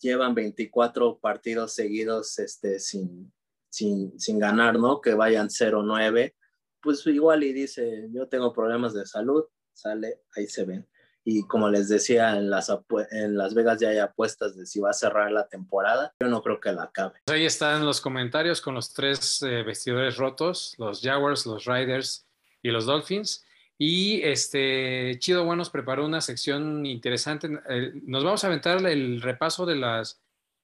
llevan 0.00 0.34
24 0.34 1.18
partidos 1.18 1.74
seguidos 1.74 2.38
este, 2.38 2.78
sin, 2.78 3.32
sin, 3.68 4.18
sin 4.18 4.38
ganar, 4.38 4.78
¿no? 4.78 5.00
Que 5.00 5.14
vayan 5.14 5.48
0-9, 5.48 6.34
pues 6.80 7.06
igual 7.06 7.44
y 7.44 7.52
dice, 7.52 8.08
yo 8.12 8.28
tengo 8.28 8.52
problemas 8.52 8.94
de 8.94 9.06
salud, 9.06 9.44
sale, 9.72 10.22
ahí 10.34 10.46
se 10.46 10.64
ven 10.64 10.88
y 11.24 11.46
como 11.46 11.68
les 11.68 11.88
decía, 11.88 12.36
en 12.36 12.50
Las, 12.50 12.72
en 13.10 13.36
las 13.36 13.54
Vegas 13.54 13.78
ya 13.80 13.90
hay 13.90 13.98
apuestas 13.98 14.56
de 14.56 14.66
si 14.66 14.80
va 14.80 14.90
a 14.90 14.94
cerrar 14.94 15.30
la 15.30 15.48
temporada. 15.48 16.14
Yo 16.20 16.28
no 16.28 16.42
creo 16.42 16.60
que 16.60 16.72
la 16.72 16.84
acabe. 16.84 17.20
Ahí 17.26 17.44
están 17.44 17.84
los 17.84 18.00
comentarios 18.00 18.60
con 18.60 18.74
los 18.74 18.92
tres 18.92 19.42
eh, 19.42 19.62
vestidores 19.62 20.16
rotos, 20.16 20.74
los 20.78 21.00
Jaguars, 21.00 21.46
los 21.46 21.66
Riders 21.66 22.26
y 22.62 22.70
los 22.70 22.86
Dolphins. 22.86 23.44
Y 23.82 24.20
este 24.24 25.16
Chido 25.20 25.42
Bueno 25.46 25.60
nos 25.60 25.70
preparó 25.70 26.04
una 26.04 26.20
sección 26.20 26.84
interesante. 26.84 27.48
Eh, 27.66 27.92
nos 28.02 28.22
vamos 28.22 28.44
a 28.44 28.48
aventar 28.48 28.84
el 28.84 29.22
repaso 29.22 29.64
de, 29.64 29.76
las, 29.76 30.20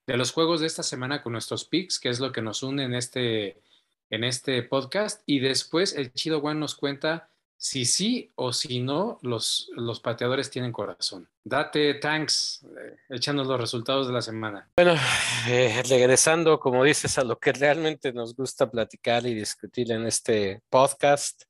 de 0.06 0.18
los 0.18 0.32
juegos 0.32 0.60
de 0.60 0.66
esta 0.66 0.82
semana 0.82 1.22
con 1.22 1.32
nuestros 1.32 1.64
picks, 1.64 1.98
que 1.98 2.10
es 2.10 2.20
lo 2.20 2.30
que 2.30 2.42
nos 2.42 2.62
une 2.62 2.84
en 2.84 2.92
este, 2.92 3.62
en 4.10 4.22
este 4.22 4.62
podcast. 4.64 5.22
Y 5.24 5.38
después 5.38 5.94
el 5.94 6.12
Chido 6.12 6.40
One 6.40 6.60
nos 6.60 6.74
cuenta 6.74 7.30
si 7.56 7.86
sí 7.86 8.32
o 8.34 8.52
si 8.52 8.80
no, 8.80 9.18
los, 9.22 9.70
los 9.74 10.00
pateadores 10.00 10.50
tienen 10.50 10.70
corazón. 10.70 11.26
Date, 11.42 11.94
thanks, 11.94 12.66
eh, 12.78 12.96
echándonos 13.08 13.50
los 13.50 13.58
resultados 13.58 14.08
de 14.08 14.12
la 14.12 14.20
semana. 14.20 14.68
Bueno, 14.76 14.94
eh, 15.48 15.82
regresando, 15.88 16.60
como 16.60 16.84
dices, 16.84 17.16
a 17.16 17.24
lo 17.24 17.38
que 17.38 17.54
realmente 17.54 18.12
nos 18.12 18.36
gusta 18.36 18.70
platicar 18.70 19.24
y 19.24 19.32
discutir 19.32 19.90
en 19.90 20.06
este 20.06 20.60
podcast, 20.68 21.44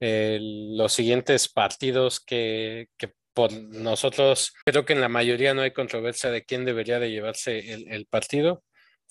los 0.00 0.92
siguientes 0.92 1.48
partidos 1.48 2.20
que, 2.20 2.88
que, 2.96 3.12
por 3.34 3.52
nosotros, 3.52 4.52
creo 4.64 4.84
que 4.84 4.94
en 4.94 5.00
la 5.00 5.08
mayoría 5.08 5.54
no 5.54 5.62
hay 5.62 5.70
controversia 5.70 6.30
de 6.30 6.44
quién 6.44 6.64
debería 6.64 6.98
de 6.98 7.10
llevarse 7.10 7.72
el, 7.72 8.06
partido. 8.06 8.64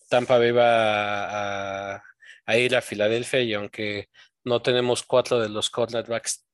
Tampa 0.09 0.37
va 0.37 1.93
a, 1.95 2.03
a 2.45 2.57
ir 2.57 2.75
a 2.75 2.81
Filadelfia 2.81 3.41
y 3.41 3.53
aunque 3.53 4.09
no 4.43 4.61
tenemos 4.61 5.03
cuatro 5.03 5.39
de 5.39 5.49
los 5.49 5.69
cornerbacks 5.69 6.45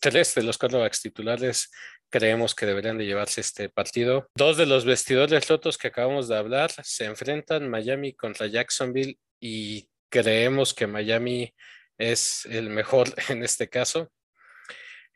tres 0.00 0.34
de 0.34 0.42
los 0.42 0.56
cornerbacks 0.56 1.02
titulares 1.02 1.70
creemos 2.08 2.54
que 2.54 2.66
deberían 2.66 2.96
de 2.96 3.06
llevarse 3.06 3.40
este 3.40 3.68
partido. 3.68 4.28
Dos 4.36 4.56
de 4.56 4.66
los 4.66 4.84
vestidores 4.84 5.48
rotos 5.48 5.76
que 5.76 5.88
acabamos 5.88 6.28
de 6.28 6.36
hablar 6.36 6.70
se 6.82 7.06
enfrentan 7.06 7.68
Miami 7.68 8.14
contra 8.14 8.46
Jacksonville 8.46 9.18
y 9.40 9.88
creemos 10.08 10.74
que 10.74 10.86
Miami 10.86 11.52
es 11.98 12.46
el 12.46 12.70
mejor 12.70 13.14
en 13.28 13.42
este 13.42 13.68
caso. 13.68 14.10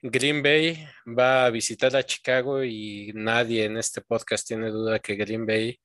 Green 0.00 0.42
Bay 0.42 0.86
va 1.06 1.46
a 1.46 1.50
visitar 1.50 1.96
a 1.96 2.04
Chicago 2.04 2.62
y 2.62 3.10
nadie 3.14 3.64
en 3.64 3.76
este 3.76 4.00
podcast 4.00 4.46
tiene 4.46 4.70
duda 4.70 5.00
que 5.00 5.16
Green 5.16 5.44
Bay 5.44 5.80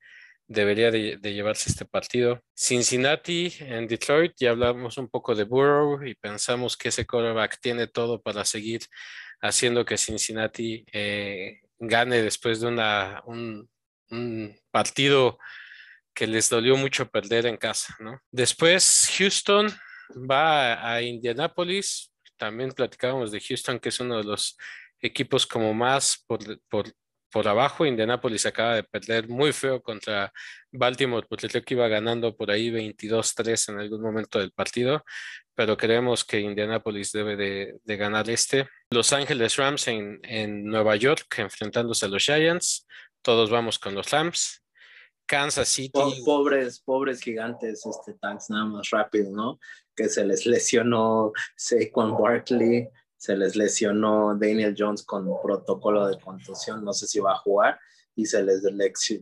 debería 0.48 0.92
de, 0.92 1.18
llevarse 1.18 1.70
este 1.70 1.86
partido. 1.86 2.42
Cincinnati 2.56 3.52
en 3.60 3.88
Detroit, 3.88 4.34
ya 4.38 4.52
hablamos 4.52 4.98
un 4.98 5.10
poco 5.10 5.34
de 5.34 5.46
Burrow 5.46 6.04
y 6.06 6.16
pensamos 6.16 6.78
que 6.78 6.90
ese 6.90 7.06
quarterback 7.06 7.60
tiene 7.60 7.88
todo 7.88 8.22
para 8.22 8.46
seguir 8.46 8.82
haciendo 9.42 9.84
que 9.84 9.98
Cincinnati 9.98 10.86
eh, 10.92 11.62
gane 11.80 12.22
después 12.22 12.62
de 12.62 12.68
una, 12.68 13.22
un, 13.26 13.70
partido 14.70 15.40
que 16.14 16.28
les 16.28 16.48
dolió 16.48 16.78
mucho 16.78 17.10
perder 17.10 17.48
en 17.48 17.58
casa. 17.58 17.96
¿no? 18.00 18.22
Después 18.32 19.10
Houston 19.18 19.74
va 20.10 20.94
a, 20.94 21.02
Indianapolis, 21.02 22.12
también 22.38 22.72
platicábamos 22.72 23.32
de 23.32 23.40
Houston, 23.40 23.80
que 23.80 23.90
es 23.90 24.00
uno 24.00 24.18
de 24.18 24.24
los 24.24 24.58
equipos 25.00 25.46
como 25.46 25.74
más 25.74 26.24
por, 26.28 26.40
por 26.70 26.94
por 27.34 27.48
abajo. 27.48 27.86
Indianapolis 27.86 28.46
acaba 28.46 28.76
de 28.76 28.84
perder 28.84 29.28
muy 29.28 29.52
feo 29.52 29.82
contra 29.82 30.32
Baltimore, 30.72 31.26
porque 31.28 31.50
creo 31.50 31.64
que 31.64 31.74
iba 31.74 31.88
ganando 31.88 32.38
por 32.38 32.52
ahí 32.52 32.70
22-3 32.70 33.70
en 33.70 33.80
algún 33.80 34.02
momento 34.02 34.40
del 34.40 34.52
partido, 34.52 35.04
pero 35.56 35.76
creemos 35.76 36.24
que 36.24 36.40
Indianapolis 36.40 37.12
debe 37.12 37.36
de, 37.36 37.98
ganar 37.98 38.30
este. 38.30 38.70
Los 38.92 39.12
Ángeles 39.12 39.58
Rams 39.58 39.88
en, 39.88 40.20
en 40.24 40.64
Nueva 40.64 40.96
York 40.96 41.26
enfrentándose 41.40 42.06
a 42.06 42.10
los 42.10 42.24
Giants. 42.24 42.88
Todos 43.22 43.50
vamos 43.50 43.80
con 43.80 43.96
los 43.96 44.12
Rams. 44.12 44.64
Kansas 45.26 45.70
City. 45.70 45.92
pobres, 46.26 46.82
pobres 46.82 47.22
gigantes, 47.22 47.86
este 47.86 48.14
Tanks 48.20 48.50
nada 48.50 48.66
más 48.66 48.90
rápido, 48.90 49.32
¿no? 49.32 49.58
Que 49.96 50.10
se 50.10 50.26
les 50.26 50.46
lesionó 50.46 51.32
Saquon 51.56 52.18
Barkley, 52.18 52.90
se 53.18 53.38
les 53.38 53.56
lesionó 53.56 54.36
Daniel 54.36 54.76
Jones 54.78 55.04
con 55.04 55.30
protocolo 55.42 56.08
de 56.08 56.20
contusión, 56.20 56.84
no 56.84 56.94
sé 56.94 57.08
si 57.08 57.20
va 57.20 57.34
a 57.34 57.38
jugar, 57.38 57.80
y 58.16 58.26
se 58.26 58.44
les 58.44 58.64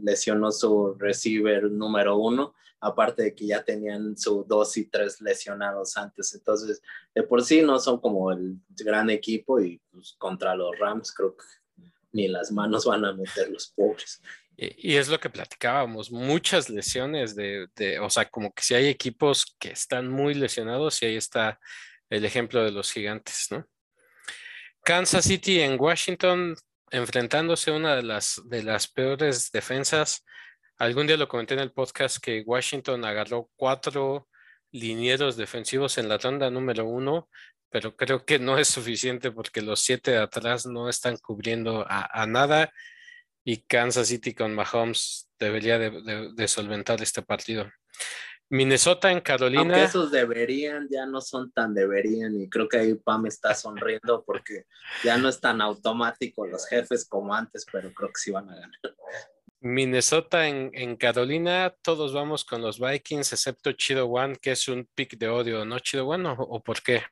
lesionó 0.01 0.51
su 0.51 0.95
receiver 0.97 1.69
número 1.69 2.17
uno, 2.17 2.53
aparte 2.79 3.23
de 3.23 3.35
que 3.35 3.45
ya 3.45 3.63
tenían 3.63 4.17
su 4.17 4.43
dos 4.47 4.75
y 4.77 4.85
tres 4.85 5.21
lesionados 5.21 5.97
antes. 5.97 6.33
Entonces, 6.33 6.81
de 7.13 7.23
por 7.23 7.43
sí 7.43 7.61
no 7.61 7.79
son 7.79 7.99
como 7.99 8.31
el 8.31 8.57
gran 8.69 9.09
equipo 9.09 9.59
y 9.59 9.79
pues, 9.91 10.15
contra 10.17 10.55
los 10.55 10.77
Rams 10.79 11.13
creo 11.13 11.35
que 11.37 11.45
ni 12.11 12.27
las 12.27 12.51
manos 12.51 12.85
van 12.85 13.05
a 13.05 13.13
meter 13.13 13.49
los 13.49 13.67
pobres. 13.67 14.21
Y, 14.57 14.95
es 14.95 15.07
lo 15.07 15.19
que 15.19 15.29
platicábamos, 15.29 16.11
muchas 16.11 16.69
lesiones 16.69 17.35
de, 17.35 17.67
de, 17.75 17.99
o 17.99 18.09
sea, 18.09 18.25
como 18.25 18.53
que 18.53 18.61
si 18.61 18.75
hay 18.75 18.87
equipos 18.87 19.55
que 19.59 19.71
están 19.71 20.07
muy 20.07 20.33
lesionados 20.35 21.01
y 21.01 21.07
ahí 21.07 21.15
está 21.15 21.59
el 22.09 22.25
ejemplo 22.25 22.63
de 22.63 22.71
los 22.71 22.91
gigantes, 22.91 23.47
¿no? 23.49 23.65
Kansas 24.83 25.25
City 25.25 25.61
en 25.61 25.79
Washington 25.79 26.55
enfrentándose 26.91 27.71
a 27.71 27.75
una 27.75 27.95
de 27.95 28.03
las, 28.03 28.41
de 28.45 28.63
las 28.63 28.87
peores 28.87 29.51
defensas. 29.51 30.25
Algún 30.77 31.07
día 31.07 31.17
lo 31.17 31.27
comenté 31.27 31.53
en 31.53 31.61
el 31.61 31.71
podcast 31.71 32.17
que 32.17 32.43
Washington 32.45 33.05
agarró 33.05 33.49
cuatro 33.55 34.27
linieros 34.71 35.37
defensivos 35.37 35.97
en 35.97 36.09
la 36.09 36.17
ronda 36.17 36.49
número 36.49 36.85
uno, 36.85 37.29
pero 37.69 37.95
creo 37.95 38.25
que 38.25 38.39
no 38.39 38.57
es 38.57 38.67
suficiente 38.67 39.31
porque 39.31 39.61
los 39.61 39.81
siete 39.81 40.11
de 40.11 40.17
atrás 40.17 40.65
no 40.65 40.89
están 40.89 41.17
cubriendo 41.17 41.85
a, 41.87 42.21
a 42.21 42.25
nada 42.27 42.73
y 43.43 43.61
Kansas 43.63 44.07
City 44.07 44.33
con 44.33 44.53
Mahomes 44.53 45.29
debería 45.39 45.79
de, 45.79 46.47
solventar 46.47 47.01
este 47.01 47.21
partido. 47.21 47.69
Minnesota 48.49 49.11
en 49.11 49.21
Carolina. 49.21 49.61
Aunque 49.61 49.83
esos 49.83 50.11
deberían, 50.11 50.87
ya 50.89 51.05
no 51.05 51.21
son 51.21 51.51
tan 51.51 51.73
deberían 51.73 52.39
y 52.39 52.49
creo 52.49 52.67
que 52.67 52.77
ahí 52.77 52.95
Pam 52.95 53.25
está 53.25 53.55
sonriendo 53.55 54.23
porque 54.25 54.65
ya 55.03 55.17
no 55.17 55.29
es 55.29 55.39
tan 55.39 55.61
automático 55.61 56.45
los 56.45 56.67
jefes 56.67 57.07
como 57.07 57.33
antes, 57.33 57.65
pero 57.71 57.93
creo 57.93 58.09
que 58.09 58.19
sí 58.19 58.31
van 58.31 58.49
a 58.49 58.55
ganar. 58.55 58.79
Minnesota 59.61 60.47
en, 60.47 60.71
en 60.73 60.97
Carolina, 60.97 61.73
todos 61.81 62.13
vamos 62.13 62.43
con 62.43 62.61
los 62.61 62.79
Vikings, 62.79 63.31
excepto 63.31 63.71
Chido 63.71 64.07
One, 64.07 64.35
que 64.35 64.51
es 64.51 64.67
un 64.67 64.89
pick 64.95 65.17
de 65.17 65.29
odio, 65.29 65.63
¿no, 65.63 65.79
Chido 65.79 66.07
One? 66.07 66.27
¿O, 66.27 66.33
o 66.33 66.63
por 66.63 66.81
qué? 66.81 67.03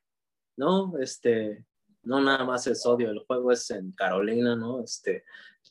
No, 0.57 0.97
este, 0.99 1.63
no 2.03 2.19
nada 2.19 2.43
más 2.43 2.67
es 2.67 2.85
odio, 2.85 3.11
el 3.11 3.19
juego 3.19 3.51
es 3.51 3.69
en 3.71 3.91
Carolina, 3.91 4.55
¿no? 4.55 4.83
Este, 4.83 5.23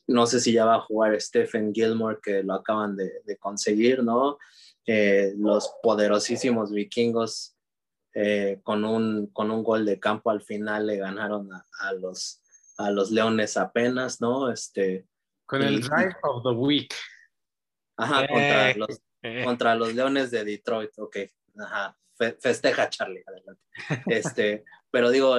no 0.09 0.25
sé 0.25 0.39
si 0.39 0.51
ya 0.53 0.65
va 0.65 0.75
a 0.75 0.81
jugar 0.81 1.19
Stephen 1.21 1.73
Gilmore, 1.73 2.17
que 2.21 2.41
lo 2.43 2.55
acaban 2.55 2.97
de, 2.97 3.37
conseguir, 3.37 4.03
¿no? 4.03 4.39
Eh, 4.85 5.33
los 5.37 5.71
poderosísimos 5.83 6.71
vikingos 6.71 7.55
eh, 8.15 8.59
con, 8.63 8.83
un, 8.85 9.27
con 9.27 9.51
un 9.51 9.63
gol 9.63 9.85
de 9.85 9.99
campo 9.99 10.31
al 10.31 10.41
final 10.41 10.87
le 10.87 10.97
ganaron 10.97 11.51
a, 11.53 11.93
los, 11.93 12.41
a 12.77 12.89
los 12.89 13.11
Leones 13.11 13.55
apenas, 13.55 14.19
¿no? 14.19 14.51
Este, 14.51 15.05
con 15.45 15.61
el 15.61 15.81
Drive 15.81 16.15
of 16.23 16.43
the 16.43 16.49
Week. 16.49 16.93
Ajá, 17.95 18.27
contra, 18.27 18.71
eh, 18.71 18.75
los, 18.75 19.01
contra 19.43 19.75
los 19.75 19.93
Leones 19.93 20.31
de 20.31 20.43
Detroit, 20.43 20.97
ok. 20.97 21.17
Ajá, 21.59 21.95
festeja 22.39 22.89
Charlie, 22.89 23.23
adelante. 23.27 23.61
Este, 24.07 24.65
pero 24.89 25.11
digo, 25.11 25.35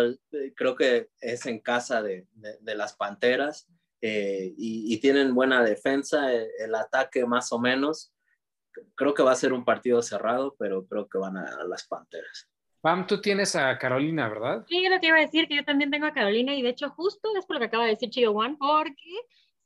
creo 0.54 0.76
que 0.76 1.08
es 1.20 1.44
en 1.46 1.58
casa 1.58 2.02
de, 2.02 2.28
de 2.60 2.74
las 2.76 2.94
Panteras 2.94 3.66
eh, 4.02 4.54
y, 4.56 4.98
tienen 5.00 5.34
buena 5.34 5.62
defensa, 5.62 6.32
eh, 6.32 6.48
el, 6.58 6.74
ataque 6.74 7.26
más 7.26 7.52
o 7.52 7.58
menos. 7.58 8.12
Creo 8.94 9.12
que 9.14 9.22
va 9.22 9.32
a 9.32 9.36
ser 9.36 9.52
un 9.52 9.64
partido 9.64 10.00
cerrado, 10.00 10.56
pero 10.58 10.86
creo 10.86 11.08
que 11.08 11.18
van 11.18 11.36
a 11.36 11.44
ganar 11.44 11.66
las 11.66 11.86
Panteras. 11.86 12.48
Pam, 12.80 13.06
tú 13.06 13.20
tienes 13.20 13.54
a 13.56 13.76
Carolina, 13.76 14.28
¿verdad? 14.28 14.64
Sí, 14.66 14.88
lo 14.88 14.98
que 15.00 15.08
iba 15.08 15.18
a 15.18 15.20
decir, 15.20 15.46
que 15.48 15.56
yo 15.56 15.64
también 15.64 15.90
tengo 15.90 16.06
a 16.06 16.14
Carolina 16.14 16.54
y 16.54 16.62
de 16.62 16.70
hecho 16.70 16.88
justo 16.88 17.28
es 17.36 17.44
por 17.44 17.56
lo 17.56 17.60
que 17.60 17.66
acaba 17.66 17.84
de 17.84 17.90
decir 17.90 18.08
Chido 18.08 18.32
One, 18.32 18.56
porque 18.58 18.94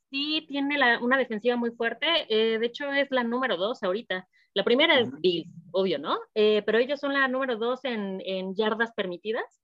sí 0.09 0.45
tiene 0.49 0.97
una 0.97 1.17
defensiva 1.17 1.55
muy 1.55 1.71
fuerte, 1.71 2.07
eh, 2.27 2.59
de 2.59 2.65
hecho 2.65 2.91
es 2.91 3.09
la 3.11 3.23
número 3.23 3.55
dos 3.55 3.83
ahorita. 3.83 4.27
La 4.53 4.63
primera 4.65 4.99
es 4.99 5.09
Bills, 5.21 5.49
obvio, 5.71 5.99
¿no? 5.99 6.17
pero 6.33 6.77
ellos 6.77 6.99
son 6.99 7.13
la 7.13 7.27
número 7.27 7.57
dos 7.57 7.83
en, 7.83 8.21
en, 8.25 8.55
yardas 8.55 8.93
permitidas 8.93 9.61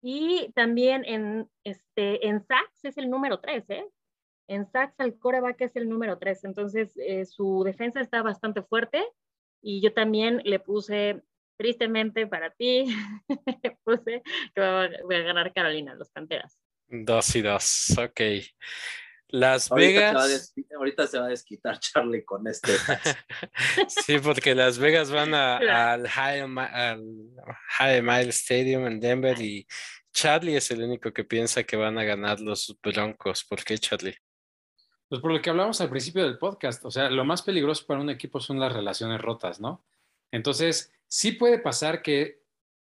y 0.00 0.50
también 0.54 1.04
en, 1.04 1.48
este, 1.62 2.26
en 2.26 2.44
sacks 2.44 2.84
es 2.84 2.98
el 2.98 3.08
número 3.08 3.38
tres, 3.38 3.64
¿eh? 3.70 3.84
En 4.52 4.70
sacks 4.70 5.00
el 5.00 5.18
coreback 5.18 5.62
es 5.62 5.76
el 5.76 5.88
número 5.88 6.18
3, 6.18 6.44
entonces 6.44 6.92
eh, 6.96 7.24
su 7.24 7.62
defensa 7.64 8.02
está 8.02 8.20
bastante 8.20 8.60
fuerte 8.60 9.02
y 9.62 9.80
yo 9.80 9.94
también 9.94 10.42
le 10.44 10.58
puse, 10.58 11.22
tristemente 11.56 12.26
para 12.26 12.50
ti, 12.50 12.84
le 13.62 13.78
puse 13.84 14.22
que 14.54 14.60
va 14.60 14.84
a, 14.84 14.88
ganar 15.22 15.54
Carolina, 15.54 15.94
los 15.94 16.10
Panteras. 16.10 16.58
Dos 16.86 17.34
y 17.34 17.40
dos, 17.40 17.96
ok. 17.96 18.20
Las 19.28 19.70
Vegas. 19.70 20.54
ahorita 20.76 21.06
se 21.06 21.18
va 21.18 21.24
a 21.24 21.28
desquitar 21.30 21.78
Charlie 21.78 22.22
con 22.22 22.46
este. 22.46 22.72
sí, 23.88 24.18
porque 24.18 24.54
Las 24.54 24.76
Vegas 24.76 25.10
van 25.10 25.32
al, 25.34 26.06
High, 26.06 26.40
al 26.42 27.02
High 27.78 28.02
Mile 28.02 28.28
Stadium 28.28 28.86
en 28.86 29.00
Denver 29.00 29.40
y 29.40 29.66
Charlie 30.12 30.56
es 30.56 30.70
el 30.70 30.82
único 30.82 31.10
que 31.10 31.24
piensa 31.24 31.64
que 31.64 31.76
van 31.76 31.96
a 31.96 32.04
ganar 32.04 32.38
los 32.40 32.76
Broncos. 32.82 33.46
¿Por 33.46 33.64
qué, 33.64 33.78
Charlie? 33.78 34.18
Pues 35.12 35.20
por 35.20 35.30
lo 35.30 35.42
que 35.42 35.50
hablamos 35.50 35.78
al 35.82 35.90
principio 35.90 36.24
del 36.24 36.38
podcast, 36.38 36.82
o 36.86 36.90
sea, 36.90 37.10
lo 37.10 37.26
más 37.26 37.42
peligroso 37.42 37.84
para 37.86 38.00
un 38.00 38.08
equipo 38.08 38.40
son 38.40 38.58
las 38.58 38.72
relaciones 38.72 39.20
rotas, 39.20 39.60
¿no? 39.60 39.84
Entonces, 40.30 40.90
sí 41.06 41.32
puede 41.32 41.58
pasar 41.58 42.00
que, 42.00 42.40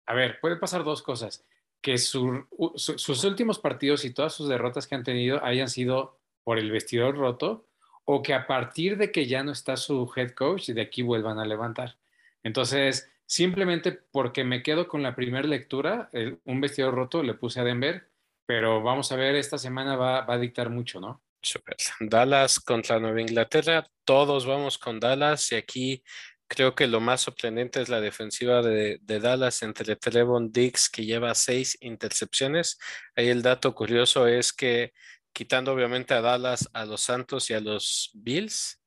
a 0.05 0.13
ver, 0.13 0.41
puede 0.41 0.57
pasar 0.57 0.83
dos 0.83 1.01
cosas, 1.01 1.45
que 1.79 1.97
sus 1.97 3.23
últimos 3.23 3.59
partidos 3.59 4.03
y 4.03 4.13
todas 4.13 4.33
sus 4.33 4.49
derrotas 4.49 4.85
que 4.85 4.95
han 4.95 5.05
tenido 5.05 5.41
hayan 5.45 5.69
sido 5.69 6.19
por 6.43 6.59
el 6.59 6.71
vestidor 6.71 7.15
roto 7.15 7.69
o 8.03 8.21
que 8.21 8.33
a 8.33 8.47
partir 8.47 8.97
de 8.97 9.13
que 9.13 9.25
ya 9.25 9.41
no 9.41 9.53
está 9.53 9.77
su 9.77 10.11
head 10.13 10.31
coach, 10.31 10.71
de 10.71 10.81
aquí 10.81 11.03
vuelvan 11.03 11.39
a 11.39 11.45
levantar. 11.45 11.95
Entonces, 12.43 13.09
simplemente 13.27 13.93
porque 13.93 14.43
me 14.43 14.61
quedo 14.61 14.89
con 14.89 15.01
la 15.01 15.15
primera 15.15 15.47
lectura, 15.47 16.09
un 16.43 16.59
vestidor 16.59 16.95
roto 16.95 17.23
le 17.23 17.35
puse 17.35 17.61
a 17.61 17.63
Denver, 17.63 18.09
pero 18.45 18.83
vamos 18.83 19.09
a 19.13 19.15
ver, 19.15 19.35
esta 19.35 19.57
semana 19.57 19.95
va 19.95 20.25
a 20.27 20.37
dictar 20.37 20.69
mucho, 20.69 20.99
¿no? 20.99 21.21
Dallas 21.99 22.59
contra 22.59 22.99
Nueva 22.99 23.21
Inglaterra. 23.21 23.87
Todos 24.05 24.45
vamos 24.45 24.77
con 24.77 24.99
Dallas 24.99 25.51
y 25.51 25.55
aquí 25.55 26.03
creo 26.47 26.75
que 26.75 26.87
lo 26.87 26.99
más 26.99 27.21
sorprendente 27.21 27.81
es 27.81 27.89
la 27.89 28.01
defensiva 28.01 28.61
de, 28.61 28.99
Dallas 29.03 29.61
entre 29.61 29.95
Trevon 29.95 30.51
Diggs 30.51 30.89
que 30.89 31.05
lleva 31.05 31.35
seis 31.35 31.77
intercepciones. 31.81 32.77
Ahí 33.15 33.29
el 33.29 33.41
dato 33.41 33.73
curioso 33.75 34.27
es 34.27 34.51
que 34.51 34.91
quitando 35.31 35.71
obviamente 35.71 36.13
a 36.13 36.21
Dallas, 36.21 36.67
a 36.73 36.85
los 36.85 37.01
Santos 37.01 37.49
y 37.49 37.53
a 37.53 37.61
los 37.61 38.09
Bills, 38.13 38.81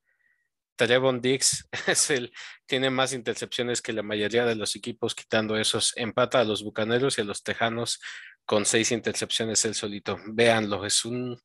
Trevon 0.76 1.20
Diggs 1.20 1.68
es 1.86 2.10
el, 2.10 2.32
tiene 2.66 2.90
más 2.90 3.12
intercepciones 3.12 3.80
que 3.80 3.92
la 3.92 4.02
mayoría 4.02 4.44
de 4.44 4.56
los 4.56 4.74
equipos, 4.74 5.14
quitando 5.14 5.56
esos, 5.56 5.92
empata 5.96 6.40
a 6.40 6.44
los 6.44 6.64
Bucaneros 6.64 7.16
y 7.16 7.20
a 7.20 7.24
los 7.24 7.42
Tejanos 7.44 8.00
con 8.44 8.66
seis 8.66 8.90
intercepciones 8.90 9.64
él 9.64 9.74
solito. 9.76 10.18
Véanlo, 10.26 10.84
es 10.84 11.04
un 11.04 11.40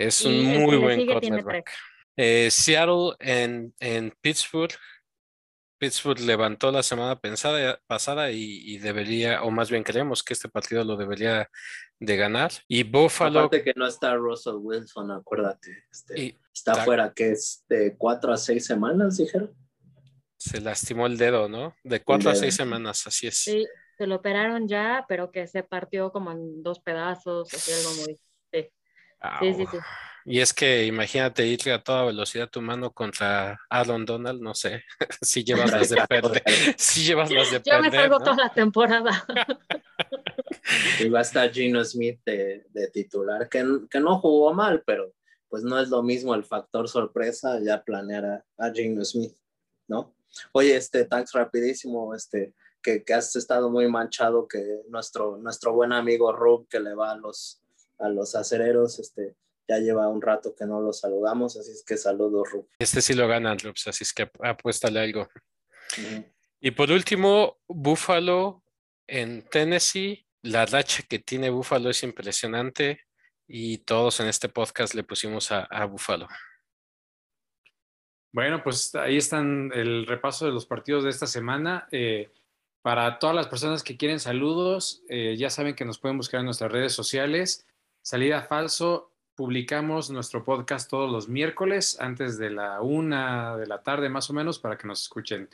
es 0.00 0.24
un 0.24 0.46
muy 0.46 0.76
buen 0.76 1.06
cornerback. 1.06 1.70
Eh, 2.16 2.48
Seattle 2.50 3.14
en, 3.18 3.74
en, 3.80 4.12
Pittsburgh. 4.20 4.72
Pittsburgh 5.78 6.20
levantó 6.20 6.70
la 6.70 6.82
semana 6.82 7.18
pasada 7.86 8.30
y, 8.30 8.78
debería, 8.78 9.42
o 9.42 9.50
más 9.50 9.70
bien 9.70 9.82
creemos 9.82 10.22
que 10.22 10.34
este 10.34 10.48
partido 10.48 10.84
lo 10.84 10.96
debería 10.96 11.48
de 11.98 12.16
ganar. 12.16 12.52
Y 12.68 12.82
Buffalo. 12.82 13.40
Aparte 13.40 13.64
que 13.64 13.72
no 13.76 13.86
está 13.86 14.14
Russell 14.14 14.56
Wilson, 14.56 15.10
acuérdate. 15.10 15.84
Este, 15.90 16.38
está 16.52 16.84
fuera, 16.84 17.12
que 17.14 17.30
es 17.30 17.64
de 17.68 17.96
cuatro 17.96 18.32
a 18.32 18.36
seis 18.36 18.66
semanas, 18.66 19.16
dijeron. 19.16 19.54
Se 20.36 20.60
lastimó 20.60 21.06
el 21.06 21.16
dedo, 21.16 21.48
¿no? 21.48 21.74
De 21.84 22.02
cuatro 22.02 22.30
a 22.30 22.34
seis 22.34 22.54
semanas, 22.54 23.06
así 23.06 23.26
es. 23.26 23.38
Sí, 23.38 23.66
se 23.96 24.06
lo 24.06 24.16
operaron 24.16 24.68
ya, 24.68 25.04
pero 25.08 25.30
que 25.30 25.46
se 25.46 25.62
partió 25.62 26.12
como 26.12 26.32
en 26.32 26.62
dos 26.62 26.80
pedazos, 26.80 27.52
así 27.54 27.72
algo 27.72 27.94
muy 28.02 28.18
Sí, 29.40 29.54
sí, 29.54 29.66
sí. 29.70 29.78
Y 30.24 30.40
es 30.40 30.52
que 30.52 30.84
imagínate 30.84 31.46
ir 31.46 31.70
a 31.70 31.82
toda 31.82 32.04
velocidad 32.04 32.50
tu 32.50 32.60
mano 32.60 32.92
contra 32.92 33.58
Aaron 33.70 34.04
Donald, 34.04 34.40
no 34.40 34.54
sé, 34.54 34.84
si 35.22 35.44
llevas 35.44 35.72
las 35.72 35.88
de 35.88 35.96
perder. 36.08 36.42
si 36.76 37.04
llevas 37.04 37.30
las 37.30 37.50
de 37.50 37.62
Yo 37.64 37.80
me 37.80 37.90
salgo 37.90 38.18
toda 38.18 38.36
la 38.36 38.52
temporada. 38.52 39.24
y 41.00 41.08
va 41.08 41.20
a 41.20 41.22
estar 41.22 41.50
Gino 41.50 41.82
Smith 41.84 42.20
de, 42.24 42.90
titular, 42.92 43.48
que, 43.48 43.64
que, 43.90 44.00
no 44.00 44.20
jugó 44.20 44.52
mal, 44.52 44.82
pero 44.84 45.12
pues 45.48 45.64
no 45.64 45.80
es 45.80 45.88
lo 45.88 46.02
mismo 46.02 46.34
el 46.34 46.44
factor 46.44 46.88
sorpresa 46.88 47.58
ya 47.60 47.82
planear 47.82 48.24
a, 48.24 48.44
a 48.58 48.72
Smith, 49.02 49.36
¿no? 49.88 50.14
Oye, 50.52 50.76
este, 50.76 51.06
thanks 51.06 51.32
rapidísimo, 51.32 52.14
este, 52.14 52.54
que, 52.82 53.02
que, 53.02 53.14
has 53.14 53.34
estado 53.34 53.68
muy 53.68 53.88
manchado, 53.88 54.46
que 54.46 54.82
nuestro, 54.88 55.38
nuestro 55.38 55.72
buen 55.72 55.92
amigo 55.92 56.30
Rub, 56.32 56.68
que 56.68 56.78
le 56.78 56.94
va 56.94 57.10
a 57.10 57.16
los, 57.16 57.60
a 58.00 58.08
los 58.08 58.34
acereros, 58.34 58.98
este, 58.98 59.36
ya 59.68 59.78
lleva 59.78 60.08
un 60.08 60.20
rato 60.20 60.54
que 60.54 60.66
no 60.66 60.80
lo 60.80 60.92
saludamos, 60.92 61.56
así 61.56 61.70
es 61.70 61.84
que 61.84 61.96
saludos, 61.96 62.50
Rub. 62.50 62.68
Este 62.78 63.00
sí 63.00 63.14
lo 63.14 63.28
gana, 63.28 63.54
Rubs, 63.54 63.86
así 63.86 64.04
es 64.04 64.12
que 64.12 64.30
apuéstale 64.42 65.00
algo. 65.00 65.28
Y 66.60 66.70
por 66.72 66.90
último, 66.90 67.58
Buffalo 67.68 68.62
en 69.06 69.42
Tennessee. 69.42 70.26
La 70.42 70.64
racha 70.64 71.02
que 71.02 71.18
tiene 71.18 71.50
Buffalo 71.50 71.90
es 71.90 72.02
impresionante 72.02 73.02
y 73.46 73.78
todos 73.78 74.20
en 74.20 74.28
este 74.28 74.48
podcast 74.48 74.94
le 74.94 75.04
pusimos 75.04 75.52
a, 75.52 75.64
a 75.64 75.84
Buffalo. 75.84 76.28
Bueno, 78.32 78.62
pues 78.62 78.94
ahí 78.94 79.16
están 79.16 79.72
el 79.74 80.06
repaso 80.06 80.46
de 80.46 80.52
los 80.52 80.64
partidos 80.64 81.04
de 81.04 81.10
esta 81.10 81.26
semana. 81.26 81.88
Eh, 81.90 82.30
para 82.82 83.18
todas 83.18 83.34
las 83.34 83.48
personas 83.48 83.82
que 83.82 83.96
quieren 83.96 84.20
saludos, 84.20 85.02
eh, 85.08 85.36
ya 85.36 85.50
saben 85.50 85.74
que 85.74 85.84
nos 85.84 85.98
pueden 85.98 86.16
buscar 86.16 86.40
en 86.40 86.46
nuestras 86.46 86.70
redes 86.70 86.92
sociales. 86.92 87.66
Salida 88.10 88.42
Falso, 88.42 89.12
publicamos 89.36 90.10
nuestro 90.10 90.42
podcast 90.42 90.90
todos 90.90 91.08
los 91.08 91.28
miércoles 91.28 91.96
antes 92.00 92.38
de 92.38 92.50
la 92.50 92.80
una 92.80 93.56
de 93.56 93.68
la 93.68 93.84
tarde 93.84 94.08
más 94.08 94.28
o 94.30 94.32
menos 94.32 94.58
para 94.58 94.76
que 94.76 94.88
nos 94.88 95.02
escuchen. 95.02 95.48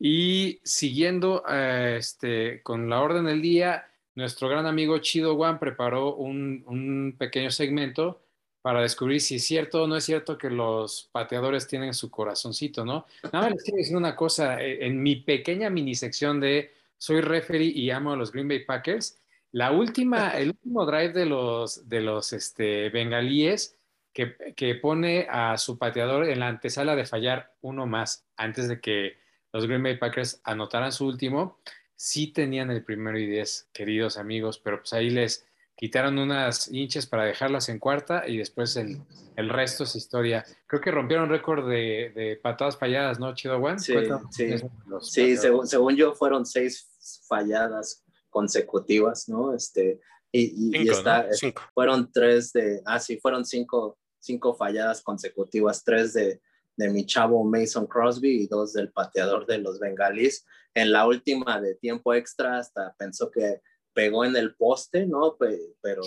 Y 0.00 0.58
siguiendo 0.64 1.44
eh, 1.48 1.98
este, 2.00 2.60
con 2.64 2.90
la 2.90 3.00
orden 3.02 3.26
del 3.26 3.40
día, 3.40 3.86
nuestro 4.16 4.48
gran 4.48 4.66
amigo 4.66 4.98
Chido 4.98 5.36
Juan 5.36 5.60
preparó 5.60 6.16
un, 6.16 6.64
un 6.66 7.14
pequeño 7.16 7.52
segmento 7.52 8.20
para 8.62 8.80
descubrir 8.80 9.20
si 9.20 9.36
es 9.36 9.44
cierto 9.44 9.84
o 9.84 9.86
no 9.86 9.94
es 9.96 10.02
cierto 10.02 10.36
que 10.36 10.50
los 10.50 11.08
pateadores 11.12 11.68
tienen 11.68 11.94
su 11.94 12.10
corazoncito, 12.10 12.84
¿no? 12.84 13.06
Nada 13.32 13.42
más 13.42 13.52
les 13.52 13.62
quiero 13.62 13.78
decir 13.78 13.96
una 13.96 14.16
cosa, 14.16 14.60
eh, 14.60 14.84
en 14.84 15.00
mi 15.00 15.14
pequeña 15.14 15.70
mini 15.70 15.94
sección 15.94 16.40
de 16.40 16.74
soy 16.98 17.20
referee 17.20 17.68
y 17.68 17.90
amo 17.90 18.12
a 18.12 18.16
los 18.16 18.32
Green 18.32 18.48
Bay 18.48 18.64
Packers, 18.64 19.21
la 19.52 19.70
última, 19.70 20.30
el 20.30 20.48
último 20.48 20.86
drive 20.86 21.12
de 21.12 21.26
los, 21.26 21.88
de 21.88 22.00
los 22.00 22.32
este, 22.32 22.88
bengalíes 22.90 23.78
que, 24.12 24.36
que 24.56 24.74
pone 24.74 25.26
a 25.30 25.56
su 25.58 25.78
pateador 25.78 26.28
en 26.28 26.40
la 26.40 26.48
antesala 26.48 26.96
de 26.96 27.06
fallar 27.06 27.54
uno 27.60 27.86
más 27.86 28.26
antes 28.36 28.68
de 28.68 28.80
que 28.80 29.16
los 29.52 29.66
Green 29.66 29.82
Bay 29.82 29.98
Packers 29.98 30.40
anotaran 30.44 30.92
su 30.92 31.06
último, 31.06 31.58
sí 31.94 32.32
tenían 32.32 32.70
el 32.70 32.82
primero 32.82 33.18
y 33.18 33.26
diez, 33.26 33.68
queridos 33.72 34.16
amigos, 34.16 34.58
pero 34.58 34.78
pues 34.78 34.92
ahí 34.94 35.10
les 35.10 35.46
quitaron 35.76 36.18
unas 36.18 36.68
hinches 36.72 37.06
para 37.06 37.24
dejarlas 37.24 37.68
en 37.68 37.78
cuarta 37.78 38.26
y 38.26 38.38
después 38.38 38.76
el, 38.76 39.02
el 39.36 39.48
resto 39.48 39.84
es 39.84 39.96
historia. 39.96 40.44
Creo 40.66 40.80
que 40.80 40.90
rompieron 40.90 41.28
récord 41.28 41.68
de, 41.68 42.12
de, 42.14 42.36
patadas 42.42 42.78
falladas, 42.78 43.18
¿no, 43.18 43.34
Chido 43.34 43.58
Juan? 43.58 43.78
Sí, 43.78 43.94
sí, 44.30 44.54
sí 45.02 45.36
según, 45.36 45.66
según, 45.66 45.96
yo 45.96 46.14
fueron 46.14 46.46
seis 46.46 46.88
falladas 47.28 48.01
consecutivas, 48.32 49.28
¿no? 49.28 49.54
Este, 49.54 50.00
y, 50.32 50.70
y, 50.70 50.72
cinco, 50.72 50.92
está, 50.92 51.22
¿no? 51.24 51.32
cinco. 51.32 51.62
fueron 51.74 52.10
tres 52.10 52.52
de, 52.52 52.82
ah, 52.86 52.98
sí, 52.98 53.18
fueron 53.18 53.44
cinco, 53.44 53.98
cinco 54.18 54.54
falladas 54.54 55.02
consecutivas, 55.02 55.84
tres 55.84 56.14
de, 56.14 56.40
de 56.76 56.88
mi 56.88 57.04
chavo 57.04 57.44
Mason 57.44 57.86
Crosby 57.86 58.42
y 58.42 58.46
dos 58.46 58.72
del 58.72 58.90
pateador 58.90 59.46
de 59.46 59.58
los 59.58 59.78
bengalíes. 59.78 60.44
En 60.74 60.90
la 60.90 61.06
última 61.06 61.60
de 61.60 61.74
tiempo 61.74 62.14
extra 62.14 62.58
hasta 62.58 62.94
pensó 62.98 63.30
que 63.30 63.60
pegó 63.92 64.24
en 64.24 64.34
el 64.36 64.54
poste, 64.54 65.06
¿no? 65.06 65.36
Pero, 65.36 66.02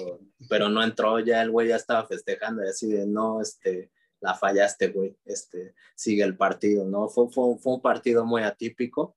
pero 0.49 0.69
no 0.69 0.83
entró, 0.83 1.19
ya 1.19 1.43
el 1.43 1.51
güey 1.51 1.67
ya 1.67 1.75
estaba 1.75 2.07
festejando 2.07 2.65
y 2.65 2.69
así 2.69 2.91
de, 2.91 3.05
no, 3.05 3.41
este, 3.41 3.91
la 4.21 4.33
fallaste, 4.33 4.87
güey, 4.87 5.15
este, 5.23 5.75
sigue 5.95 6.23
el 6.23 6.35
partido, 6.35 6.85
¿no? 6.85 7.07
Fue, 7.09 7.29
fue, 7.29 7.57
fue 7.59 7.73
un 7.73 7.81
partido 7.81 8.25
muy 8.25 8.41
atípico, 8.41 9.15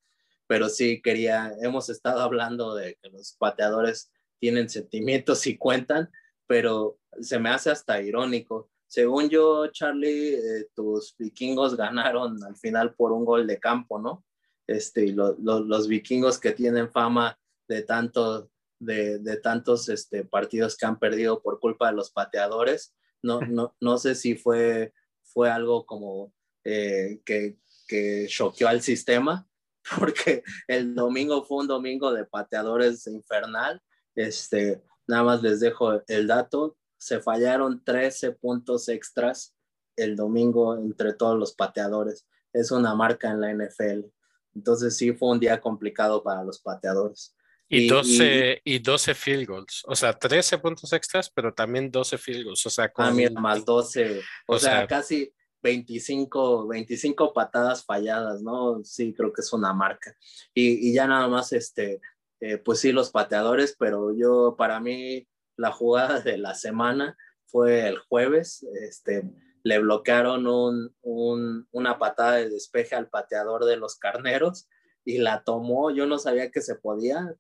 pero 0.49 0.69
sí 0.69 1.01
quería, 1.01 1.53
hemos 1.61 1.89
estado 1.89 2.21
hablando 2.21 2.75
de 2.75 2.99
que 3.01 3.11
los 3.11 3.37
pateadores 3.39 4.11
tienen 4.41 4.69
sentimientos 4.69 5.47
y 5.47 5.57
cuentan, 5.57 6.11
pero 6.49 6.99
se 7.21 7.39
me 7.39 7.51
hace 7.51 7.71
hasta 7.71 8.03
irónico. 8.03 8.71
Según 8.87 9.29
yo, 9.29 9.67
Charlie, 9.69 10.35
eh, 10.35 10.69
tus 10.75 11.15
vikingos 11.17 11.77
ganaron 11.77 12.43
al 12.43 12.57
final 12.57 12.95
por 12.95 13.13
un 13.13 13.25
gol 13.25 13.47
de 13.47 13.61
campo, 13.61 14.01
¿no? 14.01 14.25
Este, 14.67 15.05
y 15.05 15.13
lo, 15.13 15.37
lo, 15.39 15.61
los 15.61 15.87
vikingos 15.87 16.39
que 16.39 16.53
tienen 16.53 16.91
fama 16.91 17.39
de 17.69 17.83
tanto 17.83 18.51
de, 18.81 19.19
de 19.19 19.37
tantos 19.39 19.89
este, 19.89 20.25
partidos 20.25 20.77
que 20.77 20.87
han 20.87 20.99
perdido 20.99 21.43
por 21.43 21.61
culpa 21.61 21.89
de 21.89 21.97
los 21.97 22.11
pateadores. 22.11 22.95
No, 23.23 23.41
no, 23.41 23.75
no 23.81 23.99
sé 23.99 24.15
si 24.15 24.37
fue, 24.37 24.93
fue 25.23 25.51
algo 25.51 25.85
como 25.85 26.33
eh, 26.65 27.21
que, 27.25 27.59
que 27.87 28.27
choqueó 28.29 28.69
al 28.69 28.81
sistema, 28.81 29.48
porque 29.99 30.43
el 30.67 30.95
domingo 30.95 31.45
fue 31.45 31.59
un 31.59 31.69
domingo 31.69 32.13
de 32.13 32.25
pateadores 32.25 33.07
infernal. 33.07 33.81
Este, 34.15 34.83
nada 35.07 35.23
más 35.23 35.43
les 35.43 35.61
dejo 35.61 36.03
el 36.07 36.27
dato, 36.27 36.77
se 36.99 37.21
fallaron 37.21 37.83
13 37.85 38.33
puntos 38.33 38.89
extras 38.89 39.55
el 39.97 40.17
domingo 40.17 40.77
entre 40.77 41.13
todos 41.13 41.39
los 41.39 41.55
pateadores. 41.55 42.27
Es 42.53 42.71
una 42.71 42.95
marca 42.95 43.31
en 43.31 43.41
la 43.41 43.53
NFL. 43.53 44.07
Entonces 44.55 44.97
sí 44.97 45.13
fue 45.13 45.31
un 45.31 45.41
día 45.41 45.61
complicado 45.61 46.23
para 46.23 46.43
los 46.43 46.61
pateadores. 46.61 47.35
Y, 47.69 47.85
y, 47.85 47.89
12, 47.89 48.63
y, 48.65 48.75
y 48.77 48.79
12 48.79 49.15
field 49.15 49.47
goals, 49.47 49.83
o 49.87 49.95
sea, 49.95 50.15
13 50.15 50.57
puntos 50.57 50.91
extras, 50.95 51.29
pero 51.29 51.53
también 51.53 51.91
12 51.91 52.17
field 52.17 52.45
goals, 52.47 52.65
o 52.65 52.71
sea, 52.71 52.91
con... 52.91 53.05
ah, 53.05 53.11
mira, 53.11 53.39
más 53.39 53.63
12, 53.63 54.21
o, 54.47 54.55
o 54.55 54.59
sea, 54.59 54.71
sea, 54.71 54.87
casi 54.87 55.35
25, 55.63 56.67
25 56.69 57.33
patadas 57.33 57.85
falladas, 57.85 58.43
¿no? 58.43 58.83
Sí, 58.85 59.15
creo 59.15 59.33
que 59.33 59.41
es 59.41 59.53
una 59.53 59.73
marca. 59.73 60.15
Y, 60.55 60.89
y 60.89 60.95
ya 60.95 61.07
nada 61.07 61.29
más, 61.29 61.53
este, 61.53 62.01
eh, 62.41 62.59
pues 62.59 62.81
sí, 62.81 62.93
los 62.93 63.11
pateadores, 63.11 63.77
pero 63.79 64.15
yo, 64.15 64.55
para 64.57 64.81
mí, 64.81 65.27
la 65.57 65.73
jugada 65.73 66.21
de 66.21 66.39
la 66.39 66.55
semana 66.55 67.17
fue 67.47 67.89
el 67.89 67.99
jueves, 67.99 68.65
este, 68.81 69.29
le 69.65 69.79
bloquearon 69.81 70.47
un, 70.47 70.95
un, 71.03 71.67
una 71.73 71.99
patada 71.99 72.37
de 72.37 72.49
despeje 72.49 72.95
al 72.95 73.09
pateador 73.09 73.65
de 73.65 73.77
los 73.77 73.97
carneros 73.97 74.69
y 75.05 75.19
la 75.19 75.43
tomó, 75.43 75.91
yo 75.91 76.07
no 76.07 76.19
sabía 76.19 76.51
que 76.51 76.61
se 76.61 76.77
podía, 76.77 77.35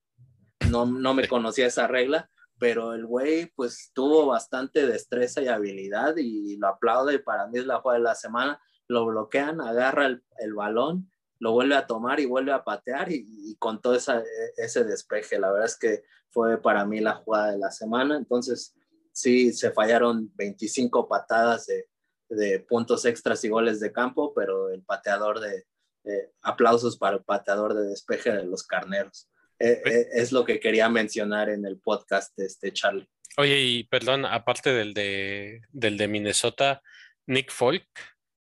no, 0.70 0.86
no 0.86 1.14
me 1.14 1.28
conocía 1.28 1.66
esa 1.66 1.86
regla, 1.86 2.30
pero 2.58 2.94
el 2.94 3.06
güey 3.06 3.46
pues 3.54 3.90
tuvo 3.94 4.26
bastante 4.26 4.86
destreza 4.86 5.42
y 5.42 5.48
habilidad 5.48 6.16
y 6.16 6.56
lo 6.56 6.68
aplaude 6.68 7.14
y 7.14 7.18
para 7.18 7.46
mí 7.46 7.58
es 7.58 7.66
la 7.66 7.80
jugada 7.80 7.98
de 7.98 8.04
la 8.04 8.14
semana, 8.14 8.60
lo 8.88 9.06
bloquean, 9.06 9.60
agarra 9.60 10.06
el, 10.06 10.22
el 10.38 10.54
balón, 10.54 11.10
lo 11.38 11.52
vuelve 11.52 11.76
a 11.76 11.86
tomar 11.86 12.20
y 12.20 12.26
vuelve 12.26 12.52
a 12.52 12.64
patear 12.64 13.12
y, 13.12 13.56
con 13.58 13.80
todo 13.80 13.94
esa, 13.94 14.22
ese 14.56 14.84
despeje, 14.84 15.38
la 15.38 15.50
verdad 15.52 15.66
es 15.66 15.78
que 15.78 16.02
fue 16.30 16.60
para 16.60 16.84
mí 16.84 17.00
la 17.00 17.14
jugada 17.14 17.52
de 17.52 17.58
la 17.58 17.70
semana, 17.70 18.16
entonces 18.16 18.74
sí, 19.12 19.52
se 19.52 19.70
fallaron 19.70 20.30
25 20.34 21.08
patadas 21.08 21.66
de, 21.66 21.88
de 22.28 22.60
puntos 22.60 23.04
extras 23.04 23.42
y 23.44 23.48
goles 23.48 23.80
de 23.80 23.92
campo, 23.92 24.32
pero 24.34 24.70
el 24.70 24.82
pateador 24.82 25.40
de, 25.40 25.66
eh, 26.08 26.32
aplausos 26.40 26.96
para 26.96 27.16
el 27.16 27.22
pateador 27.22 27.74
de 27.74 27.86
despeje 27.88 28.32
de 28.32 28.44
los 28.44 28.62
carneros. 28.62 29.28
Eh, 29.60 29.82
eh, 29.84 30.06
es 30.12 30.32
lo 30.32 30.44
que 30.44 30.60
quería 30.60 30.88
mencionar 30.88 31.48
en 31.48 31.66
el 31.66 31.78
podcast 31.78 32.36
de 32.36 32.46
este 32.46 32.72
Charlie. 32.72 33.08
Oye, 33.36 33.60
y 33.60 33.84
perdón, 33.84 34.24
aparte 34.24 34.72
del 34.72 34.94
de, 34.94 35.62
del 35.70 35.96
de 35.96 36.08
Minnesota, 36.08 36.82
Nick 37.26 37.50
Folk, 37.50 37.86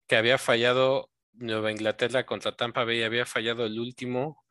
que 0.08 0.16
había 0.16 0.38
fallado 0.38 1.12
Nueva 1.34 1.72
Inglaterra 1.72 2.26
contra 2.26 2.56
Tampa 2.56 2.86
Bay, 2.86 3.04
había 3.04 3.26
fallado 3.26 3.66
el 3.66 3.80
último 3.80 4.44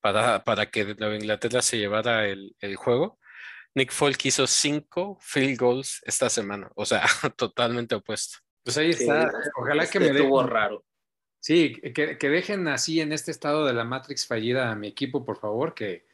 para, 0.00 0.44
para 0.44 0.70
que 0.70 0.94
Nueva 0.96 1.16
Inglaterra 1.16 1.62
se 1.62 1.78
llevara 1.78 2.26
el, 2.28 2.56
el 2.60 2.76
juego. 2.76 3.18
Nick 3.74 3.92
Folk 3.92 4.24
hizo 4.24 4.46
cinco 4.46 5.18
field 5.20 5.58
goals 5.58 6.02
esta 6.04 6.30
semana, 6.30 6.70
o 6.74 6.86
sea, 6.86 7.02
totalmente 7.36 7.94
opuesto. 7.94 8.38
Pues 8.64 8.78
ahí 8.78 8.90
está. 8.90 9.30
Sí, 9.30 9.50
Ojalá 9.56 9.86
que 9.86 10.00
me 10.00 10.06
estuvo 10.06 10.42
raro. 10.42 10.84
Sí, 11.46 11.76
que, 11.94 12.18
que, 12.18 12.28
dejen 12.28 12.66
así 12.66 13.00
en 13.00 13.12
este 13.12 13.30
estado 13.30 13.64
de 13.66 13.72
la 13.72 13.84
Matrix 13.84 14.26
fallida 14.26 14.72
a 14.72 14.74
mi 14.74 14.88
equipo, 14.88 15.24
por 15.24 15.38
favor, 15.38 15.74
que, 15.74 16.04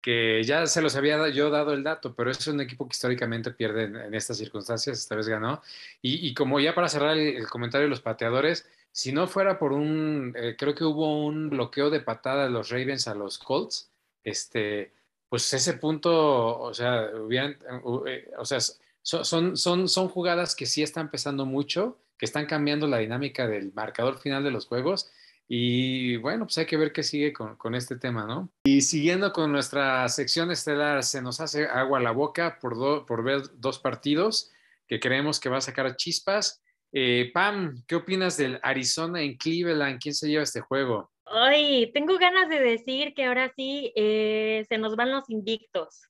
que 0.00 0.42
ya 0.44 0.66
se 0.66 0.80
los 0.80 0.96
había 0.96 1.28
yo 1.28 1.50
dado 1.50 1.74
el 1.74 1.84
dato, 1.84 2.14
pero 2.14 2.30
es 2.30 2.46
un 2.46 2.62
equipo 2.62 2.86
que 2.86 2.94
históricamente 2.94 3.50
pierde 3.50 3.84
en, 3.84 4.14
estas 4.14 4.38
circunstancias, 4.38 4.98
esta 4.98 5.14
vez 5.14 5.28
ganó. 5.28 5.60
Y, 6.00 6.26
y, 6.26 6.32
como 6.32 6.58
ya 6.58 6.74
para 6.74 6.88
cerrar 6.88 7.18
el, 7.18 7.46
comentario 7.48 7.84
de 7.84 7.90
los 7.90 8.00
pateadores, 8.00 8.66
si 8.90 9.12
no 9.12 9.26
fuera 9.26 9.58
por 9.58 9.74
un, 9.74 10.32
eh, 10.34 10.56
creo 10.58 10.74
que 10.74 10.84
hubo 10.84 11.22
un 11.26 11.50
bloqueo 11.50 11.90
de 11.90 12.00
patada 12.00 12.44
de 12.44 12.50
los 12.50 12.70
Ravens 12.70 13.08
a 13.08 13.14
los 13.14 13.36
Colts, 13.36 13.90
este, 14.24 14.94
pues 15.28 15.52
ese 15.52 15.74
punto, 15.74 16.60
o 16.60 16.72
sea, 16.72 17.10
hubieran, 17.14 17.58
eh, 18.06 18.30
o 18.38 18.44
sea, 18.46 18.58
son, 19.02 19.54
son, 19.54 19.86
son 19.86 20.08
jugadas 20.08 20.56
que 20.56 20.64
sí 20.64 20.82
están 20.82 21.10
pesando 21.10 21.44
mucho 21.44 21.98
que 22.18 22.26
están 22.26 22.46
cambiando 22.46 22.86
la 22.86 22.98
dinámica 22.98 23.46
del 23.46 23.72
marcador 23.72 24.18
final 24.18 24.42
de 24.44 24.50
los 24.50 24.66
juegos. 24.66 25.10
Y 25.46 26.16
bueno, 26.16 26.44
pues 26.44 26.58
hay 26.58 26.66
que 26.66 26.76
ver 26.76 26.92
qué 26.92 27.02
sigue 27.02 27.32
con, 27.32 27.56
con, 27.56 27.74
este 27.74 27.96
tema, 27.96 28.26
¿no? 28.26 28.50
Y 28.64 28.82
siguiendo 28.82 29.32
con 29.32 29.50
nuestra 29.50 30.06
sección 30.10 30.50
estelar, 30.50 31.02
se 31.04 31.22
nos 31.22 31.40
hace 31.40 31.66
agua 31.66 31.98
a 31.98 32.02
la 32.02 32.10
boca 32.10 32.58
por, 32.60 32.76
do, 32.76 33.06
por 33.06 33.24
ver 33.24 33.42
dos 33.54 33.78
partidos. 33.78 34.52
que 34.86 35.00
creemos 35.00 35.40
que 35.40 35.48
va 35.48 35.58
a 35.58 35.62
sacar 35.62 35.96
chispas. 35.96 36.62
Eh, 36.92 37.30
Pam, 37.32 37.82
¿qué 37.86 37.94
opinas 37.94 38.36
del 38.36 38.58
Arizona 38.62 39.22
en 39.22 39.36
Cleveland? 39.36 40.00
¿Quién 40.00 40.14
se 40.14 40.28
lleva 40.28 40.42
este 40.42 40.60
juego? 40.60 41.10
Ay, 41.26 41.90
tengo 41.92 42.16
ganas 42.18 42.48
de 42.48 42.60
decir 42.60 43.14
que 43.14 43.24
ahora 43.26 43.52
sí 43.54 43.92
eh, 43.96 44.64
se 44.68 44.78
nos 44.78 44.96
van 44.96 45.12
los 45.12 45.28
invictos. 45.28 46.08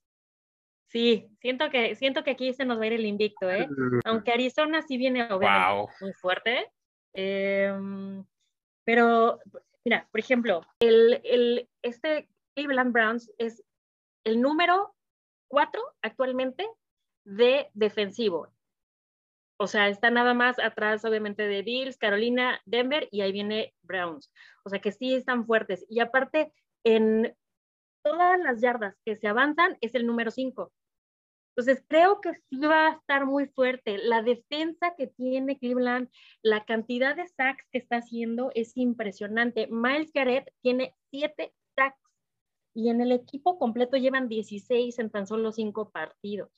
Sí, 0.88 1.28
siento 1.40 1.68
que, 1.70 1.94
siento 1.94 2.24
que 2.24 2.30
aquí 2.30 2.52
se 2.54 2.64
nos 2.64 2.78
va 2.78 2.84
a 2.84 2.86
ir 2.86 2.92
el 2.94 3.04
invicto, 3.06 3.50
¿eh? 3.50 3.68
Mm. 3.68 4.00
Aunque 4.06 4.32
Arizona 4.32 4.82
sí 4.82 4.96
viene 4.96 5.28
Wow. 5.28 5.88
muy 6.00 6.12
fuerte. 6.14 6.70
em, 7.14 8.24
pero, 8.84 9.38
mira, 9.84 10.08
por 10.10 10.20
ejemplo, 10.20 10.62
el, 10.80 11.20
el, 11.24 11.68
este 11.82 12.28
Cleveland 12.54 12.92
Browns 12.92 13.30
es 13.38 13.62
el 14.24 14.40
número 14.40 14.94
cuatro 15.48 15.82
actualmente 16.02 16.66
de 17.24 17.68
defensivo. 17.74 18.48
O 19.60 19.66
sea, 19.66 19.88
está 19.88 20.10
nada 20.10 20.34
más 20.34 20.58
atrás, 20.58 21.04
obviamente, 21.04 21.42
de 21.48 21.62
Bills, 21.62 21.98
Carolina, 21.98 22.60
Denver 22.64 23.08
y 23.10 23.22
ahí 23.22 23.32
viene 23.32 23.74
Browns. 23.82 24.30
O 24.64 24.70
sea, 24.70 24.80
que 24.80 24.92
sí 24.92 25.14
están 25.14 25.44
fuertes. 25.44 25.84
Y 25.88 26.00
aparte, 26.00 26.52
en 26.84 27.36
todas 28.04 28.38
las 28.40 28.60
yardas 28.60 28.96
que 29.04 29.16
se 29.16 29.26
avanzan, 29.26 29.76
es 29.80 29.94
el 29.94 30.06
número 30.06 30.30
5. 30.30 30.72
Entonces, 31.58 31.84
creo 31.88 32.20
que 32.20 32.34
sí 32.48 32.60
va 32.60 32.86
a 32.86 32.92
estar 32.92 33.26
muy 33.26 33.46
fuerte. 33.48 33.98
La 33.98 34.22
defensa 34.22 34.94
que 34.96 35.08
tiene 35.08 35.58
Cleveland, 35.58 36.08
la 36.40 36.64
cantidad 36.64 37.16
de 37.16 37.26
sacks 37.26 37.66
que 37.72 37.78
está 37.78 37.96
haciendo 37.96 38.52
es 38.54 38.76
impresionante. 38.76 39.66
Miles 39.68 40.12
Garrett 40.12 40.52
tiene 40.62 40.94
7 41.10 41.52
sacks 41.74 41.98
y 42.74 42.90
en 42.90 43.00
el 43.00 43.10
equipo 43.10 43.58
completo 43.58 43.96
llevan 43.96 44.28
16 44.28 45.00
en 45.00 45.10
tan 45.10 45.26
solo 45.26 45.50
5 45.50 45.90
partidos. 45.90 46.52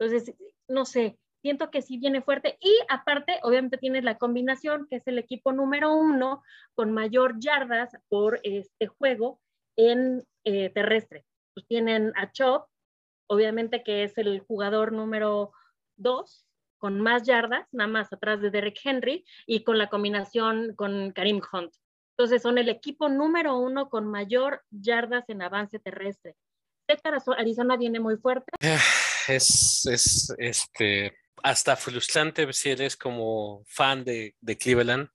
Entonces, 0.00 0.34
no 0.66 0.84
sé, 0.84 1.16
siento 1.42 1.70
que 1.70 1.80
sí 1.80 1.98
viene 1.98 2.20
fuerte 2.20 2.58
y 2.60 2.76
aparte, 2.88 3.38
obviamente 3.44 3.78
tienes 3.78 4.02
la 4.02 4.18
combinación 4.18 4.88
que 4.90 4.96
es 4.96 5.06
el 5.06 5.18
equipo 5.18 5.52
número 5.52 5.94
uno 5.94 6.42
con 6.74 6.90
mayor 6.90 7.38
yardas 7.38 7.96
por 8.08 8.40
este 8.42 8.88
juego 8.88 9.40
en 9.76 10.24
eh, 10.42 10.70
terrestre. 10.70 11.24
Pues 11.54 11.68
tienen 11.68 12.12
a 12.16 12.32
Chop, 12.32 12.69
obviamente 13.30 13.84
que 13.84 14.02
es 14.02 14.18
el 14.18 14.40
jugador 14.40 14.92
número 14.92 15.52
dos 15.96 16.46
con 16.78 17.00
más 17.00 17.22
yardas, 17.22 17.68
nada 17.72 17.88
más 17.88 18.12
atrás 18.12 18.40
de 18.40 18.50
Derek 18.50 18.80
Henry 18.82 19.24
y 19.46 19.62
con 19.62 19.78
la 19.78 19.88
combinación 19.88 20.74
con 20.74 21.12
Karim 21.12 21.40
Hunt. 21.52 21.72
Entonces 22.16 22.42
son 22.42 22.58
el 22.58 22.68
equipo 22.68 23.08
número 23.08 23.56
uno 23.56 23.88
con 23.88 24.06
mayor 24.06 24.64
yardas 24.70 25.28
en 25.28 25.42
avance 25.42 25.78
terrestre. 25.78 26.36
Arizona 27.38 27.76
viene 27.76 28.00
muy 28.00 28.16
fuerte. 28.16 28.50
Es, 29.28 29.86
es 29.86 30.34
este, 30.38 31.16
hasta 31.44 31.76
frustrante 31.76 32.52
si 32.52 32.70
eres 32.70 32.96
como 32.96 33.62
fan 33.68 34.02
de, 34.02 34.34
de 34.40 34.58
Cleveland. 34.58 35.08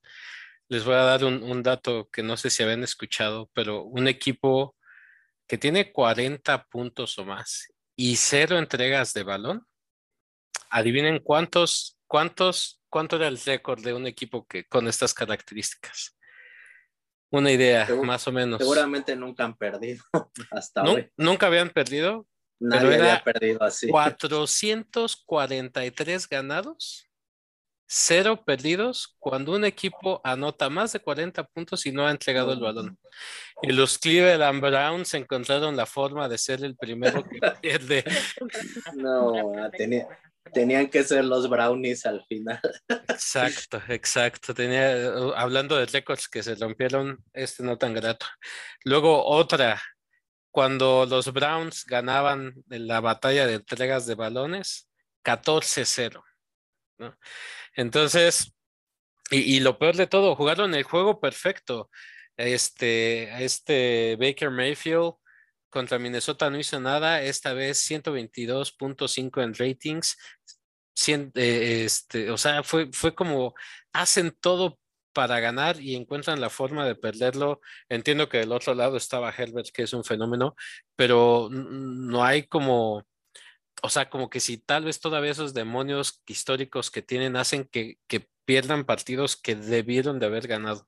Les 0.70 0.86
voy 0.86 0.93
a 0.93 0.99
dar 0.99 1.26
un, 1.26 1.43
un, 1.43 1.61
dato 1.61 2.07
que 2.09 2.24
no 2.24 2.38
sé 2.38 2.49
si 2.49 2.63
habían 2.63 2.84
escuchado, 2.84 3.49
pero 3.53 3.84
un 3.84 4.07
equipo 4.07 4.78
que 5.47 5.57
tiene 5.57 5.91
40 5.91 6.66
puntos 6.68 7.18
o 7.18 7.26
más 7.26 7.74
y 7.95 8.15
cero 8.17 8.57
entregas 8.57 9.13
de 9.13 9.23
balón. 9.23 9.65
Adivinen 10.69 11.19
cuántos, 11.19 11.97
cuántos, 12.07 12.81
cuánto 12.89 13.15
era 13.15 13.27
el 13.27 13.39
récord 13.39 13.81
de 13.83 13.93
un 13.93 14.07
equipo 14.07 14.45
que 14.45 14.65
con 14.65 14.87
estas 14.87 15.13
características. 15.13 16.17
Una 17.31 17.51
idea, 17.51 17.87
más 18.03 18.27
o 18.27 18.31
menos. 18.31 18.59
Seguramente 18.59 19.15
nunca 19.15 19.45
han 19.45 19.55
perdido 19.57 20.03
hasta 20.51 20.83
¿Nun- 20.83 20.95
hoy. 20.95 21.09
Nunca 21.17 21.47
habían 21.47 21.69
perdido. 21.69 22.27
Nadie 22.59 22.95
era 22.95 23.13
había 23.15 23.23
perdido 23.23 23.63
así. 23.63 23.87
443 23.91 26.29
ganados, 26.29 27.09
cero 27.88 28.43
perdidos 28.45 29.15
cuando 29.19 29.53
un 29.53 29.65
equipo 29.65 30.21
anota 30.23 30.69
más 30.69 30.93
de 30.93 30.99
40 30.99 31.43
puntos 31.45 31.86
y 31.86 31.91
no 31.91 32.07
ha 32.07 32.11
entregado 32.11 32.53
el 32.53 32.59
balón. 32.59 32.97
Y 33.61 33.71
los 33.71 33.97
Cleveland 33.97 34.61
Browns 34.61 35.13
encontraron 35.13 35.75
la 35.75 35.86
forma 35.86 36.27
de 36.27 36.38
ser 36.38 36.63
el 36.63 36.75
primero 36.75 37.23
que 37.23 37.39
pierde. 37.61 38.03
No, 38.95 39.31
tenía, 39.77 40.07
tenían 40.53 40.88
que 40.88 41.03
ser 41.03 41.25
los 41.25 41.49
brownies 41.49 42.05
al 42.05 42.23
final. 42.25 42.59
Exacto, 43.09 43.81
exacto. 43.88 44.53
Tenía, 44.53 45.13
hablando 45.36 45.77
de 45.77 45.86
récords 45.86 46.27
que 46.27 46.43
se 46.43 46.55
rompieron, 46.55 47.23
este 47.33 47.63
no 47.63 47.77
tan 47.77 47.93
grato. 47.93 48.25
Luego 48.83 49.25
otra, 49.25 49.81
cuando 50.51 51.05
los 51.05 51.31
Browns 51.33 51.86
ganaban 51.86 52.53
en 52.69 52.88
la 52.88 53.01
batalla 53.01 53.45
de 53.45 53.55
entregas 53.55 54.05
de 54.05 54.15
balones, 54.15 54.89
14-0. 55.23 56.23
Entonces, 57.75 58.55
y, 59.31 59.59
lo 59.59 59.79
peor 59.79 59.95
de 59.95 60.07
todo, 60.07 60.35
jugaron 60.35 60.75
el 60.75 60.83
juego 60.83 61.19
perfecto. 61.19 61.89
Este, 62.37 63.43
este 63.43 64.17
Baker 64.19 64.51
Mayfield 64.51 65.13
contra 65.69 65.99
Minnesota 65.99 66.49
no 66.49 66.59
hizo 66.59 66.79
nada, 66.79 67.21
esta 67.21 67.53
vez 67.53 67.79
122.5 67.89 69.43
en 69.43 69.53
ratings. 69.55 70.17
Cien, 70.93 71.31
eh, 71.35 71.83
este, 71.85 72.31
o 72.31 72.37
sea, 72.37 72.63
fue, 72.63 72.89
fue 72.93 73.13
como 73.15 73.53
hacen 73.91 74.31
todo 74.39 74.79
para 75.15 75.39
ganar 75.39 75.79
y 75.81 75.95
encuentran 75.95 76.41
la 76.41 76.49
forma 76.49 76.85
de 76.85 76.95
perderlo. 76.95 77.61
Entiendo 77.89 78.29
que 78.29 78.39
del 78.39 78.51
otro 78.51 78.75
lado 78.75 78.97
estaba 78.97 79.31
Herbert, 79.31 79.69
que 79.73 79.83
es 79.83 79.93
un 79.93 80.03
fenómeno, 80.03 80.55
pero 80.95 81.49
no 81.51 82.23
hay 82.23 82.47
como, 82.47 83.03
o 83.82 83.89
sea, 83.89 84.09
como 84.09 84.30
que 84.30 84.39
si 84.39 84.57
tal 84.57 84.86
vez 84.86 84.99
todavía 84.99 85.32
esos 85.32 85.53
demonios 85.53 86.23
históricos 86.28 86.91
que 86.91 87.01
tienen 87.01 87.36
hacen 87.36 87.65
que, 87.65 87.97
que 88.07 88.28
pierdan 88.45 88.86
partidos 88.86 89.36
que 89.36 89.55
debieron 89.55 90.19
de 90.19 90.28
haber 90.28 90.47
ganado. 90.47 90.88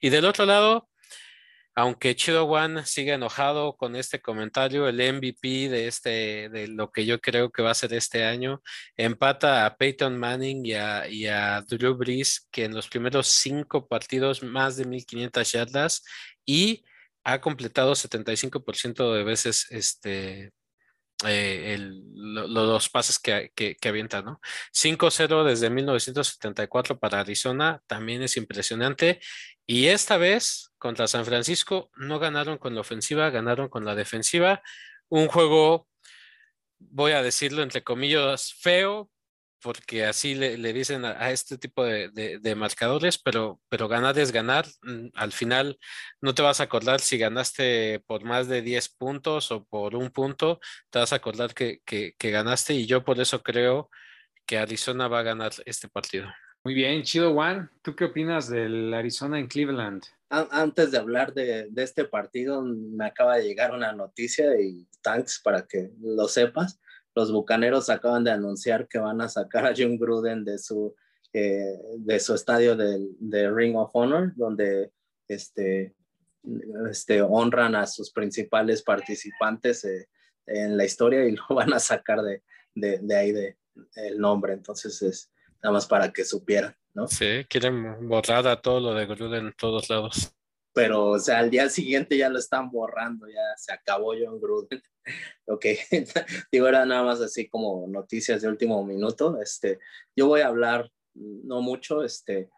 Y 0.00 0.10
del 0.10 0.24
otro 0.24 0.46
lado, 0.46 0.88
aunque 1.74 2.14
Chido 2.14 2.44
One 2.44 2.84
sigue 2.84 3.14
enojado 3.14 3.76
con 3.76 3.96
este 3.96 4.20
comentario, 4.20 4.88
el 4.88 4.96
MVP 4.96 5.68
de 5.70 5.86
este, 5.88 6.48
de 6.50 6.68
lo 6.68 6.90
que 6.92 7.06
yo 7.06 7.18
creo 7.20 7.50
que 7.50 7.62
va 7.62 7.70
a 7.70 7.74
ser 7.74 7.94
este 7.94 8.24
año, 8.24 8.62
empata 8.96 9.64
a 9.64 9.76
Peyton 9.76 10.18
Manning 10.18 10.66
y 10.66 10.74
a, 10.74 11.08
y 11.08 11.26
a 11.26 11.62
Drew 11.62 11.94
Brees, 11.94 12.46
que 12.50 12.64
en 12.64 12.74
los 12.74 12.88
primeros 12.88 13.28
cinco 13.28 13.88
partidos 13.88 14.42
más 14.42 14.76
de 14.76 14.84
1500 14.84 15.52
yardas 15.52 16.04
y 16.44 16.84
ha 17.24 17.40
completado 17.40 17.94
75% 17.94 19.14
de 19.14 19.24
veces 19.24 19.66
este, 19.70 20.52
eh, 21.24 21.74
el, 21.74 22.02
lo, 22.14 22.46
los 22.46 22.88
pases 22.88 23.18
que, 23.18 23.52
que, 23.54 23.76
que 23.76 23.88
avienta, 23.88 24.22
¿no? 24.22 24.40
5-0 24.72 25.44
desde 25.44 25.70
1974 25.70 26.98
para 26.98 27.20
Arizona, 27.20 27.82
también 27.86 28.22
es 28.22 28.36
impresionante. 28.36 29.20
Y 29.66 29.86
esta 29.86 30.16
vez 30.16 30.72
contra 30.78 31.06
San 31.06 31.24
Francisco 31.24 31.90
no 31.96 32.18
ganaron 32.18 32.58
con 32.58 32.74
la 32.74 32.80
ofensiva, 32.80 33.30
ganaron 33.30 33.68
con 33.68 33.84
la 33.84 33.94
defensiva. 33.94 34.62
Un 35.08 35.28
juego, 35.28 35.88
voy 36.78 37.12
a 37.12 37.22
decirlo 37.22 37.62
entre 37.62 37.84
comillas, 37.84 38.54
feo, 38.60 39.10
porque 39.62 40.04
así 40.04 40.34
le, 40.34 40.58
le 40.58 40.72
dicen 40.72 41.04
a, 41.04 41.12
a, 41.12 41.30
este 41.30 41.56
tipo 41.56 41.84
de, 41.84 42.10
de, 42.10 42.38
de, 42.38 42.54
marcadores, 42.54 43.18
pero, 43.18 43.60
pero 43.68 43.88
ganar 43.88 44.18
es 44.18 44.32
ganar. 44.32 44.66
Al 45.14 45.32
final 45.32 45.78
no 46.20 46.34
te 46.34 46.42
vas 46.42 46.60
a 46.60 46.64
acordar 46.64 47.00
si 47.00 47.18
ganaste 47.18 48.00
por 48.06 48.24
más 48.24 48.48
de 48.48 48.62
10 48.62 48.88
puntos 48.96 49.50
o 49.52 49.64
por 49.64 49.94
un 49.94 50.10
punto, 50.10 50.60
te 50.90 50.98
vas 50.98 51.12
a 51.12 51.16
acordar 51.16 51.54
que, 51.54 51.80
que, 51.84 52.14
que 52.18 52.30
ganaste 52.30 52.74
y 52.74 52.86
yo 52.86 53.04
por 53.04 53.20
eso 53.20 53.42
creo 53.42 53.88
que 54.46 54.58
Arizona 54.58 55.08
va 55.08 55.20
a 55.20 55.24
ganar 55.24 55.52
este 55.64 55.88
partido. 55.88 56.28
Muy 56.64 56.74
bien, 56.74 57.02
Chido 57.02 57.32
Juan, 57.32 57.70
¿tú 57.82 57.96
qué 57.96 58.04
opinas 58.04 58.48
del 58.48 58.94
Arizona 58.94 59.38
en 59.38 59.48
Cleveland? 59.48 60.02
Antes 60.28 60.92
de 60.92 60.98
hablar 60.98 61.34
de, 61.34 61.66
de, 61.70 61.82
este 61.82 62.04
partido, 62.04 62.62
me 62.62 63.04
acaba 63.04 63.36
de 63.36 63.44
llegar 63.44 63.72
una 63.72 63.92
noticia 63.92 64.58
y 64.60 64.86
thanks 65.02 65.40
para 65.42 65.66
que 65.66 65.90
lo 66.00 66.28
sepas. 66.28 66.80
Los 67.14 67.32
bucaneros 67.32 67.90
acaban 67.90 68.24
de 68.24 68.30
anunciar 68.30 68.88
que 68.88 68.98
van 68.98 69.20
a 69.20 69.28
sacar 69.28 69.66
a 69.66 69.74
John 69.76 69.98
Gruden 69.98 70.44
de 70.44 70.58
su, 70.58 70.94
eh, 71.32 71.78
de 71.98 72.20
su 72.20 72.34
estadio 72.34 72.76
de, 72.76 73.06
de, 73.18 73.50
Ring 73.50 73.76
of 73.76 73.90
Honor, 73.94 74.32
donde 74.36 74.90
este, 75.28 75.94
este, 76.90 77.22
honran 77.22 77.74
a 77.74 77.86
sus 77.86 78.10
principales 78.10 78.82
participantes 78.82 79.84
eh, 79.84 80.08
en 80.46 80.76
la 80.76 80.84
historia 80.84 81.26
y 81.26 81.36
lo 81.36 81.54
van 81.54 81.72
a 81.72 81.78
sacar 81.78 82.22
de, 82.22 82.42
de, 82.74 82.98
de 82.98 83.16
ahí 83.16 83.32
de, 83.32 83.56
el 83.96 84.18
nombre. 84.18 84.52
Entonces 84.52 85.00
es 85.02 85.30
nada 85.62 85.74
más 85.74 85.86
para 85.86 86.12
que 86.12 86.24
supieran, 86.24 86.74
¿no? 86.94 87.06
Sí, 87.08 87.44
quieren 87.48 88.08
borrar 88.08 88.46
a 88.46 88.60
todo 88.60 88.80
lo 88.80 88.94
de 88.94 89.06
Gruden 89.06 89.46
en 89.46 89.54
todos 89.54 89.88
lados. 89.88 90.34
Pero, 90.74 91.10
o 91.10 91.18
sea, 91.18 91.38
al 91.38 91.50
día 91.50 91.68
siguiente 91.68 92.16
ya 92.16 92.28
lo 92.28 92.38
están 92.38 92.70
borrando, 92.70 93.28
ya 93.28 93.56
se 93.56 93.72
acabó 93.72 94.14
John 94.18 94.40
Gruden. 94.40 94.82
ok, 95.46 95.66
digo, 96.52 96.68
era 96.68 96.86
nada 96.86 97.02
más 97.02 97.20
así 97.20 97.48
como 97.48 97.86
noticias 97.88 98.42
de 98.42 98.48
último 98.48 98.84
minuto. 98.84 99.40
Este, 99.40 99.78
yo 100.16 100.28
voy 100.28 100.40
a 100.40 100.48
hablar 100.48 100.90
no 101.14 101.60
mucho, 101.60 102.02
este, 102.02 102.48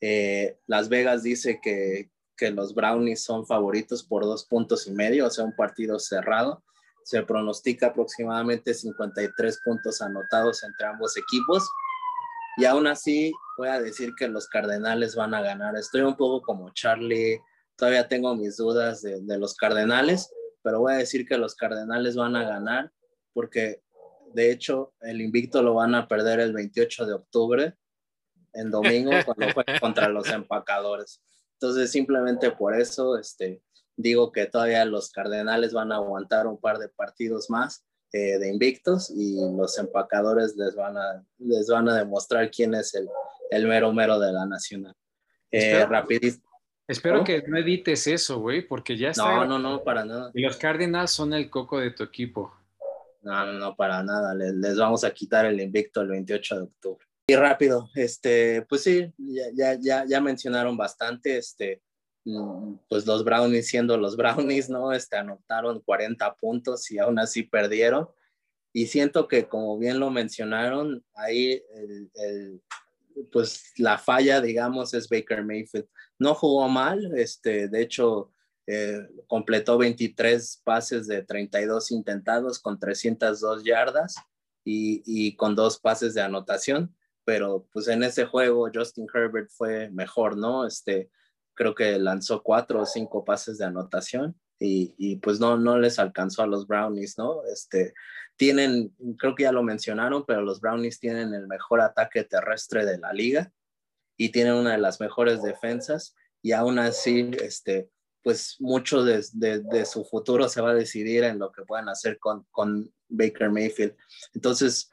eh, 0.00 0.58
Las 0.66 0.88
Vegas 0.88 1.22
dice 1.22 1.60
que, 1.62 2.10
que 2.36 2.50
los 2.50 2.74
Brownies 2.74 3.22
son 3.22 3.46
favoritos 3.46 4.02
por 4.02 4.24
dos 4.24 4.46
puntos 4.46 4.86
y 4.86 4.92
medio, 4.92 5.26
o 5.26 5.30
sea, 5.30 5.44
un 5.44 5.54
partido 5.54 5.98
cerrado. 5.98 6.64
se 7.04 7.22
pronostica 7.22 7.88
aproximadamente 7.88 8.74
53 8.74 9.60
puntos 9.64 10.00
anotados 10.02 10.62
entre 10.62 10.86
ambos 10.86 11.16
equipos. 11.16 11.68
Y 12.56 12.66
aún 12.66 12.86
así, 12.86 13.32
voy 13.56 13.68
a 13.68 13.80
decir 13.80 14.12
que 14.16 14.28
los 14.28 14.48
Cardenales 14.48 15.14
van 15.16 15.34
a 15.34 15.40
ganar. 15.40 15.76
Estoy 15.76 16.02
un 16.02 16.16
poco 16.16 16.42
como 16.42 16.70
Charlie, 16.70 17.40
todavía 17.80 18.06
tengo 18.06 18.36
mis 18.36 18.58
dudas 18.58 19.00
de, 19.00 19.20
de 19.22 19.38
los 19.38 19.54
Cardenales, 19.54 20.30
pero 20.62 20.80
voy 20.80 20.92
a 20.92 20.98
decir 20.98 21.26
que 21.26 21.38
los 21.38 21.54
Cardenales 21.54 22.14
van 22.14 22.36
a 22.36 22.44
ganar 22.44 22.92
porque 23.32 23.82
de 24.34 24.52
hecho 24.52 24.92
el 25.00 25.20
invicto 25.20 25.62
lo 25.62 25.74
van 25.74 25.94
a 25.94 26.06
perder 26.06 26.40
el 26.40 26.52
28 26.52 27.06
de 27.06 27.14
octubre 27.14 27.74
en 28.52 28.70
domingo 28.70 29.10
cuando 29.24 29.48
fue 29.54 29.64
contra 29.80 30.08
los 30.08 30.28
empacadores. 30.28 31.22
Entonces 31.54 31.90
simplemente 31.90 32.50
por 32.50 32.78
eso 32.78 33.18
este, 33.18 33.62
digo 33.96 34.30
que 34.30 34.46
todavía 34.46 34.84
los 34.84 35.10
Cardenales 35.10 35.72
van 35.72 35.90
a 35.92 35.96
aguantar 35.96 36.46
un 36.46 36.60
par 36.60 36.78
de 36.78 36.88
partidos 36.88 37.48
más 37.48 37.84
eh, 38.12 38.38
de 38.38 38.48
invictos 38.48 39.10
y 39.10 39.36
los 39.56 39.78
empacadores 39.78 40.56
les 40.56 40.74
van 40.74 40.98
a, 40.98 41.24
les 41.38 41.68
van 41.68 41.88
a 41.88 41.96
demostrar 41.96 42.50
quién 42.50 42.74
es 42.74 42.94
el, 42.94 43.08
el 43.50 43.66
mero 43.66 43.92
mero 43.92 44.18
de 44.18 44.32
la 44.32 44.46
nacional. 44.46 44.94
Eh, 45.50 45.84
rapidísimo. 45.86 46.49
Espero 46.90 47.22
que 47.22 47.42
no 47.46 47.56
edites 47.56 48.08
eso, 48.08 48.40
güey, 48.40 48.62
porque 48.62 48.96
ya 48.96 49.10
está. 49.10 49.22
No, 49.22 49.44
no, 49.44 49.58
no, 49.58 49.84
para 49.84 50.04
nada. 50.04 50.32
Y 50.34 50.42
los 50.42 50.56
Cardinals 50.56 51.12
son 51.12 51.32
el 51.32 51.48
coco 51.48 51.78
de 51.78 51.92
tu 51.92 52.02
equipo. 52.02 52.52
No, 53.22 53.46
no, 53.46 53.52
no, 53.52 53.76
para 53.76 54.02
nada. 54.02 54.34
Les, 54.34 54.54
les, 54.54 54.76
vamos 54.76 55.04
a 55.04 55.12
quitar 55.12 55.46
el 55.46 55.60
invicto 55.60 56.00
el 56.00 56.08
28 56.08 56.56
de 56.56 56.62
octubre. 56.62 57.06
Y 57.28 57.36
rápido, 57.36 57.88
este, 57.94 58.62
pues 58.68 58.82
sí, 58.82 59.12
ya, 59.54 59.78
ya, 59.80 60.04
ya 60.04 60.20
mencionaron 60.20 60.76
bastante, 60.76 61.36
este, 61.36 61.80
mm, 62.24 62.74
pues 62.88 63.06
los 63.06 63.22
Brownies 63.22 63.68
siendo 63.68 63.96
los 63.96 64.16
Brownies, 64.16 64.68
¿no? 64.68 64.92
Este, 64.92 65.16
anotaron 65.16 65.80
40 65.82 66.34
puntos 66.34 66.90
y 66.90 66.98
aún 66.98 67.20
así 67.20 67.44
perdieron. 67.44 68.08
Y 68.72 68.86
siento 68.86 69.28
que, 69.28 69.46
como 69.46 69.78
bien 69.78 70.00
lo 70.00 70.10
mencionaron, 70.10 71.04
ahí 71.14 71.62
el, 71.72 72.10
el, 72.14 72.62
pues 73.30 73.74
la 73.76 73.96
falla, 73.96 74.40
digamos, 74.40 74.92
es 74.92 75.08
Baker 75.08 75.44
Mayfield. 75.44 75.86
No 76.20 76.34
jugó 76.34 76.68
mal, 76.68 77.12
este, 77.16 77.66
de 77.68 77.80
hecho, 77.82 78.30
eh, 78.66 79.08
completó 79.26 79.78
23 79.78 80.60
pases 80.62 81.06
de 81.06 81.22
32 81.22 81.90
intentados 81.90 82.58
con 82.58 82.78
302 82.78 83.64
yardas 83.64 84.16
y, 84.62 85.02
y, 85.06 85.34
con 85.34 85.56
dos 85.56 85.80
pases 85.80 86.12
de 86.12 86.20
anotación, 86.20 86.94
pero 87.24 87.66
pues 87.72 87.88
en 87.88 88.02
ese 88.02 88.26
juego 88.26 88.70
Justin 88.72 89.06
Herbert 89.12 89.50
fue 89.50 89.88
mejor, 89.90 90.36
¿no? 90.36 90.66
Este, 90.66 91.10
creo 91.54 91.74
que 91.74 91.98
lanzó 91.98 92.42
cuatro 92.42 92.82
o 92.82 92.86
cinco 92.86 93.24
pases 93.24 93.56
de 93.56 93.64
anotación 93.64 94.38
y, 94.58 94.94
y 94.98 95.16
pues 95.16 95.40
no, 95.40 95.56
no 95.56 95.78
les 95.78 95.98
alcanzó 95.98 96.42
a 96.42 96.46
los 96.46 96.66
Brownies, 96.66 97.16
¿no? 97.16 97.42
Este, 97.50 97.94
tienen, 98.36 98.94
creo 99.18 99.34
que 99.34 99.44
ya 99.44 99.52
lo 99.52 99.62
mencionaron, 99.62 100.26
pero 100.26 100.42
los 100.42 100.60
Brownies 100.60 101.00
tienen 101.00 101.32
el 101.32 101.48
mejor 101.48 101.80
ataque 101.80 102.24
terrestre 102.24 102.84
de 102.84 102.98
la 102.98 103.14
liga 103.14 103.50
y 104.20 104.28
tienen 104.28 104.52
una 104.52 104.72
de 104.72 104.78
las 104.78 105.00
mejores 105.00 105.42
defensas 105.42 106.14
y 106.42 106.52
aún 106.52 106.78
así, 106.78 107.30
este, 107.42 107.88
pues 108.22 108.56
mucho 108.58 109.02
de, 109.02 109.22
su 109.86 110.04
futuro 110.04 110.46
se 110.46 110.60
va 110.60 110.72
a 110.72 110.74
decidir 110.74 111.24
en 111.24 111.38
lo 111.38 111.50
que 111.50 111.62
puedan 111.62 111.88
hacer 111.88 112.18
con, 112.18 112.46
con 112.50 112.92
Baker 113.08 113.48
Mayfield. 113.48 113.96
Entonces, 114.34 114.90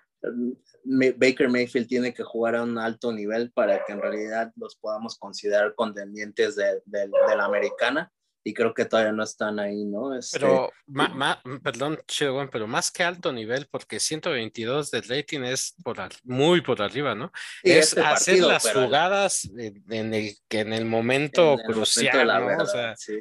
Baker 0.86 1.50
Mayfield 1.50 1.90
tiene 1.90 2.14
que 2.14 2.24
jugar 2.24 2.56
a 2.56 2.64
un 2.64 2.78
alto 2.78 3.12
nivel 3.12 3.52
para 3.52 3.84
que 3.84 3.92
en 3.92 4.02
realidad 4.02 4.54
los 4.56 4.78
podamos 4.78 5.18
considerar 5.18 5.76
contendientes 5.76 6.56
de 6.56 6.82
la 6.88 7.44
americana 7.44 8.10
y 8.44 8.54
creo 8.54 8.74
que 8.74 8.86
todavía 8.86 9.12
no 9.12 9.24
están 9.24 9.60
ahí, 9.60 9.84
¿no? 9.86 10.16
Este... 10.18 10.40
Pero, 10.40 10.72
ma, 10.88 11.10
ma, 11.10 11.42
perdón, 11.62 12.00
Chido, 12.08 12.50
pero 12.50 12.66
más 12.68 12.92
que 12.92 13.04
alto 13.04 13.34
nivel, 13.34 13.68
porque 13.70 14.00
122 14.00 14.90
de 14.92 15.02
rating 15.02 15.42
es 15.42 15.76
por, 15.84 15.98
muy 16.24 16.62
por 16.62 16.82
arriba, 16.82 17.14
¿no? 17.14 17.32
Sí, 17.64 17.72
es 17.72 17.88
este 17.90 18.02
hacer 18.02 18.34
partido, 18.36 18.50
las 18.50 18.64
pero- 18.64 18.86
jugadas 18.86 19.46
en, 19.58 19.84
en 19.90 20.14
el, 20.14 20.38
que 20.48 20.62
en 20.62 20.74
el 20.74 20.86
momento 20.86 21.54
en 21.54 21.60
el 21.60 21.66
crucial, 21.66 22.28
momento 22.28 22.40
¿no? 22.40 22.48
verdad, 22.48 22.62
o 22.64 22.68
sea, 22.68 22.96
sí. 22.96 23.20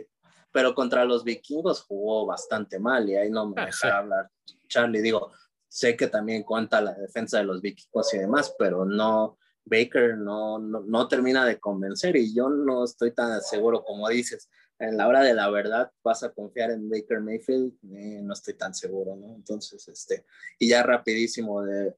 Pero 0.52 0.74
contra 0.74 1.04
los 1.04 1.22
vikingos 1.24 1.82
jugó 1.82 2.24
bastante 2.24 2.78
mal 2.78 3.08
y 3.10 3.16
ahí 3.16 3.28
no 3.28 3.48
me 3.50 3.60
Ah, 3.60 3.66
deja 3.66 3.78
sí. 3.78 3.86
hablar. 3.88 4.30
Charlie, 4.68 5.02
digo, 5.02 5.32
sé 5.68 5.96
que 5.96 6.06
también 6.06 6.44
cuenta 6.44 6.80
la 6.80 6.94
defensa 6.94 7.38
de 7.38 7.44
los 7.44 7.60
vikingos 7.60 8.14
y 8.14 8.18
demás, 8.18 8.54
pero 8.58 8.84
no, 8.86 9.38
Baker 9.64 10.16
no, 10.16 10.58
no, 10.58 10.80
no 10.86 11.08
termina 11.08 11.44
de 11.44 11.58
convencer 11.58 12.16
y 12.16 12.32
yo 12.34 12.48
no 12.48 12.84
estoy 12.84 13.12
tan 13.12 13.40
seguro 13.42 13.82
como 13.84 14.08
dices. 14.08 14.48
En 14.78 14.96
la 14.96 15.08
hora 15.08 15.22
de 15.22 15.32
la 15.32 15.48
verdad, 15.50 15.90
vas 16.04 16.22
a 16.22 16.32
confiar 16.32 16.70
en 16.70 16.88
Baker 16.90 17.20
Mayfield, 17.20 17.72
Eh, 17.92 18.20
no 18.22 18.34
estoy 18.34 18.54
tan 18.54 18.74
seguro, 18.74 19.16
¿no? 19.16 19.34
Entonces, 19.34 19.88
este, 19.88 20.24
y 20.58 20.68
ya 20.68 20.82
rapidísimo 20.82 21.62
de, 21.62 21.94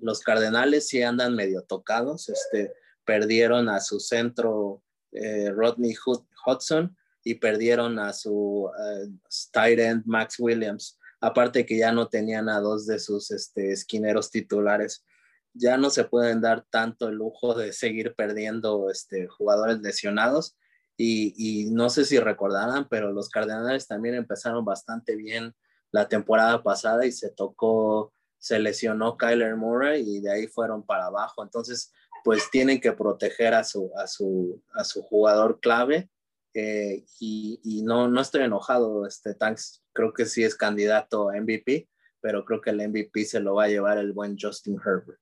los 0.00 0.20
Cardenales 0.20 0.88
sí 0.88 1.02
andan 1.02 1.36
medio 1.36 1.62
tocados, 1.62 2.28
este, 2.30 2.72
perdieron 3.04 3.68
a 3.68 3.80
su 3.80 4.00
centro 4.00 4.82
eh, 5.12 5.50
Rodney 5.50 5.94
Hud- 5.94 6.26
Hudson 6.46 6.96
y 7.22 7.34
perdieron 7.34 7.98
a 7.98 8.12
su 8.14 8.70
eh, 8.78 9.08
tight 9.52 9.78
end 9.78 10.02
Max 10.06 10.36
Williams. 10.38 10.98
Aparte 11.20 11.66
que 11.66 11.76
ya 11.76 11.92
no 11.92 12.08
tenían 12.08 12.48
a 12.48 12.60
dos 12.60 12.86
de 12.86 12.98
sus 12.98 13.30
este, 13.30 13.72
esquineros 13.72 14.30
titulares. 14.30 15.04
Ya 15.52 15.76
no 15.76 15.90
se 15.90 16.04
pueden 16.04 16.40
dar 16.40 16.64
tanto 16.70 17.08
el 17.08 17.16
lujo 17.16 17.54
de 17.54 17.72
seguir 17.72 18.14
perdiendo 18.14 18.88
este, 18.90 19.26
jugadores 19.26 19.80
lesionados. 19.80 20.56
Y, 21.02 21.32
y 21.38 21.70
no 21.70 21.88
sé 21.88 22.04
si 22.04 22.18
recordarán, 22.18 22.86
pero 22.90 23.10
los 23.10 23.30
Cardenales 23.30 23.86
también 23.86 24.14
empezaron 24.16 24.66
bastante 24.66 25.16
bien 25.16 25.54
la 25.92 26.08
temporada 26.08 26.62
pasada 26.62 27.06
y 27.06 27.12
se 27.12 27.30
tocó, 27.30 28.12
se 28.38 28.58
lesionó 28.58 29.16
Kyler 29.16 29.56
Murray 29.56 30.04
y 30.06 30.20
de 30.20 30.30
ahí 30.30 30.46
fueron 30.46 30.84
para 30.84 31.06
abajo. 31.06 31.42
Entonces, 31.42 31.90
pues 32.22 32.50
tienen 32.50 32.82
que 32.82 32.92
proteger 32.92 33.54
a 33.54 33.64
su, 33.64 33.90
a 33.96 34.06
su, 34.06 34.62
a 34.74 34.84
su 34.84 35.00
jugador 35.02 35.58
clave. 35.60 36.10
eh, 36.52 37.04
y, 37.18 37.60
y 37.64 37.82
no, 37.82 38.08
no 38.08 38.20
estoy 38.20 38.42
enojado, 38.42 39.06
este 39.06 39.34
Tanks 39.34 39.82
creo 39.94 40.12
que 40.12 40.26
sí 40.26 40.44
es 40.44 40.54
candidato 40.54 41.30
a 41.30 41.36
MVP, 41.40 41.88
pero 42.20 42.44
creo 42.44 42.60
que 42.60 42.70
el 42.70 42.88
MVP 42.88 43.24
se 43.24 43.40
lo 43.40 43.54
va 43.54 43.64
a 43.64 43.68
llevar 43.68 43.96
el 43.98 44.12
buen 44.12 44.36
Justin 44.38 44.76
Herbert. 44.84 45.20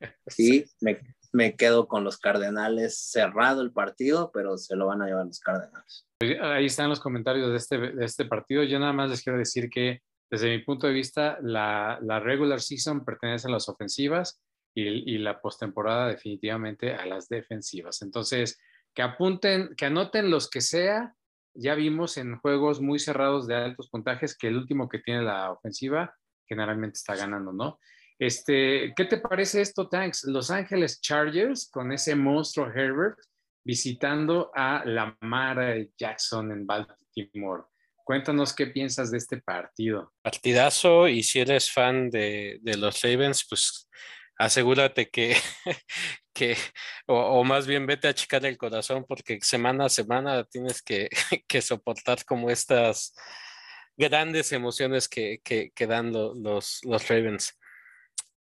Y 0.38 0.64
me, 0.80 1.00
me 1.36 1.54
quedo 1.54 1.86
con 1.86 2.02
los 2.02 2.18
Cardenales, 2.18 2.98
cerrado 2.98 3.60
el 3.60 3.70
partido, 3.70 4.30
pero 4.32 4.56
se 4.56 4.74
lo 4.74 4.86
van 4.86 5.02
a 5.02 5.06
llevar 5.06 5.26
los 5.26 5.38
Cardenales. 5.38 6.06
Ahí 6.40 6.66
están 6.66 6.88
los 6.88 7.00
comentarios 7.00 7.50
de 7.50 7.56
este, 7.56 7.78
de 7.78 8.04
este 8.04 8.24
partido. 8.24 8.62
Yo 8.62 8.78
nada 8.78 8.94
más 8.94 9.10
les 9.10 9.22
quiero 9.22 9.38
decir 9.38 9.68
que 9.68 10.00
desde 10.30 10.48
mi 10.48 10.64
punto 10.64 10.86
de 10.86 10.94
vista, 10.94 11.38
la, 11.42 11.98
la 12.02 12.18
regular 12.20 12.60
season 12.60 13.04
pertenece 13.04 13.48
a 13.48 13.50
las 13.50 13.68
ofensivas 13.68 14.40
y, 14.74 15.14
y 15.14 15.18
la 15.18 15.40
postemporada 15.40 16.08
definitivamente 16.08 16.94
a 16.94 17.04
las 17.06 17.28
defensivas. 17.28 18.02
Entonces, 18.02 18.58
que 18.94 19.02
apunten, 19.02 19.74
que 19.76 19.86
anoten 19.86 20.30
los 20.30 20.48
que 20.48 20.62
sea. 20.62 21.14
Ya 21.54 21.74
vimos 21.74 22.16
en 22.16 22.38
juegos 22.38 22.80
muy 22.80 22.98
cerrados 22.98 23.46
de 23.46 23.54
altos 23.54 23.88
puntajes 23.88 24.36
que 24.36 24.48
el 24.48 24.56
último 24.56 24.88
que 24.88 24.98
tiene 24.98 25.22
la 25.22 25.52
ofensiva 25.52 26.14
generalmente 26.46 26.96
está 26.96 27.14
ganando, 27.14 27.52
¿no? 27.52 27.78
Este, 28.18 28.92
¿Qué 28.96 29.04
te 29.04 29.18
parece 29.18 29.60
esto, 29.60 29.88
Tanks? 29.88 30.24
Los 30.24 30.50
Ángeles 30.50 31.00
Chargers 31.00 31.68
con 31.70 31.92
ese 31.92 32.14
monstruo 32.14 32.66
Herbert 32.66 33.18
visitando 33.64 34.50
a 34.54 34.82
Lamar 34.84 35.86
Jackson 35.98 36.52
en 36.52 36.66
Baltimore. 36.66 37.64
Cuéntanos 38.04 38.54
qué 38.54 38.68
piensas 38.68 39.10
de 39.10 39.18
este 39.18 39.38
partido. 39.38 40.12
partidazo 40.22 41.08
y 41.08 41.24
si 41.24 41.40
eres 41.40 41.72
fan 41.72 42.08
de, 42.08 42.60
los 42.62 43.02
Ravens, 43.02 43.44
pues 43.48 43.88
asegúrate 44.38 45.10
que, 45.10 45.36
que 46.32 46.56
o, 47.06 47.42
más 47.42 47.66
bien 47.66 47.84
vete 47.84 48.06
a 48.06 48.10
achicar 48.12 48.46
el 48.46 48.56
corazón 48.56 49.04
porque 49.06 49.40
semana 49.42 49.86
a 49.86 49.88
semana 49.88 50.44
tienes 50.44 50.80
que, 50.80 51.08
que 51.48 51.60
soportar 51.60 52.24
como 52.24 52.48
estas 52.48 53.12
grandes 53.96 54.52
emociones 54.52 55.08
que, 55.08 55.40
que, 55.42 55.86
dan 55.88 56.12
lo- 56.12 56.34
los, 56.34 56.78
los 56.84 57.08
Ravens. 57.08 57.58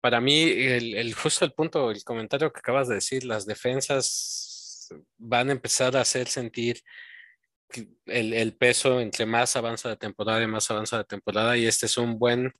Para 0.05 0.21
mí, 0.21 0.43
el, 0.43 0.93
el- 0.93 1.15
justo 1.15 1.45
el 1.45 1.53
punto, 1.53 1.89
el 1.89 2.03
comentario 2.03 2.53
que 2.53 2.59
acabas 2.59 2.87
de 2.87 2.93
decir, 2.93 3.23
las 3.25 3.47
defensas 3.47 4.87
van 5.17 5.49
a 5.49 5.53
empezar 5.53 5.97
a 5.97 6.01
hacer 6.01 6.27
sentir 6.27 6.79
el, 8.05 8.33
el 8.33 8.55
peso 8.55 9.01
entre 9.01 9.25
más 9.25 9.55
avanza 9.55 9.89
la 9.89 9.95
temporada 9.95 10.43
y 10.43 10.47
más 10.47 10.69
avanza 10.69 10.97
la 10.97 11.03
temporada 11.05 11.57
y 11.57 11.65
este 11.65 11.87
es 11.87 11.97
un 11.97 12.19
buen 12.19 12.51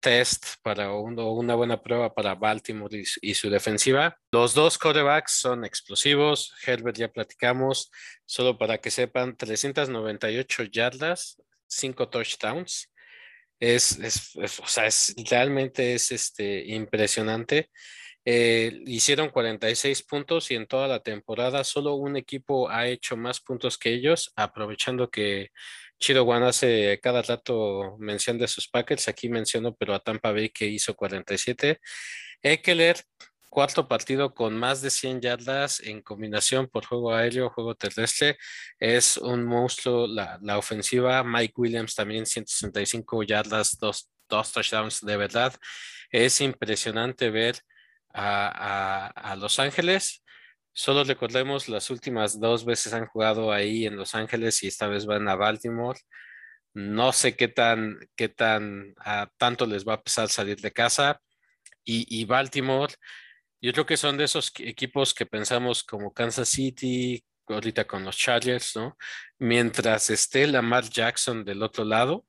test 0.00 0.44
para 0.62 0.92
una 0.92 1.54
buena 1.54 1.82
prueba 1.82 2.12
para 2.14 2.34
Baltimore 2.34 2.94
y, 2.98 3.04
y 3.30 3.32
su 3.32 3.48
defensiva. 3.48 4.18
Los 4.30 4.52
dos 4.52 4.76
quarterbacks 4.76 5.32
son 5.32 5.64
explosivos. 5.64 6.52
Herbert 6.66 6.98
ya 6.98 7.08
platicamos, 7.10 7.90
solo 8.26 8.58
para 8.58 8.76
que 8.78 8.90
sepan, 8.90 9.34
398 9.34 10.64
yardas, 10.64 11.42
5 11.68 12.10
touchdowns. 12.10 12.92
Es, 13.60 13.98
es- 13.98 14.36
o 14.60 14.66
sea, 14.66 14.86
es, 14.86 15.14
realmente 15.30 15.94
es 15.94 16.12
este, 16.12 16.64
impresionante. 16.66 17.70
Eh, 18.24 18.82
hicieron 18.86 19.30
46 19.30 20.02
puntos 20.02 20.50
y 20.50 20.56
en 20.56 20.66
toda 20.66 20.88
la 20.88 21.00
temporada 21.02 21.62
solo 21.64 21.94
un 21.94 22.16
equipo 22.16 22.68
ha 22.68 22.88
hecho 22.88 23.16
más 23.16 23.40
puntos 23.40 23.78
que 23.78 23.94
ellos, 23.94 24.32
aprovechando 24.36 25.10
que, 25.10 25.50
Chido 25.98 26.24
One 26.24 26.46
hace 26.46 27.00
cada 27.02 27.22
rato 27.22 27.96
mención 27.98 28.38
de 28.38 28.48
sus 28.48 28.68
Packers, 28.68 29.08
aquí 29.08 29.28
menciono, 29.30 29.74
pero 29.74 29.94
a 29.94 30.00
Tampa 30.00 30.32
Bay 30.32 30.50
que 30.50 30.66
hizo 30.66 30.94
47. 30.94 31.80
Eckler, 32.42 32.96
cuarto 33.48 33.88
partido 33.88 34.34
con 34.34 34.56
más 34.56 34.82
de 34.82 34.90
100 34.90 35.20
yardas 35.20 35.80
en 35.80 36.02
combinación 36.02 36.66
por 36.68 36.86
juego 36.86 37.14
aéreo, 37.14 37.50
juego 37.50 37.74
terrestre. 37.74 38.38
Es 38.78 39.16
un 39.16 39.44
monstruo 39.44 40.06
la, 40.06 40.38
la 40.42 40.58
ofensiva. 40.58 41.22
Mike 41.24 41.54
Williams 41.56 41.94
también 41.94 42.26
165 42.26 43.22
yardas, 43.22 43.78
dos, 43.78 44.10
dos 44.28 44.52
touchdowns 44.52 45.00
de 45.00 45.16
verdad. 45.16 45.54
Es 46.10 46.40
impresionante 46.40 47.30
ver 47.30 47.60
a, 48.12 49.08
a, 49.14 49.36
Los 49.36 49.58
Ángeles 49.58 50.22
Solo 50.78 51.04
recordemos, 51.04 51.70
las 51.70 51.88
últimas 51.88 52.38
dos 52.38 52.66
veces 52.66 52.92
han 52.92 53.06
jugado 53.06 53.50
ahí 53.50 53.86
en 53.86 53.96
Los 53.96 54.14
Ángeles 54.14 54.62
y 54.62 54.66
esta 54.68 54.86
vez 54.88 55.06
van 55.06 55.26
a 55.26 55.34
Baltimore. 55.34 55.98
No 56.74 57.12
sé 57.12 57.34
qué 57.34 57.48
tan, 57.48 57.98
qué 58.14 58.28
tan 58.28 58.94
a 58.98 59.30
tanto 59.38 59.64
les 59.64 59.88
va 59.88 59.94
a 59.94 60.02
pesar 60.02 60.28
salir 60.28 60.60
de 60.60 60.72
casa. 60.72 61.22
Y, 61.82 62.24
Baltimore, 62.26 62.92
yo 63.66 63.72
creo 63.72 63.84
que 63.86 63.96
son 63.96 64.16
de 64.16 64.24
esos 64.24 64.52
equipos 64.60 65.12
que 65.12 65.26
pensamos 65.26 65.82
como 65.82 66.12
Kansas 66.12 66.48
City, 66.48 67.24
ahorita 67.48 67.84
con 67.84 68.04
los 68.04 68.16
Chargers, 68.16 68.76
¿no? 68.76 68.96
Mientras 69.40 70.08
esté 70.10 70.46
Lamar 70.46 70.88
Jackson 70.88 71.44
del 71.44 71.64
otro 71.64 71.84
lado, 71.84 72.24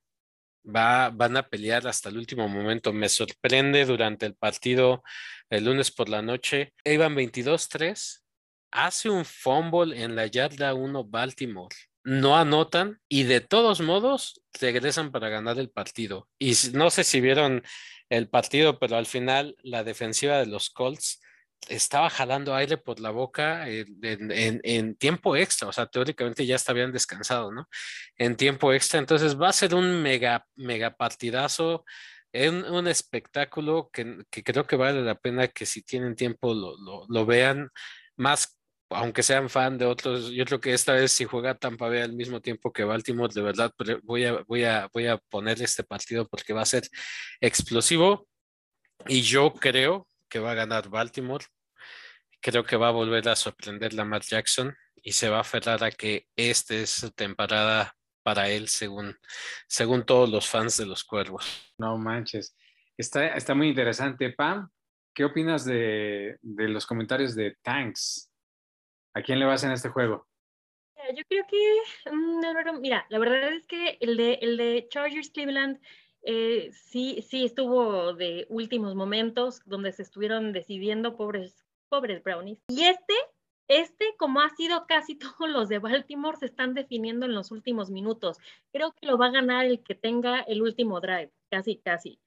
va, 0.66 1.12
van 1.12 1.38
a 1.38 1.48
pelear 1.48 1.88
hasta 1.88 2.10
el 2.10 2.18
último 2.18 2.50
momento. 2.50 2.92
Me 2.92 3.08
sorprende 3.08 3.86
durante 3.86 4.26
el 4.26 4.34
partido 4.34 5.04
el 5.52 5.66
lunes 5.66 5.92
por 5.92 6.10
la 6.10 6.24
noche. 6.24 6.74
Iban 6.84 7.16
22-3 7.16 8.24
hace 8.72 9.10
un 9.12 9.24
fumble 9.24 10.02
en 10.02 10.16
la 10.16 10.26
yarda 10.26 10.74
1 10.74 11.04
Baltimore. 11.04 11.76
No 12.04 12.36
anotan 12.36 13.00
y 13.08 13.24
de 13.24 13.42
todos 13.42 13.82
modos 13.82 14.42
regresan 14.60 15.12
para 15.12 15.30
ganar 15.30 15.60
el 15.60 15.70
partido. 15.70 16.28
Y 16.40 16.54
no 16.74 16.90
sé 16.90 17.04
si 17.04 17.22
vieron 17.22 17.62
el 18.10 18.28
partido, 18.28 18.80
pero 18.80 18.98
al 18.98 19.06
final 19.06 19.56
la 19.62 19.84
defensiva 19.84 20.40
de 20.40 20.48
los 20.48 20.72
Colts 20.72 21.22
estaba 21.70 22.10
jalando 22.10 22.56
aire 22.56 22.78
por 22.78 23.00
la 23.00 23.12
boca 23.12 23.68
en, 23.70 24.96
tiempo 24.96 25.36
extra, 25.36 25.68
o 25.68 25.72
sea, 25.74 25.88
teóricamente 25.88 26.46
ya 26.46 26.56
estaban 26.56 26.92
descansado, 26.92 27.52
¿no? 27.52 27.68
En 28.18 28.36
tiempo 28.36 28.74
extra, 28.74 29.00
entonces 29.00 29.40
va 29.40 29.50
a 29.50 29.54
ser 29.54 29.76
un 29.76 30.02
mega, 30.02 30.46
mega 30.56 30.96
partidazo, 30.96 31.84
un, 32.34 32.64
un 32.66 32.88
espectáculo 32.88 33.90
que, 33.92 34.24
creo 34.44 34.66
que 34.66 34.76
vale 34.76 35.02
la 35.02 35.16
pena 35.16 35.48
que 35.48 35.66
si 35.66 35.84
tienen 35.84 36.16
tiempo 36.16 36.54
lo, 36.54 36.78
lo, 36.78 37.06
lo 37.10 37.26
vean, 37.26 37.70
más 38.16 38.58
aunque 38.90 39.24
sean 39.24 39.50
fan 39.50 39.78
de 39.78 39.86
otros, 39.86 40.32
yo 40.32 40.46
creo 40.46 40.60
que 40.60 40.74
esta 40.74 40.94
vez 40.94 41.12
si 41.12 41.26
juega 41.26 41.56
Tampa 41.56 41.90
Bay 41.90 42.02
al 42.02 42.14
mismo 42.14 42.42
tiempo 42.42 42.72
que 42.72 42.84
Baltimore, 42.84 43.34
de 43.34 43.42
verdad 43.42 43.74
voy 44.04 44.26
a, 44.26 44.44
voy 44.48 44.64
a, 44.64 44.90
voy 44.94 45.08
a 45.08 45.18
poner 45.18 45.62
este 45.62 45.84
partido 45.84 46.28
porque 46.28 46.54
va 46.54 46.62
a 46.62 46.66
ser 46.66 46.84
explosivo 47.42 48.28
y 49.08 49.22
yo 49.22 49.54
creo 49.54 50.08
que 50.30 50.40
va 50.40 50.52
a 50.52 50.56
ganar 50.56 50.90
Baltimore. 50.90 51.46
Creo 52.42 52.64
que 52.64 52.78
va 52.78 52.90
a 52.90 52.92
volver 52.92 53.28
a 53.30 53.36
sorprender 53.36 53.94
la 53.94 54.06
Matt 54.06 54.24
Jackson 54.24 54.76
y 54.96 55.12
se 55.12 55.30
va 55.30 55.38
a 55.38 55.42
aferrar 55.42 55.84
a 55.84 55.92
que 55.92 56.28
esta 56.36 56.76
es 56.76 56.90
su 56.90 57.12
temporada 57.12 57.94
para 58.24 58.50
él, 58.50 58.68
según, 58.68 59.16
según 59.68 60.06
todos 60.06 60.30
los 60.30 60.48
fans 60.48 60.78
de 60.78 60.86
los 60.86 61.04
cuervos. 61.04 61.74
No 61.78 61.98
manches. 61.98 62.56
Está, 62.98 63.28
está 63.28 63.56
muy 63.56 63.70
interesante. 63.70 64.32
Pam, 64.32 64.70
¿qué 65.14 65.24
opinas 65.24 65.66
de, 65.66 66.38
de 66.42 66.68
los 66.68 66.86
comentarios 66.86 67.36
de 67.36 67.56
Tanks? 67.62 68.30
¿A 69.14 69.22
quién 69.22 69.40
le 69.40 69.46
vas 69.46 69.64
en 69.64 69.72
este 69.72 69.90
juego? 69.90 70.28
Yo 71.16 71.24
creo 71.30 71.46
que, 71.50 72.12
mm, 72.12 72.82
mira, 72.82 73.06
la 73.10 73.20
verdad 73.20 73.54
es 73.54 73.66
que 73.66 73.98
el 74.02 74.18
de, 74.18 74.34
el 74.42 74.58
de 74.58 74.88
Chargers 74.90 75.30
Cleveland 75.30 75.80
eh, 76.24 76.72
sí, 76.74 77.22
sí 77.28 77.46
estuvo 77.46 78.14
de 78.14 78.46
últimos 78.50 78.96
momentos 78.96 79.62
donde 79.66 79.92
se 79.92 80.04
estuvieron 80.04 80.54
decidiendo, 80.54 81.16
pobres, 81.16 81.66
pobres 81.90 82.24
brownies. 82.24 82.60
Y 82.68 82.84
este, 82.84 83.14
este, 83.68 84.06
como 84.18 84.42
ha 84.42 84.50
sido 84.50 84.86
casi 84.88 85.16
todos 85.20 85.50
los 85.50 85.70
de 85.70 85.80
Baltimore, 85.80 86.38
se 86.38 86.46
están 86.46 86.74
definiendo 86.74 87.26
en 87.26 87.34
los 87.34 87.52
últimos 87.52 87.90
minutos. 87.90 88.38
Creo 88.72 88.94
que 88.94 89.08
lo 89.08 89.18
va 89.18 89.28
a 89.28 89.32
ganar 89.32 89.66
el 89.66 89.84
que 89.84 89.96
tenga 89.96 90.42
el 90.42 90.62
último 90.62 91.00
drive, 91.00 91.32
casi, 91.50 91.78
casi. 91.78 92.20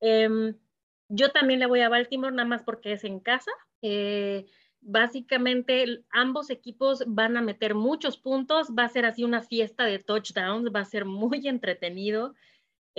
Em, 0.00 0.54
yo 1.08 1.30
también 1.30 1.60
le 1.60 1.66
voy 1.66 1.80
a 1.80 1.88
Baltimore, 1.88 2.34
nada 2.34 2.48
más 2.48 2.62
porque 2.62 2.92
es 2.92 3.04
en 3.04 3.20
casa. 3.20 3.50
Eh, 3.82 4.46
básicamente 4.80 6.04
ambos 6.10 6.50
equipos 6.50 7.02
van 7.06 7.36
a 7.36 7.42
meter 7.42 7.74
muchos 7.74 8.16
puntos, 8.16 8.68
va 8.78 8.84
a 8.84 8.88
ser 8.88 9.06
así 9.06 9.24
una 9.24 9.42
fiesta 9.42 9.84
de 9.84 9.98
touchdowns, 9.98 10.70
va 10.74 10.80
a 10.80 10.84
ser 10.84 11.04
muy 11.04 11.46
entretenido. 11.48 12.34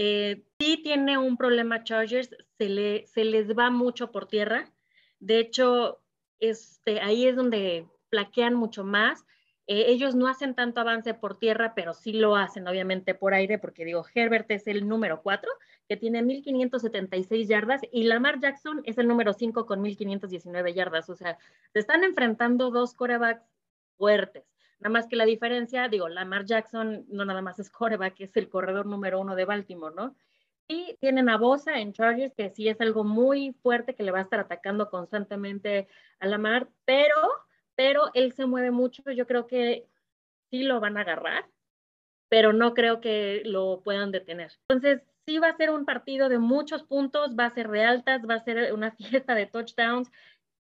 Eh, 0.02 0.46
tiene 0.58 1.18
un 1.18 1.36
problema 1.36 1.84
Chargers, 1.84 2.30
se, 2.58 3.04
se 3.06 3.24
les 3.26 3.50
va 3.50 3.70
mucho 3.70 4.14
por 4.14 4.28
tierra. 4.28 4.72
De 5.20 5.40
hecho, 5.40 6.00
este, 6.40 7.02
ahí 7.02 7.28
es 7.28 7.36
donde 7.36 7.86
plaquean 8.08 8.54
mucho 8.54 8.86
más. 8.86 9.26
Eh, 9.68 9.88
ellos 9.88 10.16
no 10.16 10.30
hacen 10.30 10.56
tanto 10.56 10.80
avance 10.80 11.14
por 11.14 11.38
tierra, 11.38 11.74
pero 11.76 11.94
sí 11.94 12.14
lo 12.14 12.38
hacen 12.38 12.66
obviamente 12.70 13.14
por 13.14 13.34
aire, 13.34 13.60
porque 13.60 13.84
digo, 13.84 14.06
Herbert 14.16 14.50
es 14.52 14.68
el 14.68 14.88
número 14.88 15.22
4, 15.22 15.52
que 15.90 15.98
tiene 15.98 16.24
1.576 16.24 17.46
yardas, 17.48 17.82
y 17.92 18.04
Lamar 18.04 18.40
Jackson 18.40 18.82
es 18.86 18.98
el 19.00 19.08
número 19.10 19.34
5 19.34 19.66
con 19.66 19.84
1.519 19.84 20.74
yardas. 20.74 21.10
O 21.10 21.16
sea, 21.18 21.38
se 21.74 21.80
están 21.80 22.06
enfrentando 22.06 22.72
dos 22.72 22.94
corebacks 22.94 23.44
fuertes. 23.98 24.49
Nada 24.80 24.92
más 24.92 25.08
que 25.08 25.16
la 25.16 25.26
diferencia, 25.26 25.88
digo, 25.90 26.10
Lamar 26.10 26.46
Jackson 26.46 27.06
no 27.10 27.26
nada 27.26 27.42
más 27.42 27.60
es 27.60 27.70
coreback, 27.70 28.20
es 28.22 28.36
el 28.38 28.50
corredor 28.50 28.86
número 28.86 29.20
uno 29.20 29.36
de 29.36 29.46
Baltimore, 29.46 29.96
¿no? 29.96 30.16
Y 30.68 30.96
tienen 31.00 31.30
a 31.30 31.38
Bosa 31.38 31.80
en 31.80 31.94
Chargers, 31.94 32.34
que 32.36 32.50
sí 32.50 32.70
es 32.70 32.80
algo 32.80 33.04
muy 33.04 33.54
fuerte 33.64 33.96
que 33.96 34.04
le 34.04 34.12
va 34.12 34.20
a 34.20 34.24
estar 34.24 34.40
atacando 34.40 34.90
constantemente 34.90 35.88
a 36.20 36.28
Lamar, 36.28 36.70
pero 36.86 37.16
pero 37.80 38.12
él 38.14 38.34
se 38.34 38.46
mueve 38.46 38.72
mucho, 38.72 39.10
yo 39.10 39.26
creo 39.26 39.48
que 39.48 39.88
sí 40.50 40.64
lo 40.64 40.82
van 40.82 40.98
a 40.98 41.02
agarrar, 41.02 41.46
pero 42.28 42.52
no 42.52 42.74
creo 42.74 43.00
que 43.00 43.42
lo 43.46 43.84
puedan 43.86 44.12
detener. 44.12 44.52
Entonces, 44.68 45.02
sí 45.26 45.40
va 45.40 45.48
a 45.48 45.56
ser 45.56 45.70
un 45.70 45.86
partido 45.86 46.28
de 46.28 46.40
muchos 46.40 46.84
puntos, 46.84 47.38
va 47.40 47.46
a 47.46 47.52
ser 47.52 47.70
de 47.70 47.86
altas, 47.86 48.24
va 48.30 48.34
a 48.34 48.44
ser 48.44 48.74
una 48.74 48.92
fiesta 49.24 49.34
de 49.34 49.46
touchdowns 49.46 50.12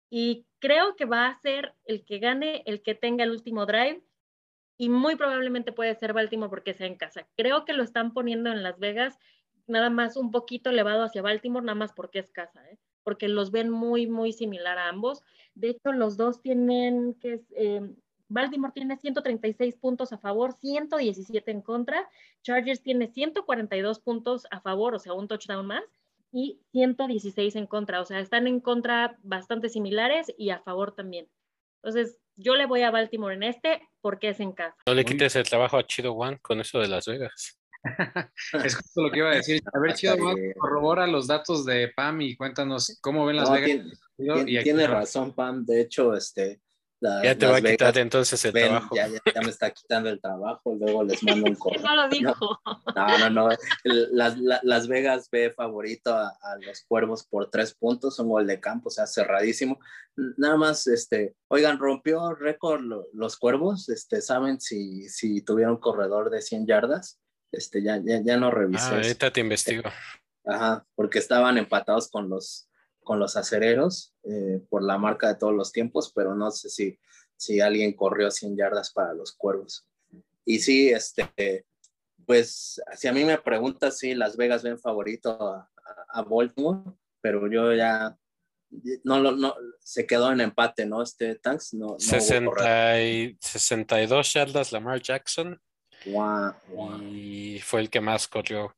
y 0.10 0.46
creo 0.60 0.96
que 0.96 1.06
va 1.06 1.28
a 1.28 1.40
ser 1.40 1.76
el 1.86 2.06
que 2.06 2.20
gane, 2.20 2.64
el 2.66 2.82
que 2.82 2.96
tenga 2.96 3.24
el 3.24 3.32
último 3.32 3.66
drive 3.66 4.04
y 4.78 4.90
muy 4.90 5.16
probablemente 5.16 5.72
puede 5.72 5.96
ser 5.96 6.14
Baltimore 6.14 6.50
porque 6.50 6.74
sea 6.74 6.88
en 6.88 6.96
casa. 6.96 7.28
Creo 7.36 7.66
que 7.66 7.74
lo 7.74 7.84
están 7.84 8.14
poniendo 8.14 8.52
en 8.52 8.64
Las 8.64 8.80
Vegas, 8.80 9.18
nada 9.66 9.90
más 9.90 10.16
un 10.16 10.32
poquito 10.32 10.70
elevado 10.70 11.04
hacia 11.04 11.22
Baltimore, 11.22 11.66
nada 11.66 11.76
más 11.76 11.94
porque 11.94 12.20
es 12.20 12.32
casa, 12.32 12.68
¿eh? 12.70 12.78
porque 13.04 13.28
los 13.28 13.52
ven 13.52 13.70
muy, 13.70 14.08
muy 14.08 14.34
similar 14.34 14.78
a 14.78 14.90
ambos. 14.90 15.24
De 15.56 15.70
hecho, 15.70 15.92
los 15.94 16.18
dos 16.18 16.42
tienen 16.42 17.16
que 17.16 17.42
eh, 17.56 17.82
Baltimore 18.30 18.74
tiene 18.74 18.98
136 18.98 19.78
puntos 19.78 20.12
a 20.12 20.18
favor, 20.18 20.54
117 20.54 21.50
en 21.52 21.62
contra. 21.62 22.10
Chargers 22.44 22.82
tiene 22.82 23.08
142 23.08 24.00
puntos 24.00 24.46
a 24.52 24.60
favor, 24.60 24.96
o 24.96 25.00
sea, 25.00 25.14
un 25.14 25.28
touchdown 25.28 25.66
más, 25.66 25.84
y 26.32 26.62
116 26.72 27.56
en 27.56 27.68
contra. 27.68 28.02
O 28.02 28.06
sea, 28.06 28.20
están 28.20 28.48
en 28.48 28.60
contra 28.60 29.18
bastante 29.24 29.70
similares 29.70 30.34
y 30.38 30.50
a 30.50 30.60
favor 30.60 30.94
también. 30.94 31.28
Entonces, 31.82 32.18
yo 32.36 32.56
le 32.56 32.66
voy 32.66 32.82
a 32.84 32.92
Baltimore 32.92 33.36
en 33.36 33.44
este 33.44 33.82
porque 34.02 34.30
es 34.30 34.40
en 34.40 34.52
casa. 34.52 34.76
No 34.86 34.94
le 34.94 35.06
quites 35.06 35.36
el 35.36 35.44
trabajo 35.44 35.78
a 35.78 35.86
Chido 35.86 36.14
One 36.14 36.40
con 36.40 36.60
eso 36.60 36.80
de 36.80 36.88
Las 36.88 37.06
Vegas. 37.06 37.60
es 38.64 38.76
justo 38.76 39.02
lo 39.02 39.12
que 39.12 39.20
iba 39.20 39.32
a 39.32 39.36
decir. 39.36 39.62
A 39.74 39.80
ver, 39.80 39.94
Chido 39.94 40.16
One, 40.16 40.54
corrobora 40.56 41.08
los 41.08 41.28
datos 41.28 41.66
de 41.66 41.92
Pam 41.96 42.22
y 42.22 42.36
cuéntanos 42.36 42.98
cómo 43.02 43.26
ven 43.26 43.38
Las 43.38 43.52
Vegas. 43.52 44.00
Tiene, 44.64 44.88
razón, 44.88 45.34
Pam. 45.34 45.66
De 45.66 45.82
hecho, 45.82 46.16
este. 46.16 46.62
Ya 47.02 47.38
te 47.38 47.46
va 47.46 47.58
a 47.58 47.62
quitar 47.62 47.98
entonces 47.98 48.44
el 48.46 48.54
trabajo. 48.54 48.96
Ya, 48.96 49.08
ya, 49.08 49.42
me 49.42 49.50
está 49.50 49.72
quitando 49.72 50.10
el 50.10 50.20
trabajo. 50.20 50.76
Luego 50.80 51.04
les 51.04 51.22
mando 51.24 51.46
un 51.48 51.56
correo. 51.56 51.82
no 51.84 51.96
lo 51.96 52.10
dijo. 52.10 52.62
No, 52.96 53.18
no, 53.18 53.30
no. 53.30 53.50
Las, 53.84 54.38
las 54.38 54.88
Vegas 54.88 55.30
ve 55.32 55.52
favorito 55.52 56.16
a, 56.16 56.34
los 56.60 56.84
cuervos 56.88 57.26
por 57.26 57.50
tres 57.50 57.76
puntos. 57.76 58.20
Un 58.20 58.30
gol 58.30 58.48
de 58.48 58.60
campo, 58.60 58.90
o 58.90 58.92
sea, 58.92 59.06
cerradísimo. 59.06 59.80
Nada 60.38 60.58
más, 60.58 60.88
este. 60.88 61.36
Oigan, 61.50 61.78
rompió 61.78 62.34
récord 62.34 62.82
los 63.14 63.38
cuervos. 63.38 63.90
Este, 63.90 64.22
¿saben 64.22 64.60
si, 64.60 65.08
si 65.10 65.42
tuvieron 65.42 65.78
corredor 65.78 66.30
de 66.30 66.42
100 66.42 66.66
yardas? 66.66 67.20
Este, 67.52 67.82
ya, 67.82 68.02
ya, 68.04 68.22
ya 68.22 68.38
no 68.38 68.52
revisé. 68.52 68.86
Ah, 68.86 68.96
ahorita 68.96 69.32
te 69.32 69.40
investigo. 69.40 69.84
Ajá, 70.46 70.86
porque 70.96 71.20
estaban 71.20 71.58
empatados 71.58 72.10
con 72.10 72.30
los 72.30 72.67
con 73.08 73.20
los 73.20 73.38
acereros 73.38 74.14
eh, 74.24 74.60
por 74.70 74.84
la 74.84 74.98
marca 74.98 75.30
de 75.30 75.36
todos 75.36 75.54
los 75.54 75.72
tiempos, 75.72 76.12
pero 76.14 76.36
no 76.36 76.52
sé 76.52 76.70
si, 76.70 77.00
si 77.38 77.62
alguien 77.62 77.94
corrió 77.94 78.30
100 78.30 78.58
yardas 78.58 78.92
para 78.92 79.14
los 79.14 79.32
cuervos. 79.32 79.88
Y 80.44 80.60
sí, 80.60 80.90
este, 80.90 81.66
pues 82.26 82.82
si 82.98 83.08
a 83.08 83.14
mí 83.14 83.24
me 83.24 83.38
preguntas 83.38 83.98
si 83.98 84.14
Las 84.14 84.36
Vegas 84.36 84.62
ven 84.62 84.78
favorito 84.78 85.32
a, 85.42 85.72
a, 86.10 86.22
Baltimore, 86.24 86.82
pero 87.22 87.50
yo 87.50 87.74
ya 87.74 88.18
no, 89.06 89.32
no, 89.32 89.56
se 89.80 90.06
quedó 90.06 90.30
en 90.34 90.42
empate, 90.42 90.86
¿no? 90.86 91.02
Este 91.02 91.36
Tanks 91.36 91.74
no. 91.76 91.88
no 91.88 92.00
60 92.00 92.52
62 93.40 94.34
yardas 94.34 94.74
Lamar 94.74 95.02
Jackson, 95.02 95.58
Y 97.02 97.62
fue 97.62 97.80
el 97.80 97.90
que 97.90 98.02
más 98.02 98.28
corrió. 98.28 98.76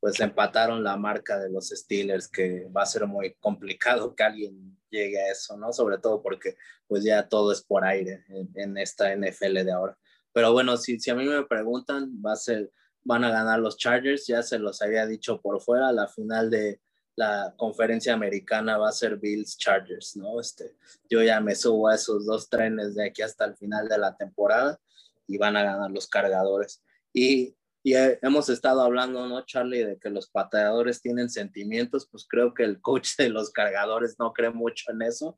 Pues 0.00 0.20
empataron 0.20 0.82
la 0.82 0.96
marca 0.96 1.38
de 1.38 1.50
los 1.50 1.68
Steelers, 1.68 2.28
que 2.28 2.68
va 2.74 2.82
a 2.82 2.86
ser 2.86 3.06
muy 3.06 3.34
complicado 3.40 4.14
que 4.14 4.22
alguien 4.22 4.78
llegue 4.90 5.18
a 5.20 5.30
eso, 5.30 5.56
¿no? 5.56 5.72
Sobre 5.72 5.98
todo 5.98 6.22
porque 6.22 6.56
pues 6.86 7.04
ya 7.04 7.28
todo 7.28 7.52
es 7.52 7.62
por 7.62 7.84
aire 7.84 8.24
en, 8.54 8.76
esta 8.78 9.14
NFL 9.14 9.64
de 9.64 9.72
ahora. 9.72 9.98
Pero 10.32 10.52
bueno, 10.52 10.76
si, 10.76 10.98
si 11.00 11.10
a 11.10 11.14
mí 11.14 11.24
me 11.24 11.44
preguntan, 11.44 12.10
va 12.24 12.32
a 12.32 12.36
ser, 12.36 12.70
van 13.02 13.24
a 13.24 13.30
ganar 13.30 13.60
los 13.60 13.76
Chargers, 13.76 14.26
ya 14.26 14.42
se 14.42 14.58
los 14.58 14.82
había 14.82 15.06
dicho 15.06 15.40
por 15.40 15.60
fuera, 15.60 15.92
la 15.92 16.08
final 16.08 16.50
de, 16.50 16.80
la 17.16 17.54
conferencia 17.56 18.12
americana 18.12 18.76
va 18.76 18.88
a 18.88 18.92
ser 18.92 19.16
Bills 19.16 19.56
Chargers, 19.56 20.16
¿no? 20.16 20.40
Este, 20.40 20.76
yo 21.08 21.22
ya 21.22 21.40
me 21.40 21.54
subo 21.54 21.88
a 21.88 21.94
esos 21.94 22.26
dos 22.26 22.48
trenes 22.48 22.94
de 22.94 23.06
aquí 23.06 23.22
hasta 23.22 23.44
el 23.44 23.56
final 23.56 23.88
de 23.88 23.98
la 23.98 24.16
temporada 24.16 24.80
y 25.26 25.38
van 25.38 25.56
a 25.56 25.62
ganar 25.62 25.90
los 25.90 26.08
cargadores. 26.08 26.82
Y, 27.12 27.54
y 27.84 27.94
hemos 27.94 28.48
estado 28.48 28.80
hablando, 28.80 29.28
¿no, 29.28 29.44
Charlie, 29.44 29.84
de 29.84 29.98
que 29.98 30.10
los 30.10 30.28
pateadores 30.28 31.00
tienen 31.00 31.30
sentimientos, 31.30 32.08
pues 32.10 32.26
creo 32.28 32.52
que 32.52 32.64
el 32.64 32.80
coach 32.80 33.10
de 33.18 33.28
los 33.28 33.50
cargadores 33.50 34.16
no 34.18 34.32
cree 34.32 34.50
mucho 34.50 34.90
en 34.90 35.02
eso. 35.02 35.36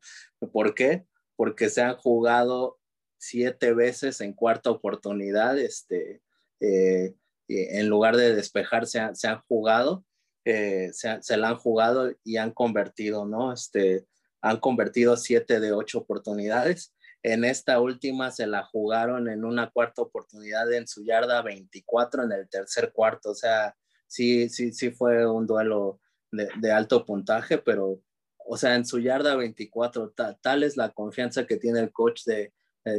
¿Por 0.53 0.75
qué? 0.75 1.05
Porque 1.37 1.69
se 1.69 1.83
han 1.83 1.97
jugado 1.97 2.79
siete 3.19 3.75
veces 3.75 4.21
en 4.21 4.33
cuarta 4.33 4.71
oportunidad, 4.71 5.59
este, 5.59 6.23
eh, 6.61 7.15
en 7.49 7.89
lugar 7.89 8.17
de 8.17 8.35
despejar, 8.35 8.87
se, 8.87 9.01
se 9.15 9.29
han 9.29 9.43
jugado 9.49 10.07
eh, 10.49 10.93
se, 10.93 11.37
la 11.37 11.49
han 11.49 11.57
jugado 11.57 12.13
y 12.23 12.37
han 12.37 12.53
convertido, 12.53 13.27
¿no? 13.27 13.53
Este, 13.53 14.07
han 14.41 14.61
convertido 14.61 15.17
siete 15.17 15.59
de 15.59 15.73
ocho 15.73 15.99
oportunidades. 15.99 16.95
En 17.23 17.45
esta 17.45 17.81
última 17.81 18.31
se 18.31 18.47
la 18.47 18.65
jugaron 18.65 19.29
en 19.29 19.45
una 19.45 19.71
cuarta 19.71 20.03
oportunidad 20.03 20.73
en 20.73 20.87
su 20.87 21.05
yarda 21.05 21.43
24 21.43 22.25
en 22.25 22.33
el 22.33 22.49
tercer 22.49 22.93
cuarto. 22.93 23.31
O 23.31 23.35
sea, 23.35 23.77
sí, 24.07 24.49
sí, 24.49 24.73
sí 24.73 24.91
fue 24.91 25.27
un 25.27 25.47
duelo 25.47 26.01
de, 26.31 26.73
alto 26.73 27.05
puntaje, 27.05 27.59
pero, 27.59 28.01
o 28.47 28.57
sea, 28.57 28.75
en 28.75 28.85
su 28.85 29.01
yarda 29.01 29.35
24, 29.37 30.15
tal 30.41 30.63
es 30.63 30.77
la 30.77 30.91
confianza 30.91 31.47
que 31.47 31.57
tiene 31.57 31.81
el 31.81 31.93
coach 31.93 32.25
de 32.25 32.53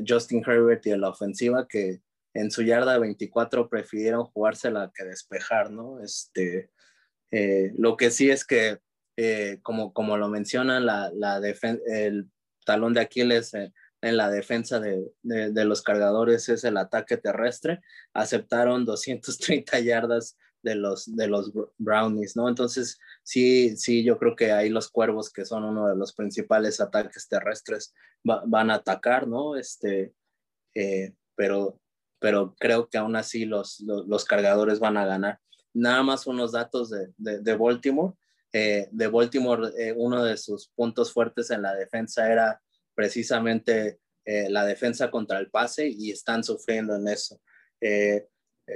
Justin 0.05 0.43
Herbert 0.45 0.85
y 0.85 0.89
de 0.91 0.97
la 0.97 1.09
ofensiva 1.09 1.67
que 1.67 2.01
en 2.33 2.51
su 2.51 2.61
yarda 2.61 2.99
24 2.99 3.69
prefirieron 3.69 4.25
jugársela 4.25 4.91
que 4.93 5.05
despejar, 5.05 5.71
¿no? 5.71 6.01
Este, 6.01 6.69
eh, 7.31 7.71
lo 7.77 7.97
que 7.97 8.11
sí 8.11 8.29
es 8.29 8.45
que, 8.45 8.79
eh, 9.17 9.59
como, 9.63 9.93
como 9.93 10.17
lo 10.17 10.29
mencionan, 10.29 10.85
la, 10.85 11.11
la 11.13 11.41
el 11.87 12.29
talón 12.65 12.93
de 12.93 13.01
Aquiles 13.01 13.53
en 14.01 14.17
la 14.17 14.29
defensa 14.29 14.79
de, 14.79 15.11
de, 15.23 15.65
los 15.65 15.81
cargadores 15.81 16.49
es 16.49 16.63
el 16.63 16.77
ataque 16.77 17.17
terrestre. 17.17 17.81
Aceptaron 18.13 18.85
230 18.85 19.79
yardas 19.79 20.37
de 20.61 20.75
los, 20.75 21.15
de 21.15 21.27
los 21.27 21.51
Brownies, 21.77 22.35
¿no? 22.35 22.49
Entonces, 22.49 22.99
sí, 23.23 23.75
sí, 23.77 24.03
yo 24.03 24.17
creo 24.17 24.35
que 24.35 24.51
ahí 24.51 24.69
los 24.69 24.89
cuervos, 24.89 25.31
que 25.31 25.45
son 25.45 25.63
uno 25.63 25.87
de 25.87 25.95
los 25.95 26.13
principales 26.13 26.79
ataques 26.79 27.27
terrestres, 27.27 27.93
van 28.23 28.69
a 28.69 28.75
atacar, 28.75 29.27
¿no? 29.27 29.55
Este, 29.55 30.13
eh, 30.75 31.13
pero, 31.35 31.79
pero 32.19 32.55
creo 32.59 32.89
que 32.89 32.97
aún 32.97 33.15
así 33.15 33.45
los, 33.45 33.79
los, 33.79 34.25
cargadores 34.25 34.79
van 34.79 34.97
a 34.97 35.05
ganar. 35.05 35.39
Nada 35.73 36.03
más 36.03 36.27
unos 36.27 36.51
datos 36.51 36.89
de, 36.89 37.13
de, 37.17 37.55
Baltimore. 37.55 38.13
Eh, 38.51 38.87
de 38.91 39.07
Baltimore, 39.07 39.69
eh, 39.77 39.93
uno 39.95 40.23
de 40.23 40.37
sus 40.37 40.69
puntos 40.69 41.13
fuertes 41.13 41.51
en 41.51 41.61
la 41.61 41.75
defensa 41.75 42.31
era 42.31 42.61
precisamente 42.97 43.99
eh, 44.25 44.49
la 44.49 44.65
defensa 44.65 45.11
contra 45.11 45.37
el 45.37 45.51
pase 45.51 45.87
y 45.87 46.09
están 46.09 46.43
sufriendo 46.43 46.95
en 46.95 47.07
eso. 47.07 47.39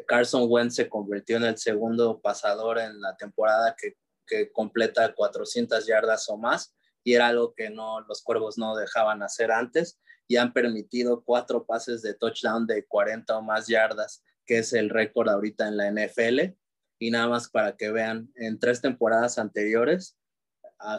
Carson 0.07 0.45
Wentz 0.47 0.75
se 0.75 0.87
convirtió 0.87 1.37
en 1.37 1.43
el 1.43 1.57
segundo 1.57 2.21
pasador 2.21 2.77
en 2.77 3.01
la 3.01 3.17
temporada 3.17 3.75
que, 3.75 3.95
que, 4.27 4.51
completa 4.51 5.13
400 5.13 5.87
yardas 5.87 6.29
o 6.29 6.37
más 6.37 6.75
y 7.03 7.13
era 7.15 7.27
algo 7.27 7.55
que 7.55 7.71
no, 7.71 8.01
los 8.01 8.21
cuervos 8.21 8.59
no 8.59 8.75
dejaban 8.75 9.23
hacer 9.23 9.51
antes 9.51 9.99
y 10.27 10.37
han 10.37 10.53
permitido 10.53 11.23
cuatro 11.25 11.65
pases 11.65 12.01
de 12.03 12.13
touchdown 12.13 12.67
de 12.67 12.85
40 12.85 13.37
o 13.37 13.41
más 13.41 13.67
yardas, 13.67 14.23
que 14.45 14.59
es 14.59 14.71
el 14.73 14.89
récord 14.89 15.27
ahorita 15.27 15.67
en 15.67 15.77
la 15.77 15.91
NFL 15.91 16.55
y 16.99 17.09
nada 17.09 17.27
más 17.27 17.49
para 17.49 17.75
que 17.75 17.91
vean, 17.91 18.31
en 18.35 18.59
tres 18.59 18.79
temporadas 18.79 19.39
anteriores 19.39 20.17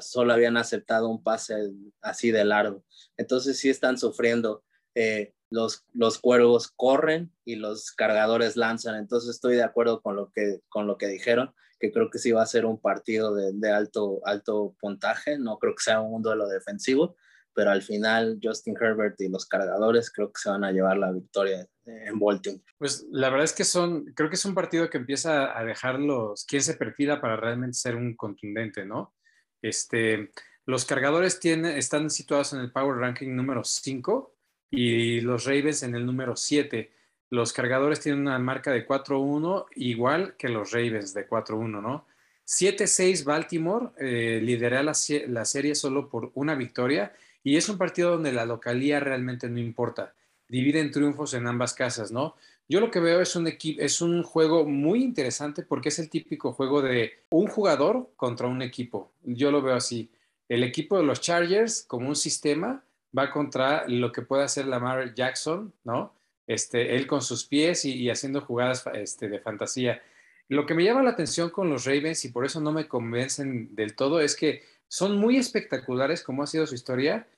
solo 0.00 0.32
habían 0.32 0.56
aceptado 0.56 1.08
un 1.08 1.22
pase 1.22 1.72
así 2.00 2.30
de 2.30 2.44
largo. 2.44 2.84
Entonces 3.16 3.58
sí 3.58 3.70
están 3.70 3.98
sufriendo. 3.98 4.64
Eh, 4.94 5.34
los, 5.50 5.84
los 5.92 6.18
cuervos 6.18 6.72
corren 6.74 7.30
y 7.44 7.56
los 7.56 7.92
cargadores 7.92 8.56
lanzan. 8.56 8.96
Entonces 8.96 9.30
estoy 9.30 9.56
de 9.56 9.62
acuerdo 9.62 10.00
con 10.00 10.16
lo 10.16 10.30
que, 10.30 10.60
con 10.68 10.86
lo 10.86 10.96
que 10.96 11.08
dijeron, 11.08 11.54
que 11.78 11.92
creo 11.92 12.10
que 12.10 12.18
sí 12.18 12.32
va 12.32 12.42
a 12.42 12.46
ser 12.46 12.64
un 12.64 12.80
partido 12.80 13.34
de, 13.34 13.70
alto, 13.70 14.20
alto 14.24 14.74
puntaje. 14.80 15.38
No 15.38 15.58
creo 15.58 15.74
que 15.74 15.82
sea 15.82 16.00
un 16.00 16.22
duelo 16.22 16.48
defensivo, 16.48 17.16
pero 17.54 17.70
al 17.70 17.82
final 17.82 18.38
Justin 18.42 18.76
Herbert 18.80 19.20
y 19.20 19.28
los 19.28 19.46
cargadores 19.46 20.10
creo 20.10 20.32
que 20.32 20.40
se 20.40 20.48
van 20.48 20.64
a 20.64 20.72
llevar 20.72 20.96
la 20.96 21.12
victoria 21.12 21.66
en 21.84 22.18
Baltimore. 22.18 22.62
Pues 22.78 23.06
la 23.10 23.28
verdad 23.28 23.44
es 23.44 23.52
que 23.52 23.64
son, 23.64 24.06
creo 24.14 24.30
que 24.30 24.36
es 24.36 24.44
un 24.44 24.54
partido 24.54 24.88
que 24.88 24.98
empieza 24.98 25.58
a 25.58 25.64
dejarlos, 25.64 26.46
quién 26.46 26.62
se 26.62 26.74
perfila 26.74 27.20
para 27.20 27.36
realmente 27.36 27.76
ser 27.76 27.96
un 27.96 28.16
contundente, 28.16 28.86
¿no? 28.86 29.12
Este, 29.62 30.30
los 30.66 30.84
cargadores 30.84 31.40
tienen, 31.40 31.76
están 31.76 32.10
situados 32.10 32.52
en 32.52 32.60
el 32.60 32.70
Power 32.70 32.98
Ranking 32.98 33.34
número 33.34 33.64
5 33.64 34.34
y 34.70 35.20
los 35.20 35.44
Ravens 35.44 35.82
en 35.82 35.94
el 35.94 36.04
número 36.04 36.36
7. 36.36 36.92
Los 37.30 37.52
cargadores 37.52 38.00
tienen 38.00 38.20
una 38.20 38.38
marca 38.38 38.72
de 38.72 38.86
4-1, 38.86 39.66
igual 39.76 40.36
que 40.36 40.48
los 40.48 40.72
Ravens 40.72 41.14
de 41.14 41.28
4-1, 41.28 41.80
¿no? 41.80 42.06
7-6 42.46 43.24
Baltimore 43.24 43.90
eh, 43.98 44.40
lidera 44.42 44.82
la, 44.82 44.92
la 45.28 45.44
serie 45.44 45.74
solo 45.74 46.08
por 46.08 46.32
una 46.34 46.54
victoria 46.54 47.14
y 47.42 47.56
es 47.56 47.68
un 47.68 47.78
partido 47.78 48.10
donde 48.10 48.32
la 48.32 48.44
localía 48.44 49.00
realmente 49.00 49.48
no 49.48 49.58
importa. 49.58 50.14
Dividen 50.48 50.90
triunfos 50.90 51.34
en 51.34 51.46
ambas 51.46 51.72
casas, 51.72 52.12
¿no? 52.12 52.36
Yo 52.72 52.80
lo 52.80 52.90
que 52.90 53.00
veo 53.00 53.20
es 53.20 53.36
un 53.36 53.46
es 53.46 54.00
un 54.00 54.22
juego 54.22 54.64
muy 54.64 55.04
interesante 55.04 55.62
porque 55.62 55.90
es 55.90 55.98
el 55.98 56.08
típico 56.08 56.54
juego 56.54 56.80
de 56.80 57.12
un 57.28 57.46
jugador 57.46 58.08
contra 58.16 58.46
un 58.46 58.62
equipo. 58.62 59.12
Yo 59.24 59.50
lo 59.50 59.60
veo 59.60 59.74
así. 59.74 60.10
El 60.48 60.64
equipo 60.64 60.96
de 60.96 61.02
los 61.02 61.20
Chargers, 61.20 61.82
como 61.82 62.08
un 62.08 62.16
sistema, 62.16 62.82
va 63.16 63.30
contra 63.30 63.86
lo 63.88 64.10
que 64.10 64.22
puede 64.22 64.44
hacer 64.44 64.68
Lamar 64.68 65.14
Jackson, 65.14 65.74
¿no? 65.84 66.14
Este, 66.46 66.96
él 66.96 67.06
con 67.06 67.20
sus 67.20 67.44
pies 67.44 67.84
y, 67.84 68.08
haciendo 68.08 68.40
jugadas 68.40 68.84
este, 68.94 69.28
de 69.28 69.38
fantasía. 69.38 70.00
Lo 70.48 70.64
que 70.64 70.72
me 70.72 70.82
llama 70.82 71.02
la 71.02 71.10
atención 71.10 71.50
con 71.50 71.68
los 71.68 71.84
Ravens 71.84 72.24
y 72.24 72.30
por 72.30 72.46
eso 72.46 72.58
no 72.62 72.72
me 72.72 72.88
convencen 72.88 73.74
del 73.74 73.94
todo 73.94 74.18
es 74.18 74.34
que 74.34 74.62
son 74.88 75.18
muy 75.18 75.36
espectaculares 75.36 76.22
como 76.22 76.42
ha 76.42 76.46
sido 76.46 76.66
su 76.66 76.74
historia, 76.74 77.28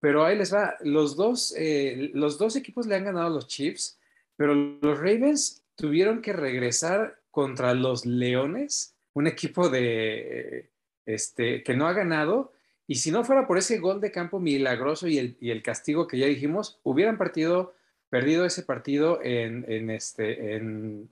pero 0.00 0.26
ahí 0.26 0.36
les 0.36 0.52
va. 0.52 0.76
Los 0.82 1.16
dos, 1.16 1.54
eh, 1.56 2.10
los 2.12 2.36
dos 2.36 2.54
equipos 2.54 2.86
le 2.86 2.96
han 2.96 3.04
ganado 3.04 3.30
los 3.30 3.46
Chiefs, 3.46 3.98
pero 4.36 4.54
los 4.54 4.98
Ravens 4.98 5.62
tuvieron 5.76 6.22
que 6.22 6.32
regresar 6.32 7.18
contra 7.30 7.74
los 7.74 8.06
Leones, 8.06 8.94
un 9.12 9.26
equipo 9.26 9.68
de, 9.68 10.70
este, 11.06 11.62
que 11.62 11.74
no 11.74 11.86
ha 11.86 11.92
ganado. 11.92 12.52
Y 12.86 12.96
si 12.96 13.10
no 13.10 13.24
fuera 13.24 13.46
por 13.46 13.58
ese 13.58 13.78
gol 13.78 14.00
de 14.00 14.12
campo 14.12 14.40
milagroso 14.40 15.08
y 15.08 15.36
el, 15.40 15.62
castigo 15.62 16.06
que 16.06 16.18
ya 16.18 16.26
dijimos, 16.26 16.78
hubieran 16.82 17.16
partido, 17.16 17.74
perdido 18.10 18.44
ese 18.44 18.62
partido 18.62 19.20
en, 19.22 19.64
en 19.68 19.90
este, 19.90 20.60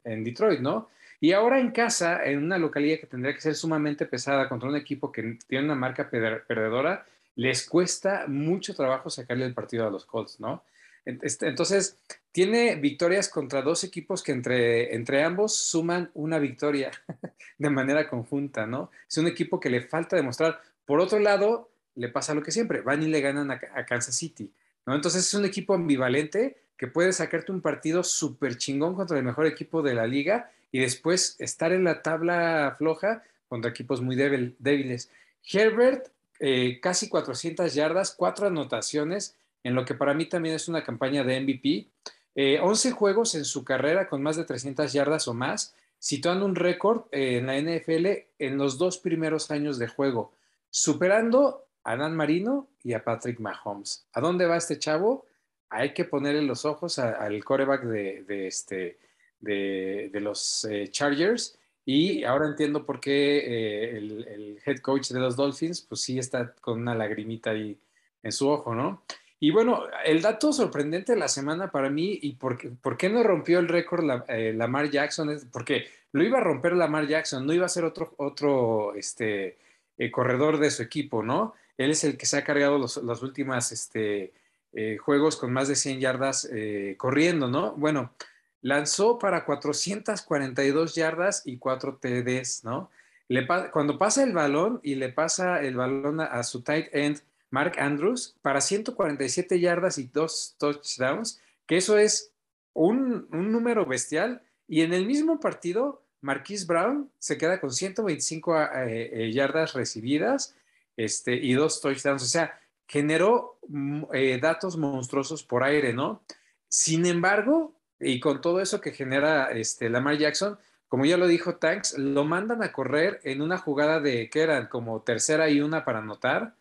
Detroit, 0.04 0.60
¿no? 0.60 0.88
Y 1.18 1.32
ahora 1.32 1.60
en 1.60 1.70
casa, 1.70 2.24
en 2.24 2.42
una 2.42 2.58
localidad 2.58 2.98
que 2.98 3.06
tendría 3.06 3.32
que 3.32 3.40
ser 3.40 3.54
sumamente 3.54 4.06
pesada 4.06 4.48
contra 4.48 4.68
un 4.68 4.76
equipo 4.76 5.12
que 5.12 5.38
tiene 5.46 5.66
una 5.66 5.76
marca 5.76 6.10
perdedora, 6.10 7.06
les 7.36 7.68
cuesta 7.68 8.24
mucho 8.26 8.74
trabajo 8.74 9.08
sacarle 9.08 9.46
el 9.46 9.54
partido 9.54 9.86
a 9.86 9.90
los 9.90 10.04
Colts, 10.04 10.40
¿no? 10.40 10.64
Entonces, 11.04 11.96
tiene 12.30 12.76
victorias 12.76 13.28
contra 13.28 13.62
dos 13.62 13.84
equipos 13.84 14.22
que 14.22 14.32
entre, 14.32 14.94
entre 14.94 15.22
ambos 15.22 15.54
suman 15.54 16.10
una 16.14 16.38
victoria 16.38 16.90
de 17.58 17.70
manera 17.70 18.08
conjunta, 18.08 18.66
¿no? 18.66 18.90
Es 19.08 19.18
un 19.18 19.26
equipo 19.26 19.58
que 19.60 19.70
le 19.70 19.82
falta 19.82 20.16
demostrar. 20.16 20.60
Por 20.86 21.00
otro 21.00 21.18
lado, 21.18 21.70
le 21.94 22.08
pasa 22.08 22.34
lo 22.34 22.42
que 22.42 22.52
siempre, 22.52 22.80
van 22.80 23.02
y 23.02 23.08
le 23.08 23.20
ganan 23.20 23.50
a, 23.50 23.60
a 23.74 23.84
Kansas 23.84 24.16
City, 24.16 24.50
¿no? 24.86 24.94
Entonces 24.94 25.26
es 25.26 25.34
un 25.34 25.44
equipo 25.44 25.74
ambivalente 25.74 26.56
que 26.76 26.86
puede 26.86 27.12
sacarte 27.12 27.52
un 27.52 27.60
partido 27.60 28.02
súper 28.02 28.56
chingón 28.56 28.94
contra 28.94 29.18
el 29.18 29.24
mejor 29.24 29.46
equipo 29.46 29.82
de 29.82 29.94
la 29.94 30.06
liga 30.06 30.50
y 30.72 30.80
después 30.80 31.36
estar 31.38 31.72
en 31.72 31.84
la 31.84 32.02
tabla 32.02 32.74
floja 32.78 33.22
contra 33.48 33.70
equipos 33.70 34.00
muy 34.00 34.16
débiles. 34.16 35.10
Herbert, 35.52 36.08
eh, 36.40 36.80
casi 36.80 37.08
400 37.08 37.74
yardas, 37.74 38.12
cuatro 38.12 38.46
anotaciones, 38.46 39.36
en 39.62 39.74
lo 39.74 39.84
que 39.84 39.94
para 39.94 40.14
mí 40.14 40.26
también 40.26 40.54
es 40.54 40.68
una 40.68 40.82
campaña 40.82 41.24
de 41.24 41.40
MVP. 41.40 41.88
11 42.34 42.88
eh, 42.88 42.92
juegos 42.92 43.34
en 43.34 43.44
su 43.44 43.64
carrera 43.64 44.08
con 44.08 44.22
más 44.22 44.36
de 44.36 44.44
300 44.44 44.92
yardas 44.92 45.28
o 45.28 45.34
más, 45.34 45.74
situando 46.02 46.46
un 46.46 46.56
récord 46.56 47.04
eh, 47.12 47.38
en 47.38 47.46
la 47.46 47.56
NFL 47.60 48.06
en 48.40 48.58
los 48.58 48.76
dos 48.76 48.98
primeros 48.98 49.52
años 49.52 49.78
de 49.78 49.86
juego, 49.86 50.32
superando 50.68 51.68
a 51.84 51.96
Dan 51.96 52.16
Marino 52.16 52.68
y 52.82 52.94
a 52.94 53.04
Patrick 53.04 53.38
Mahomes. 53.38 54.06
¿A 54.12 54.20
dónde 54.20 54.46
va 54.46 54.56
este 54.56 54.80
chavo? 54.80 55.26
Hay 55.68 55.94
que 55.94 56.04
ponerle 56.04 56.42
los 56.42 56.64
ojos 56.64 56.98
al 56.98 57.44
coreback 57.44 57.84
de, 57.84 58.24
de, 58.24 58.46
este, 58.48 58.98
de, 59.38 60.10
los 60.20 60.64
eh, 60.64 60.88
Chargers. 60.90 61.56
Y 61.84 62.24
ahora 62.24 62.46
entiendo 62.48 62.84
por 62.84 62.98
qué 62.98 63.38
eh, 63.38 63.96
el, 63.96 64.26
el, 64.26 64.58
head 64.66 64.78
coach 64.78 65.10
de 65.10 65.20
los 65.20 65.36
Dolphins, 65.36 65.82
pues 65.82 66.00
sí 66.00 66.18
está 66.18 66.52
con 66.60 66.80
una 66.80 66.94
lagrimita 66.94 67.50
ahí 67.50 67.78
en 68.22 68.32
su 68.32 68.48
ojo, 68.48 68.74
¿no? 68.74 69.02
Y 69.42 69.50
bueno, 69.50 69.86
el 70.04 70.22
dato 70.22 70.52
sorprendente 70.52 71.14
de 71.14 71.18
la 71.18 71.26
semana 71.26 71.72
para 71.72 71.90
mí, 71.90 72.16
y 72.22 72.34
por, 72.34 72.60
por 72.76 72.96
qué 72.96 73.08
no 73.08 73.24
rompió 73.24 73.58
el 73.58 73.66
récord 73.66 74.04
la, 74.04 74.24
eh, 74.28 74.52
Lamar 74.52 74.88
Jackson, 74.88 75.30
es 75.30 75.44
porque 75.46 75.88
lo 76.12 76.22
iba 76.22 76.38
a 76.38 76.44
romper 76.44 76.74
Lamar 76.74 77.08
Jackson, 77.08 77.44
no 77.44 77.52
iba 77.52 77.66
a 77.66 77.68
ser 77.68 77.82
otro, 77.82 78.14
otro 78.18 78.94
este, 78.94 79.58
eh, 79.98 80.12
corredor 80.12 80.58
de 80.60 80.70
su 80.70 80.84
equipo, 80.84 81.24
¿no? 81.24 81.54
Él 81.76 81.90
es 81.90 82.04
el 82.04 82.16
que 82.16 82.24
se 82.24 82.36
ha 82.36 82.44
cargado 82.44 82.78
los, 82.78 82.96
últimos 82.96 83.72
este, 83.72 84.32
eh, 84.74 84.98
juegos 84.98 85.34
con 85.34 85.52
más 85.52 85.66
de 85.66 85.74
100 85.74 85.98
yardas 85.98 86.48
corriendo, 86.96 87.48
¿no? 87.48 87.72
Bueno, 87.72 88.12
lanzó 88.60 89.18
para 89.18 89.44
442 89.44 90.94
yardas 90.94 91.42
y 91.44 91.56
4 91.56 91.98
TDs, 92.00 92.62
¿no? 92.62 92.90
Le, 93.26 93.44
cuando 93.72 93.98
pasa 93.98 94.22
el 94.22 94.34
balón 94.34 94.78
y 94.84 94.94
le 94.94 95.08
pasa 95.08 95.62
el 95.62 95.74
balón 95.74 96.20
a 96.20 96.44
su 96.44 96.62
tight 96.62 96.86
end, 96.92 97.22
Mark 97.52 97.78
Andrews 97.78 98.34
para 98.40 98.62
147 98.62 99.60
yardas 99.60 99.98
y 99.98 100.04
dos 100.04 100.56
touchdowns, 100.58 101.38
que 101.66 101.76
eso 101.76 101.98
es 101.98 102.32
un, 102.72 103.28
número 103.30 103.84
bestial. 103.84 104.42
Y 104.66 104.80
en 104.80 104.94
el 104.94 105.06
mismo 105.06 105.38
partido, 105.38 106.02
Marquise 106.22 106.64
Brown 106.64 107.10
se 107.18 107.36
queda 107.36 107.60
con 107.60 107.70
125 107.70 108.58
eh, 108.58 108.66
eh, 109.12 109.32
yardas 109.32 109.74
recibidas 109.74 110.56
este, 110.96 111.34
y 111.34 111.52
dos 111.52 111.82
touchdowns. 111.82 112.22
O 112.22 112.26
sea, 112.26 112.58
generó 112.88 113.58
mm, 113.68 114.04
eh, 114.14 114.38
datos 114.40 114.78
monstruosos 114.78 115.44
por 115.44 115.62
aire, 115.62 115.92
¿no? 115.92 116.22
Sin 116.68 117.04
embargo, 117.04 117.74
y 118.00 118.18
con 118.18 118.40
todo 118.40 118.62
eso 118.62 118.80
que 118.80 118.92
genera 118.92 119.52
este, 119.52 119.90
Lamar 119.90 120.16
Jackson, 120.16 120.58
como 120.88 121.04
ya 121.04 121.18
lo 121.18 121.26
dijo 121.26 121.56
Tanks, 121.56 121.98
lo 121.98 122.24
mandan 122.24 122.62
a 122.62 122.72
correr 122.72 123.20
en 123.24 123.42
una 123.42 123.58
jugada 123.58 124.00
de 124.00 124.30
que 124.30 124.40
eran 124.40 124.68
como 124.68 125.02
tercera 125.02 125.50
y 125.50 125.60
una 125.60 125.84
para 125.84 125.98
anotar 125.98 126.54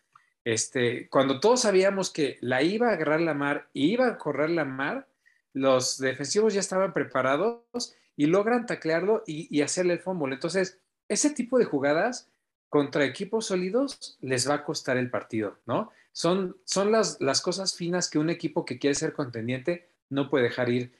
este, 0.44 1.08
cuando 1.08 1.40
todos 1.40 1.62
sabíamos 1.62 2.10
que 2.10 2.38
la 2.40 2.62
iba 2.62 2.88
a 2.88 2.92
agarrar 2.92 3.20
la 3.20 3.34
mar, 3.34 3.68
iba 3.72 4.08
a 4.08 4.18
correr 4.18 4.50
la 4.50 4.64
mar, 4.64 5.08
los 5.52 5.98
defensivos 5.98 6.54
ya 6.54 6.60
estaban 6.60 6.92
preparados 6.92 7.94
y 8.16 8.26
logran 8.26 8.66
taclearlo 8.66 9.22
y, 9.26 9.60
hacerle 9.62 9.94
el 9.94 10.00
fumble. 10.00 10.34
Entonces, 10.34 10.78
ese 11.08 11.30
tipo 11.30 11.58
de 11.58 11.64
jugadas 11.64 12.28
contra 12.68 13.04
equipos 13.04 13.46
sólidos 13.46 14.16
les 14.20 14.48
va 14.48 14.54
a 14.54 14.64
costar 14.64 14.96
el 14.96 15.10
partido, 15.10 15.58
¿no? 15.66 15.90
Son, 16.12 16.56
son 16.64 16.92
las, 16.92 17.20
las 17.20 17.40
cosas 17.40 17.74
finas 17.74 18.08
que 18.10 18.18
un 18.18 18.30
equipo 18.30 18.64
que 18.64 18.78
quiere 18.78 18.94
ser 18.94 19.12
contendiente 19.12 19.88
no 20.10 20.28
puede 20.28 20.44
dejar 20.44 20.68
ir. 20.68 20.92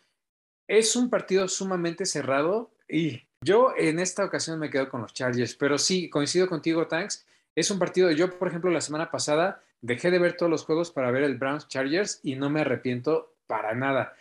Es 0.69 0.97
un 0.97 1.11
partido 1.11 1.49
sumamente 1.49 2.07
cerrado 2.07 2.71
y 2.89 3.23
yo 3.43 3.75
en 3.77 3.99
esta 3.99 4.25
ocasión 4.25 4.59
me 4.59 4.71
quedo 4.71 4.89
con 4.89 5.03
los 5.03 5.13
Chargers, 5.13 5.55
pero 5.55 5.77
sí, 5.79 6.09
coincido 6.09 6.47
contigo, 6.49 6.87
Tanks 6.87 7.27
es 7.55 7.71
un 7.71 7.79
partido, 7.79 8.11
yo 8.11 8.39
por 8.39 8.49
ejemplo 8.49 8.71
la 8.71 8.81
semana 8.81 9.11
pasada 9.11 9.63
dejé 9.81 10.11
de 10.11 10.19
ver 10.19 10.37
todos 10.37 10.51
los 10.51 10.65
juegos 10.65 10.91
para 10.91 11.11
ver 11.11 11.25
el 11.25 11.37
Browns 11.37 11.69
Chargers 11.69 12.21
y 12.23 12.37
no 12.37 12.51
me 12.51 12.61
arrepiento 12.61 13.35
para 13.47 13.75
nada. 13.75 14.15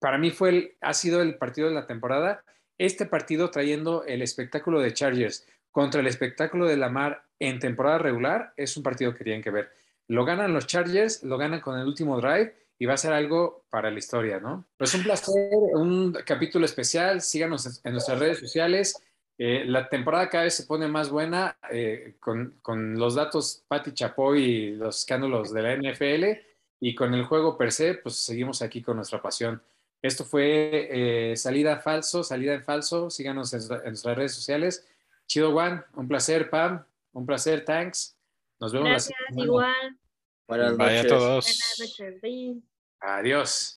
Para 0.00 0.18
mí 0.18 0.30
fue 0.30 0.48
el, 0.48 0.76
ha 0.80 0.94
sido 0.94 1.22
el 1.22 1.36
partido 1.36 1.68
de 1.68 1.74
la 1.74 1.86
temporada. 1.86 2.44
Este 2.78 3.06
partido 3.06 3.50
trayendo 3.50 4.04
el 4.04 4.22
espectáculo 4.22 4.80
de 4.80 4.92
Chargers 4.92 5.46
contra 5.70 6.00
el 6.00 6.06
espectáculo 6.06 6.66
de 6.66 6.76
Lamar 6.76 7.24
en 7.38 7.58
temporada 7.58 7.98
regular 7.98 8.52
es 8.56 8.76
un 8.76 8.82
partido 8.82 9.14
que 9.14 9.24
tienen 9.24 9.42
que 9.42 9.50
ver. 9.50 9.70
Lo 10.08 10.24
ganan 10.24 10.52
los 10.52 10.66
Chargers, 10.66 11.22
lo 11.22 11.38
ganan 11.38 11.60
con 11.60 11.78
el 11.78 11.86
último 11.86 12.20
drive 12.20 12.54
y 12.78 12.86
va 12.86 12.94
a 12.94 12.98
ser 12.98 13.12
algo 13.12 13.64
para 13.70 13.90
la 13.90 13.98
historia, 13.98 14.40
¿no? 14.40 14.64
Pues 14.76 14.92
un 14.94 15.04
placer, 15.04 15.34
un 15.74 16.12
capítulo 16.26 16.64
especial. 16.64 17.20
Síganos 17.20 17.80
en 17.84 17.92
nuestras 17.92 18.18
redes 18.18 18.40
sociales. 18.40 19.00
Eh, 19.44 19.64
la 19.66 19.88
temporada 19.88 20.28
cada 20.28 20.44
vez 20.44 20.54
se 20.54 20.62
pone 20.62 20.86
más 20.86 21.10
buena 21.10 21.56
eh, 21.68 22.14
con, 22.20 22.54
los 22.96 23.16
datos 23.16 23.64
Patti 23.66 23.92
Chapoy 23.92 24.40
y 24.40 24.70
los 24.76 24.98
escándalos 24.98 25.52
de 25.52 25.62
la 25.62 25.74
NFL 25.74 26.38
y 26.78 26.94
con 26.94 27.12
el 27.12 27.24
juego 27.24 27.58
per 27.58 27.72
se, 27.72 27.94
pues 27.94 28.14
seguimos 28.14 28.62
aquí 28.62 28.82
con 28.82 28.94
nuestra 28.94 29.20
pasión. 29.20 29.60
Esto 30.00 30.24
fue 30.24 30.86
eh, 30.92 31.36
Salida 31.36 31.78
Falso, 31.78 32.22
Salida 32.22 32.54
en 32.54 32.62
Falso. 32.62 33.10
Síganos 33.10 33.52
en, 33.52 33.66
nuestras 33.84 34.16
redes 34.16 34.32
sociales. 34.32 34.86
Chido 35.26 35.50
Juan, 35.50 35.84
un 35.96 36.06
placer, 36.06 36.48
Pam, 36.48 36.84
un 37.12 37.26
placer, 37.26 37.64
thanks. 37.64 38.16
Nos 38.60 38.72
vemos. 38.72 38.90
Gracias, 38.90 39.18
igual. 39.34 39.98
Buenas 40.46 40.78
noches. 40.78 41.04
a 41.04 41.08
todos. 41.08 41.44
Buenas 41.78 41.98
noches. 41.98 42.62
Adiós. 43.00 43.70